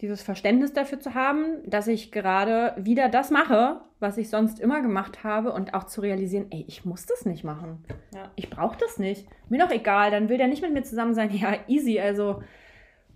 dieses 0.00 0.22
Verständnis 0.22 0.72
dafür 0.72 1.00
zu 1.00 1.14
haben, 1.14 1.58
dass 1.66 1.88
ich 1.88 2.12
gerade 2.12 2.74
wieder 2.78 3.08
das 3.08 3.30
mache, 3.30 3.80
was 3.98 4.18
ich 4.18 4.30
sonst 4.30 4.60
immer 4.60 4.80
gemacht 4.82 5.24
habe 5.24 5.52
und 5.52 5.74
auch 5.74 5.84
zu 5.84 6.02
realisieren, 6.02 6.46
ey, 6.50 6.64
ich 6.68 6.84
muss 6.84 7.06
das 7.06 7.26
nicht 7.26 7.42
machen. 7.42 7.84
Ja. 8.14 8.30
Ich 8.36 8.48
brauche 8.48 8.78
das 8.78 8.98
nicht. 8.98 9.26
Mir 9.48 9.58
doch 9.58 9.70
egal, 9.70 10.10
dann 10.10 10.28
will 10.28 10.38
der 10.38 10.48
nicht 10.48 10.62
mit 10.62 10.72
mir 10.72 10.82
zusammen 10.82 11.14
sein. 11.14 11.30
Ja, 11.34 11.54
easy, 11.66 12.00
also 12.00 12.42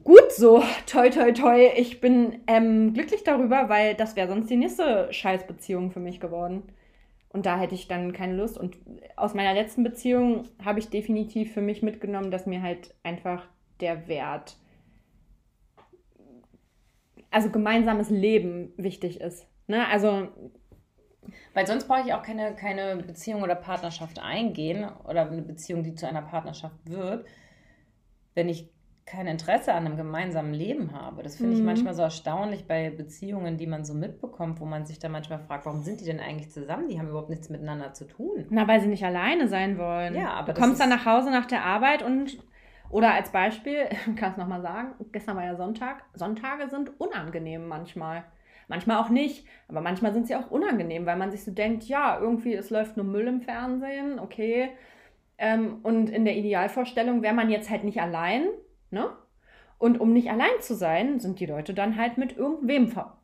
gut 0.02 0.33
so. 0.33 0.62
Toi, 0.87 1.11
toi, 1.11 1.33
toi. 1.33 1.70
Ich 1.76 2.00
bin 2.00 2.40
ähm, 2.46 2.94
glücklich 2.94 3.22
darüber, 3.22 3.68
weil 3.68 3.94
das 3.94 4.16
wäre 4.16 4.28
sonst 4.28 4.48
die 4.48 4.57
nächste 4.57 5.12
Scheißbeziehung 5.12 5.90
für 5.90 6.00
mich 6.00 6.20
geworden. 6.20 6.62
Und 7.35 7.47
da 7.47 7.59
hätte 7.59 7.75
ich 7.75 7.88
dann 7.88 8.12
keine 8.12 8.37
Lust. 8.37 8.57
Und 8.57 8.77
aus 9.16 9.35
meiner 9.35 9.55
letzten 9.55 9.83
Beziehung 9.83 10.44
habe 10.64 10.79
ich 10.79 10.88
definitiv 10.88 11.53
für 11.53 11.61
mich 11.61 11.83
mitgenommen, 11.83 12.31
dass 12.31 12.47
mir 12.47 12.62
halt 12.62 12.94
einfach 13.03 13.49
der 13.81 14.07
Wert, 14.07 14.57
also 17.33 17.51
gemeinsames 17.51 18.09
Leben 18.09 18.73
wichtig 18.77 19.20
ist. 19.20 19.49
Ne? 19.66 19.85
Also. 19.88 20.29
Weil 21.55 21.66
sonst 21.66 21.88
brauche 21.88 22.07
ich 22.07 22.14
auch 22.14 22.23
keine, 22.23 22.55
keine 22.55 22.99
Beziehung 22.99 23.42
oder 23.42 23.57
Partnerschaft 23.57 24.20
eingehen 24.20 24.88
oder 25.05 25.29
eine 25.29 25.42
Beziehung, 25.42 25.83
die 25.83 25.97
zu 25.97 26.07
einer 26.07 26.23
Partnerschaft 26.23 26.88
wird, 26.88 27.27
wenn 28.35 28.49
ich 28.49 28.70
kein 29.06 29.26
Interesse 29.26 29.74
an 29.74 29.84
einem 29.84 29.96
gemeinsamen 29.96 30.54
Leben 30.54 30.92
habe. 30.92 31.22
Das 31.22 31.36
finde 31.36 31.52
ich 31.52 31.60
mhm. 31.60 31.66
manchmal 31.66 31.94
so 31.94 32.02
erstaunlich 32.02 32.66
bei 32.66 32.88
Beziehungen, 32.88 33.58
die 33.58 33.66
man 33.66 33.84
so 33.84 33.92
mitbekommt, 33.92 34.60
wo 34.60 34.64
man 34.64 34.86
sich 34.86 34.98
dann 34.98 35.12
manchmal 35.12 35.40
fragt, 35.40 35.66
warum 35.66 35.82
sind 35.82 36.00
die 36.00 36.06
denn 36.06 36.20
eigentlich 36.20 36.50
zusammen? 36.50 36.88
Die 36.88 36.98
haben 36.98 37.08
überhaupt 37.08 37.28
nichts 37.28 37.50
miteinander 37.50 37.92
zu 37.92 38.06
tun. 38.06 38.46
Na, 38.48 38.66
weil 38.66 38.80
sie 38.80 38.88
nicht 38.88 39.04
alleine 39.04 39.46
sein 39.48 39.76
wollen. 39.76 40.14
Ja, 40.14 40.30
aber 40.30 40.54
du 40.54 40.60
kommst 40.60 40.80
dann 40.80 40.88
nach 40.88 41.04
Hause 41.04 41.30
nach 41.30 41.44
der 41.44 41.64
Arbeit 41.64 42.02
und 42.02 42.38
oder 42.90 43.12
als 43.12 43.30
Beispiel, 43.30 43.88
kannst 44.16 44.38
du 44.38 44.40
nochmal 44.40 44.62
sagen, 44.62 44.94
gestern 45.12 45.36
war 45.36 45.44
ja 45.44 45.56
Sonntag. 45.56 46.04
Sonntage 46.14 46.68
sind 46.70 46.98
unangenehm 46.98 47.66
manchmal. 47.66 48.24
Manchmal 48.68 48.96
auch 48.96 49.10
nicht, 49.10 49.46
aber 49.68 49.82
manchmal 49.82 50.14
sind 50.14 50.26
sie 50.26 50.36
auch 50.36 50.50
unangenehm, 50.50 51.04
weil 51.04 51.16
man 51.16 51.30
sich 51.30 51.44
so 51.44 51.50
denkt, 51.50 51.84
ja, 51.84 52.18
irgendwie 52.18 52.54
es 52.54 52.70
läuft 52.70 52.96
nur 52.96 53.04
Müll 53.04 53.28
im 53.28 53.42
Fernsehen, 53.42 54.18
okay. 54.18 54.70
Ähm, 55.36 55.80
und 55.82 56.08
in 56.08 56.24
der 56.24 56.36
Idealvorstellung 56.36 57.20
wäre 57.20 57.34
man 57.34 57.50
jetzt 57.50 57.68
halt 57.68 57.84
nicht 57.84 58.00
allein, 58.00 58.46
Ne? 58.94 59.11
Und 59.76 60.00
um 60.00 60.12
nicht 60.12 60.30
allein 60.30 60.61
zu 60.61 60.74
sein, 60.74 61.18
sind 61.20 61.40
die 61.40 61.46
Leute 61.46 61.74
dann 61.74 61.98
halt 61.98 62.16
mit 62.16 62.37
irgendwem 62.37 62.88
ver 62.88 63.18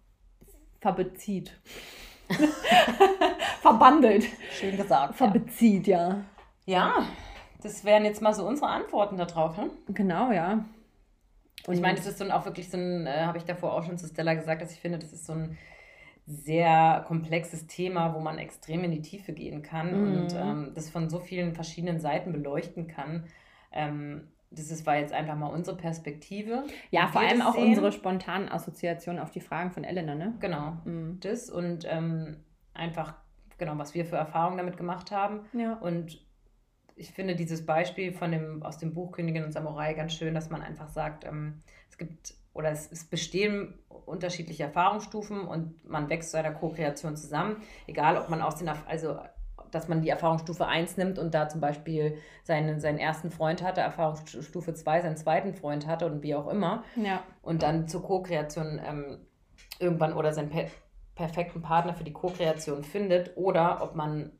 verbezieht. 0.80 1.58
Verbandelt. 3.60 4.26
Schön 4.52 4.76
gesagt. 4.76 5.14
Verbezieht, 5.14 5.86
ja. 5.86 6.24
Ja, 6.66 7.06
das 7.62 7.84
wären 7.84 8.04
jetzt 8.04 8.22
mal 8.22 8.34
so 8.34 8.46
unsere 8.46 8.68
Antworten 8.68 9.16
darauf. 9.16 9.56
Hm? 9.58 9.70
Genau, 9.88 10.32
ja. 10.32 10.64
Und 11.66 11.74
ich 11.74 11.80
meine, 11.80 11.96
das 11.96 12.06
ist 12.06 12.20
dann 12.20 12.32
auch 12.32 12.46
wirklich 12.46 12.70
so 12.70 12.78
ein, 12.78 13.06
äh, 13.06 13.26
habe 13.26 13.38
ich 13.38 13.44
davor 13.44 13.74
auch 13.74 13.84
schon 13.84 13.98
zu 13.98 14.08
Stella 14.08 14.34
gesagt, 14.34 14.62
dass 14.62 14.72
ich 14.72 14.80
finde, 14.80 14.98
das 14.98 15.12
ist 15.12 15.26
so 15.26 15.34
ein 15.34 15.58
sehr 16.26 17.04
komplexes 17.06 17.66
Thema, 17.66 18.14
wo 18.14 18.20
man 18.20 18.38
extrem 18.38 18.82
in 18.84 18.90
die 18.90 19.02
Tiefe 19.02 19.32
gehen 19.32 19.62
kann 19.62 19.88
mhm. 19.92 20.22
und 20.22 20.34
ähm, 20.34 20.72
das 20.74 20.88
von 20.88 21.10
so 21.10 21.20
vielen 21.20 21.54
verschiedenen 21.54 22.00
Seiten 22.00 22.32
beleuchten 22.32 22.88
kann. 22.88 23.24
Ähm, 23.72 24.28
das 24.50 24.70
ist, 24.70 24.84
war 24.84 24.96
jetzt 24.96 25.12
einfach 25.12 25.36
mal 25.36 25.46
unsere 25.46 25.76
Perspektive. 25.76 26.64
Ja, 26.90 27.08
vor 27.08 27.20
allem 27.20 27.40
auch 27.40 27.54
sehen. 27.54 27.68
unsere 27.68 27.92
spontanen 27.92 28.48
Assoziationen 28.48 29.22
auf 29.22 29.30
die 29.30 29.40
Fragen 29.40 29.70
von 29.70 29.84
Elena, 29.84 30.14
ne? 30.14 30.34
Genau. 30.40 30.76
Mhm. 30.84 31.18
Das 31.20 31.50
und 31.50 31.86
ähm, 31.88 32.36
einfach, 32.74 33.14
genau, 33.58 33.78
was 33.78 33.94
wir 33.94 34.04
für 34.04 34.16
Erfahrungen 34.16 34.58
damit 34.58 34.76
gemacht 34.76 35.12
haben. 35.12 35.46
Ja. 35.52 35.74
Und 35.74 36.20
ich 36.96 37.12
finde 37.12 37.36
dieses 37.36 37.64
Beispiel 37.64 38.12
von 38.12 38.32
dem, 38.32 38.62
aus 38.62 38.78
dem 38.78 38.92
Buch 38.92 39.12
Königin 39.12 39.44
und 39.44 39.52
Samurai 39.52 39.94
ganz 39.94 40.14
schön, 40.14 40.34
dass 40.34 40.50
man 40.50 40.62
einfach 40.62 40.88
sagt, 40.88 41.24
ähm, 41.24 41.62
es 41.88 41.96
gibt 41.96 42.34
oder 42.52 42.70
es, 42.72 42.90
es, 42.90 43.04
bestehen 43.04 43.78
unterschiedliche 44.06 44.64
Erfahrungsstufen 44.64 45.42
und 45.42 45.88
man 45.88 46.08
wächst 46.08 46.32
zu 46.32 46.38
einer 46.38 46.50
Co-Kreation 46.50 47.16
zusammen, 47.16 47.62
egal 47.86 48.16
ob 48.16 48.28
man 48.28 48.42
aus 48.42 48.56
den, 48.56 48.68
also 48.68 49.20
dass 49.70 49.88
man 49.88 50.02
die 50.02 50.08
Erfahrungsstufe 50.08 50.66
1 50.66 50.96
nimmt 50.96 51.18
und 51.18 51.34
da 51.34 51.48
zum 51.48 51.60
Beispiel 51.60 52.18
seinen, 52.42 52.80
seinen 52.80 52.98
ersten 52.98 53.30
Freund 53.30 53.62
hatte, 53.62 53.80
Erfahrungsstufe 53.80 54.74
2 54.74 55.02
seinen 55.02 55.16
zweiten 55.16 55.54
Freund 55.54 55.86
hatte 55.86 56.06
und 56.06 56.22
wie 56.22 56.34
auch 56.34 56.48
immer. 56.48 56.84
Ja. 56.96 57.22
Und 57.42 57.62
dann 57.62 57.88
zur 57.88 58.02
Co-Kreation 58.02 58.80
ähm, 58.84 59.18
irgendwann 59.78 60.12
oder 60.12 60.32
seinen 60.32 60.50
per 60.50 60.66
perfekten 61.14 61.60
Partner 61.60 61.92
für 61.92 62.04
die 62.04 62.12
Co-Kreation 62.12 62.82
findet 62.82 63.36
oder 63.36 63.82
ob 63.82 63.94
man 63.94 64.32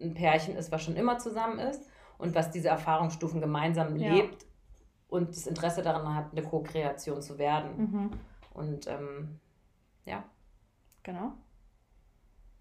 ein 0.00 0.12
Pärchen 0.12 0.56
ist, 0.56 0.70
was 0.70 0.82
schon 0.82 0.96
immer 0.96 1.18
zusammen 1.18 1.58
ist 1.58 1.88
und 2.18 2.34
was 2.34 2.50
diese 2.50 2.68
Erfahrungsstufen 2.68 3.40
gemeinsam 3.40 3.96
ja. 3.96 4.12
lebt 4.12 4.44
und 5.08 5.30
das 5.30 5.46
Interesse 5.46 5.82
daran 5.82 6.14
hat, 6.14 6.32
eine 6.32 6.42
Co-Kreation 6.42 7.22
zu 7.22 7.38
werden. 7.38 7.70
Mhm. 7.76 8.10
Und 8.52 8.86
ähm, 8.88 9.40
ja. 10.04 10.24
Genau. 11.02 11.32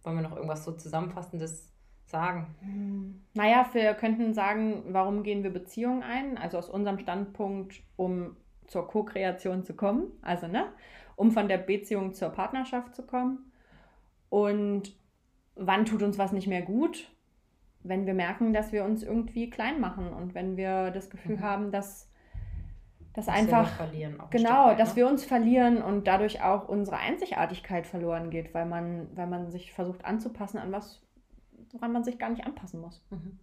Wollen 0.04 0.18
wir 0.18 0.24
noch 0.24 0.36
irgendwas 0.36 0.64
so 0.64 0.72
Zusammenfassendes 0.72 1.71
sagen? 2.12 2.48
Hm. 2.62 3.22
Naja, 3.34 3.68
wir 3.74 3.94
könnten 3.96 4.34
sagen, 4.34 4.84
warum 4.90 5.24
gehen 5.24 5.44
wir 5.44 5.52
Beziehungen 5.52 6.04
ein? 6.04 6.38
Also 6.38 6.58
aus 6.58 6.70
unserem 6.70 7.00
Standpunkt, 7.00 7.82
um 7.96 8.36
zur 8.68 8.88
Co-Kreation 8.88 9.64
zu 9.64 9.76
kommen, 9.76 10.12
also 10.22 10.48
ne, 10.48 10.66
um 11.16 11.32
von 11.32 11.48
der 11.48 11.58
Beziehung 11.58 12.14
zur 12.14 12.30
Partnerschaft 12.30 12.96
zu 12.96 13.04
kommen. 13.04 13.52
Und 14.30 14.96
wann 15.56 15.86
tut 15.86 16.04
uns 16.04 16.18
was 16.18 16.32
nicht 16.32 16.48
mehr 16.48 16.62
gut? 16.62 17.10
Wenn 17.84 18.06
wir 18.06 18.14
merken, 18.14 18.54
dass 18.54 18.72
wir 18.72 18.86
uns 18.86 19.04
irgendwie 19.04 19.50
klein 19.50 19.80
machen 19.80 20.14
und 20.14 20.36
wenn 20.36 20.56
wir 20.56 20.92
das 20.92 21.10
Gefühl 21.10 21.38
mhm. 21.38 21.42
haben, 21.42 21.72
dass 21.72 22.12
das 23.14 23.28
einfach 23.28 23.68
verlieren 23.68 24.22
genau, 24.30 24.68
weit, 24.68 24.80
dass 24.80 24.92
ne? 24.92 24.96
wir 24.98 25.08
uns 25.08 25.26
verlieren 25.26 25.82
und 25.82 26.08
dadurch 26.08 26.42
auch 26.42 26.70
unsere 26.70 26.98
Einzigartigkeit 26.98 27.86
verloren 27.86 28.30
geht, 28.30 28.54
weil 28.54 28.66
man, 28.66 29.10
weil 29.16 29.28
man 29.28 29.52
sich 29.52 29.74
versucht 29.74 30.06
anzupassen 30.06 30.60
an 30.60 30.72
was, 30.72 31.02
woran 31.72 31.92
man 31.92 32.04
sich 32.04 32.20
gar 32.20 32.30
nicht 32.30 32.46
anpassen 32.46 32.80
muss. 32.80 33.04
Mhm. 33.10 33.40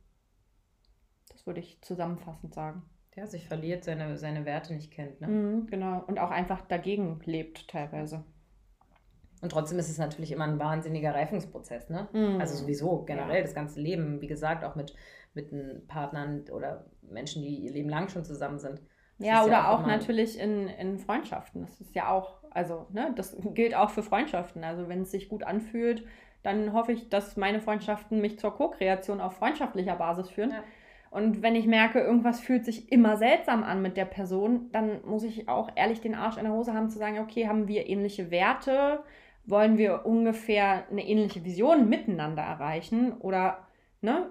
Das 1.30 1.46
würde 1.46 1.60
ich 1.60 1.80
zusammenfassend 1.82 2.54
sagen. 2.54 2.82
Der 3.16 3.26
sich 3.26 3.48
verliert, 3.48 3.84
seine, 3.84 4.16
seine 4.16 4.44
Werte 4.44 4.74
nicht 4.74 4.90
kennt. 4.90 5.20
Ne? 5.20 5.28
Mhm, 5.28 5.66
genau. 5.66 6.04
Und 6.06 6.18
auch 6.18 6.30
einfach 6.30 6.62
dagegen 6.62 7.20
lebt 7.24 7.68
teilweise. 7.68 8.24
Und 9.40 9.52
trotzdem 9.52 9.78
ist 9.78 9.88
es 9.88 9.98
natürlich 9.98 10.32
immer 10.32 10.44
ein 10.44 10.58
wahnsinniger 10.58 11.14
Reifungsprozess, 11.14 11.90
ne? 11.90 12.08
Mhm. 12.12 12.40
Also 12.40 12.56
sowieso 12.56 13.04
generell 13.04 13.36
ja. 13.36 13.42
das 13.42 13.54
ganze 13.54 13.80
Leben, 13.80 14.20
wie 14.20 14.26
gesagt, 14.26 14.64
auch 14.64 14.74
mit, 14.74 14.94
mit 15.34 15.86
Partnern 15.86 16.44
oder 16.50 16.86
Menschen, 17.02 17.42
die 17.42 17.56
ihr 17.56 17.72
Leben 17.72 17.88
lang 17.88 18.08
schon 18.08 18.24
zusammen 18.24 18.58
sind. 18.58 18.80
Das 19.18 19.26
ja, 19.26 19.42
oder 19.42 19.52
ja 19.52 19.70
auch, 19.70 19.80
auch 19.80 19.86
natürlich 19.86 20.38
in, 20.38 20.68
in 20.68 20.98
Freundschaften. 20.98 21.62
Das 21.62 21.80
ist 21.80 21.94
ja 21.94 22.10
auch, 22.10 22.42
also, 22.50 22.86
ne, 22.92 23.12
das 23.16 23.36
gilt 23.54 23.74
auch 23.74 23.90
für 23.90 24.02
Freundschaften. 24.02 24.64
Also 24.64 24.88
wenn 24.88 25.02
es 25.02 25.10
sich 25.10 25.28
gut 25.28 25.44
anfühlt, 25.44 26.04
dann 26.42 26.72
hoffe 26.72 26.92
ich, 26.92 27.08
dass 27.08 27.36
meine 27.36 27.60
Freundschaften 27.60 28.20
mich 28.20 28.38
zur 28.38 28.54
Co-Kreation 28.54 29.20
auf 29.20 29.36
freundschaftlicher 29.36 29.96
Basis 29.96 30.30
führen. 30.30 30.50
Ja. 30.50 30.62
Und 31.10 31.42
wenn 31.42 31.54
ich 31.54 31.66
merke, 31.66 32.00
irgendwas 32.00 32.40
fühlt 32.40 32.64
sich 32.64 32.92
immer 32.92 33.16
seltsam 33.16 33.64
an 33.64 33.80
mit 33.80 33.96
der 33.96 34.04
Person, 34.04 34.70
dann 34.72 35.00
muss 35.06 35.24
ich 35.24 35.48
auch 35.48 35.70
ehrlich 35.74 36.00
den 36.00 36.14
Arsch 36.14 36.36
in 36.36 36.44
der 36.44 36.52
Hose 36.52 36.74
haben 36.74 36.90
zu 36.90 36.98
sagen, 36.98 37.18
okay, 37.18 37.48
haben 37.48 37.66
wir 37.66 37.88
ähnliche 37.88 38.30
Werte? 38.30 39.02
Wollen 39.46 39.78
wir 39.78 40.04
ungefähr 40.04 40.84
eine 40.90 41.06
ähnliche 41.06 41.44
Vision 41.44 41.88
miteinander 41.88 42.42
erreichen? 42.42 43.12
Oder 43.12 43.66
ne, 44.02 44.28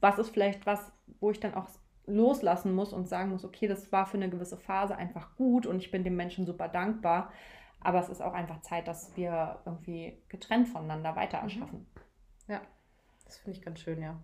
was 0.00 0.18
ist 0.18 0.30
vielleicht 0.30 0.64
was, 0.64 0.92
wo 1.18 1.30
ich 1.30 1.40
dann 1.40 1.54
auch 1.54 1.68
loslassen 2.06 2.74
muss 2.74 2.92
und 2.92 3.08
sagen 3.08 3.30
muss, 3.30 3.44
okay, 3.44 3.66
das 3.66 3.90
war 3.90 4.06
für 4.06 4.16
eine 4.16 4.28
gewisse 4.28 4.56
Phase 4.56 4.96
einfach 4.96 5.34
gut 5.36 5.66
und 5.66 5.78
ich 5.78 5.90
bin 5.90 6.04
dem 6.04 6.16
Menschen 6.16 6.46
super 6.46 6.68
dankbar. 6.68 7.32
Aber 7.84 8.00
es 8.00 8.08
ist 8.08 8.22
auch 8.22 8.32
einfach 8.32 8.62
Zeit, 8.62 8.88
dass 8.88 9.16
wir 9.16 9.60
irgendwie 9.64 10.20
getrennt 10.28 10.68
voneinander 10.68 11.14
weiter 11.14 11.38
mhm. 11.38 11.44
erschaffen. 11.44 11.86
Ja, 12.48 12.60
das 13.24 13.36
finde 13.38 13.58
ich 13.58 13.64
ganz 13.64 13.80
schön, 13.80 14.02
ja. 14.02 14.20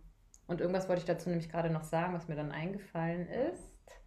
Und 0.46 0.60
irgendwas 0.60 0.88
wollte 0.88 1.00
ich 1.00 1.06
dazu 1.06 1.28
nämlich 1.28 1.48
gerade 1.48 1.70
noch 1.70 1.84
sagen, 1.84 2.12
was 2.12 2.26
mir 2.26 2.34
dann 2.34 2.50
eingefallen 2.50 3.28
ist. 3.28 4.00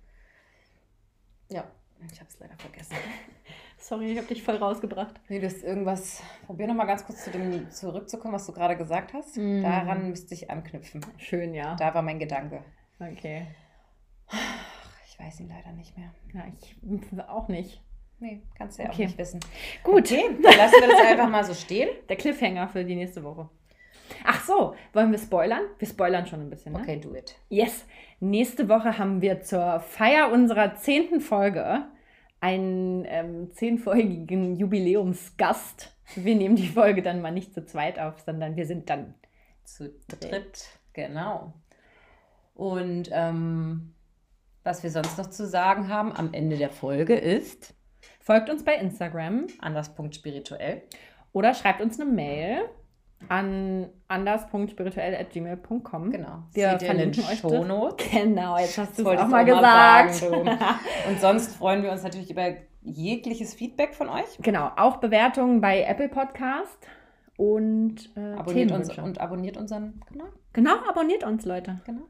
Ja, 1.49 1.63
ich 2.11 2.19
habe 2.19 2.29
es 2.29 2.39
leider 2.39 2.57
vergessen. 2.57 2.95
Sorry, 3.77 4.11
ich 4.11 4.17
habe 4.17 4.27
dich 4.27 4.43
voll 4.43 4.55
rausgebracht. 4.55 5.21
Nee, 5.29 5.39
das 5.39 5.53
ist 5.53 5.63
irgendwas. 5.63 6.21
Probier 6.45 6.67
nochmal 6.67 6.87
ganz 6.87 7.05
kurz 7.05 7.23
zu 7.23 7.31
dem 7.31 7.69
zurückzukommen, 7.69 8.33
was 8.33 8.45
du 8.45 8.53
gerade 8.53 8.75
gesagt 8.75 9.13
hast. 9.13 9.37
Mm. 9.37 9.61
Daran 9.61 10.09
müsste 10.09 10.33
ich 10.33 10.49
anknüpfen. 10.49 11.05
Schön, 11.17 11.53
ja. 11.53 11.75
Da 11.75 11.93
war 11.93 12.01
mein 12.01 12.19
Gedanke. 12.19 12.63
Okay. 12.99 13.47
Ich 15.07 15.19
weiß 15.19 15.41
ihn 15.41 15.49
leider 15.49 15.71
nicht 15.73 15.97
mehr. 15.97 16.13
Ja, 16.33 16.45
ich 16.47 16.75
auch 17.27 17.47
nicht. 17.47 17.83
Nee, 18.19 18.41
kannst 18.57 18.77
du 18.77 18.83
ja 18.83 18.89
okay. 18.89 19.03
auch 19.03 19.07
nicht 19.07 19.17
wissen. 19.17 19.39
Gut. 19.83 20.11
Okay, 20.11 20.29
dann 20.41 20.57
lassen 20.57 20.75
wir 20.79 20.87
das 20.87 21.01
einfach 21.01 21.29
mal 21.29 21.43
so 21.43 21.53
stehen. 21.53 21.89
Der 22.07 22.15
Cliffhanger 22.15 22.67
für 22.67 22.85
die 22.85 22.95
nächste 22.95 23.23
Woche. 23.23 23.49
Ach 24.23 24.43
so, 24.45 24.75
wollen 24.93 25.11
wir 25.11 25.19
spoilern? 25.19 25.61
Wir 25.79 25.87
spoilern 25.87 26.25
schon 26.25 26.41
ein 26.41 26.49
bisschen. 26.49 26.73
Ne? 26.73 26.79
Okay, 26.79 26.99
do 26.99 27.13
it. 27.15 27.35
Yes. 27.49 27.85
Nächste 28.19 28.69
Woche 28.69 28.97
haben 28.97 29.21
wir 29.21 29.41
zur 29.41 29.79
Feier 29.79 30.31
unserer 30.31 30.75
zehnten 30.75 31.19
Folge 31.19 31.85
einen 32.39 33.05
ähm, 33.07 33.51
zehnfolgigen 33.51 34.55
Jubiläumsgast. 34.55 35.95
Wir 36.15 36.35
nehmen 36.35 36.55
die 36.55 36.67
Folge 36.67 37.01
dann 37.01 37.21
mal 37.21 37.31
nicht 37.31 37.53
zu 37.53 37.65
zweit 37.65 37.99
auf, 37.99 38.19
sondern 38.19 38.55
wir 38.55 38.65
sind 38.65 38.89
dann 38.89 39.15
zu 39.63 39.93
dritt. 40.07 40.67
Genau. 40.93 41.53
Und 42.53 43.09
ähm, 43.11 43.93
was 44.63 44.83
wir 44.83 44.91
sonst 44.91 45.17
noch 45.17 45.29
zu 45.29 45.47
sagen 45.47 45.87
haben 45.87 46.11
am 46.11 46.33
Ende 46.33 46.57
der 46.57 46.69
Folge 46.69 47.15
ist, 47.15 47.73
folgt 48.23 48.49
uns 48.49 48.63
bei 48.63 48.75
Instagram 48.75 49.47
anders.spirituell 49.59 50.81
oder 51.33 51.53
schreibt 51.53 51.81
uns 51.81 51.99
eine 51.99 52.09
Mail 52.09 52.61
an 53.29 53.89
anders.spirituell.gmail.com. 54.07 56.11
Genau. 56.11 56.43
Wir 56.53 56.71
Seht 56.71 56.83
verlinken 56.83 57.23
euch 57.25 57.39
Shownotes. 57.39 58.09
Genau, 58.11 58.57
jetzt 58.57 58.77
hast 58.77 58.99
du 58.99 59.09
es 59.09 59.19
auch 59.19 59.27
mal 59.27 59.45
gesagt. 59.45 60.15
Sagen, 60.15 60.59
Und 61.09 61.19
sonst 61.19 61.55
freuen 61.55 61.83
wir 61.83 61.91
uns 61.91 62.03
natürlich 62.03 62.31
über 62.31 62.55
jegliches 62.81 63.53
Feedback 63.53 63.93
von 63.95 64.09
euch. 64.09 64.25
Genau, 64.41 64.71
auch 64.75 64.97
Bewertungen 64.97 65.61
bei 65.61 65.83
Apple 65.83 66.09
Podcast 66.09 66.77
und 67.37 68.11
äh, 68.17 68.33
abonniert 68.33 68.71
uns 68.71 68.97
und 68.97 69.21
abonniert 69.21 69.55
unseren 69.57 70.01
Kanal. 70.01 70.33
Genau, 70.53 70.75
abonniert 70.87 71.23
uns, 71.23 71.45
Leute. 71.45 71.79
Genau. 71.85 72.07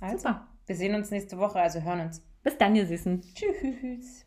Also, 0.00 0.16
Super. 0.18 0.48
Wir 0.66 0.76
sehen 0.76 0.94
uns 0.94 1.10
nächste 1.10 1.38
Woche, 1.38 1.60
also 1.60 1.82
hören 1.82 2.00
uns. 2.00 2.22
Bis 2.42 2.58
dann, 2.58 2.74
ihr 2.74 2.86
Süßen. 2.86 3.22
Tschüss. 3.34 4.26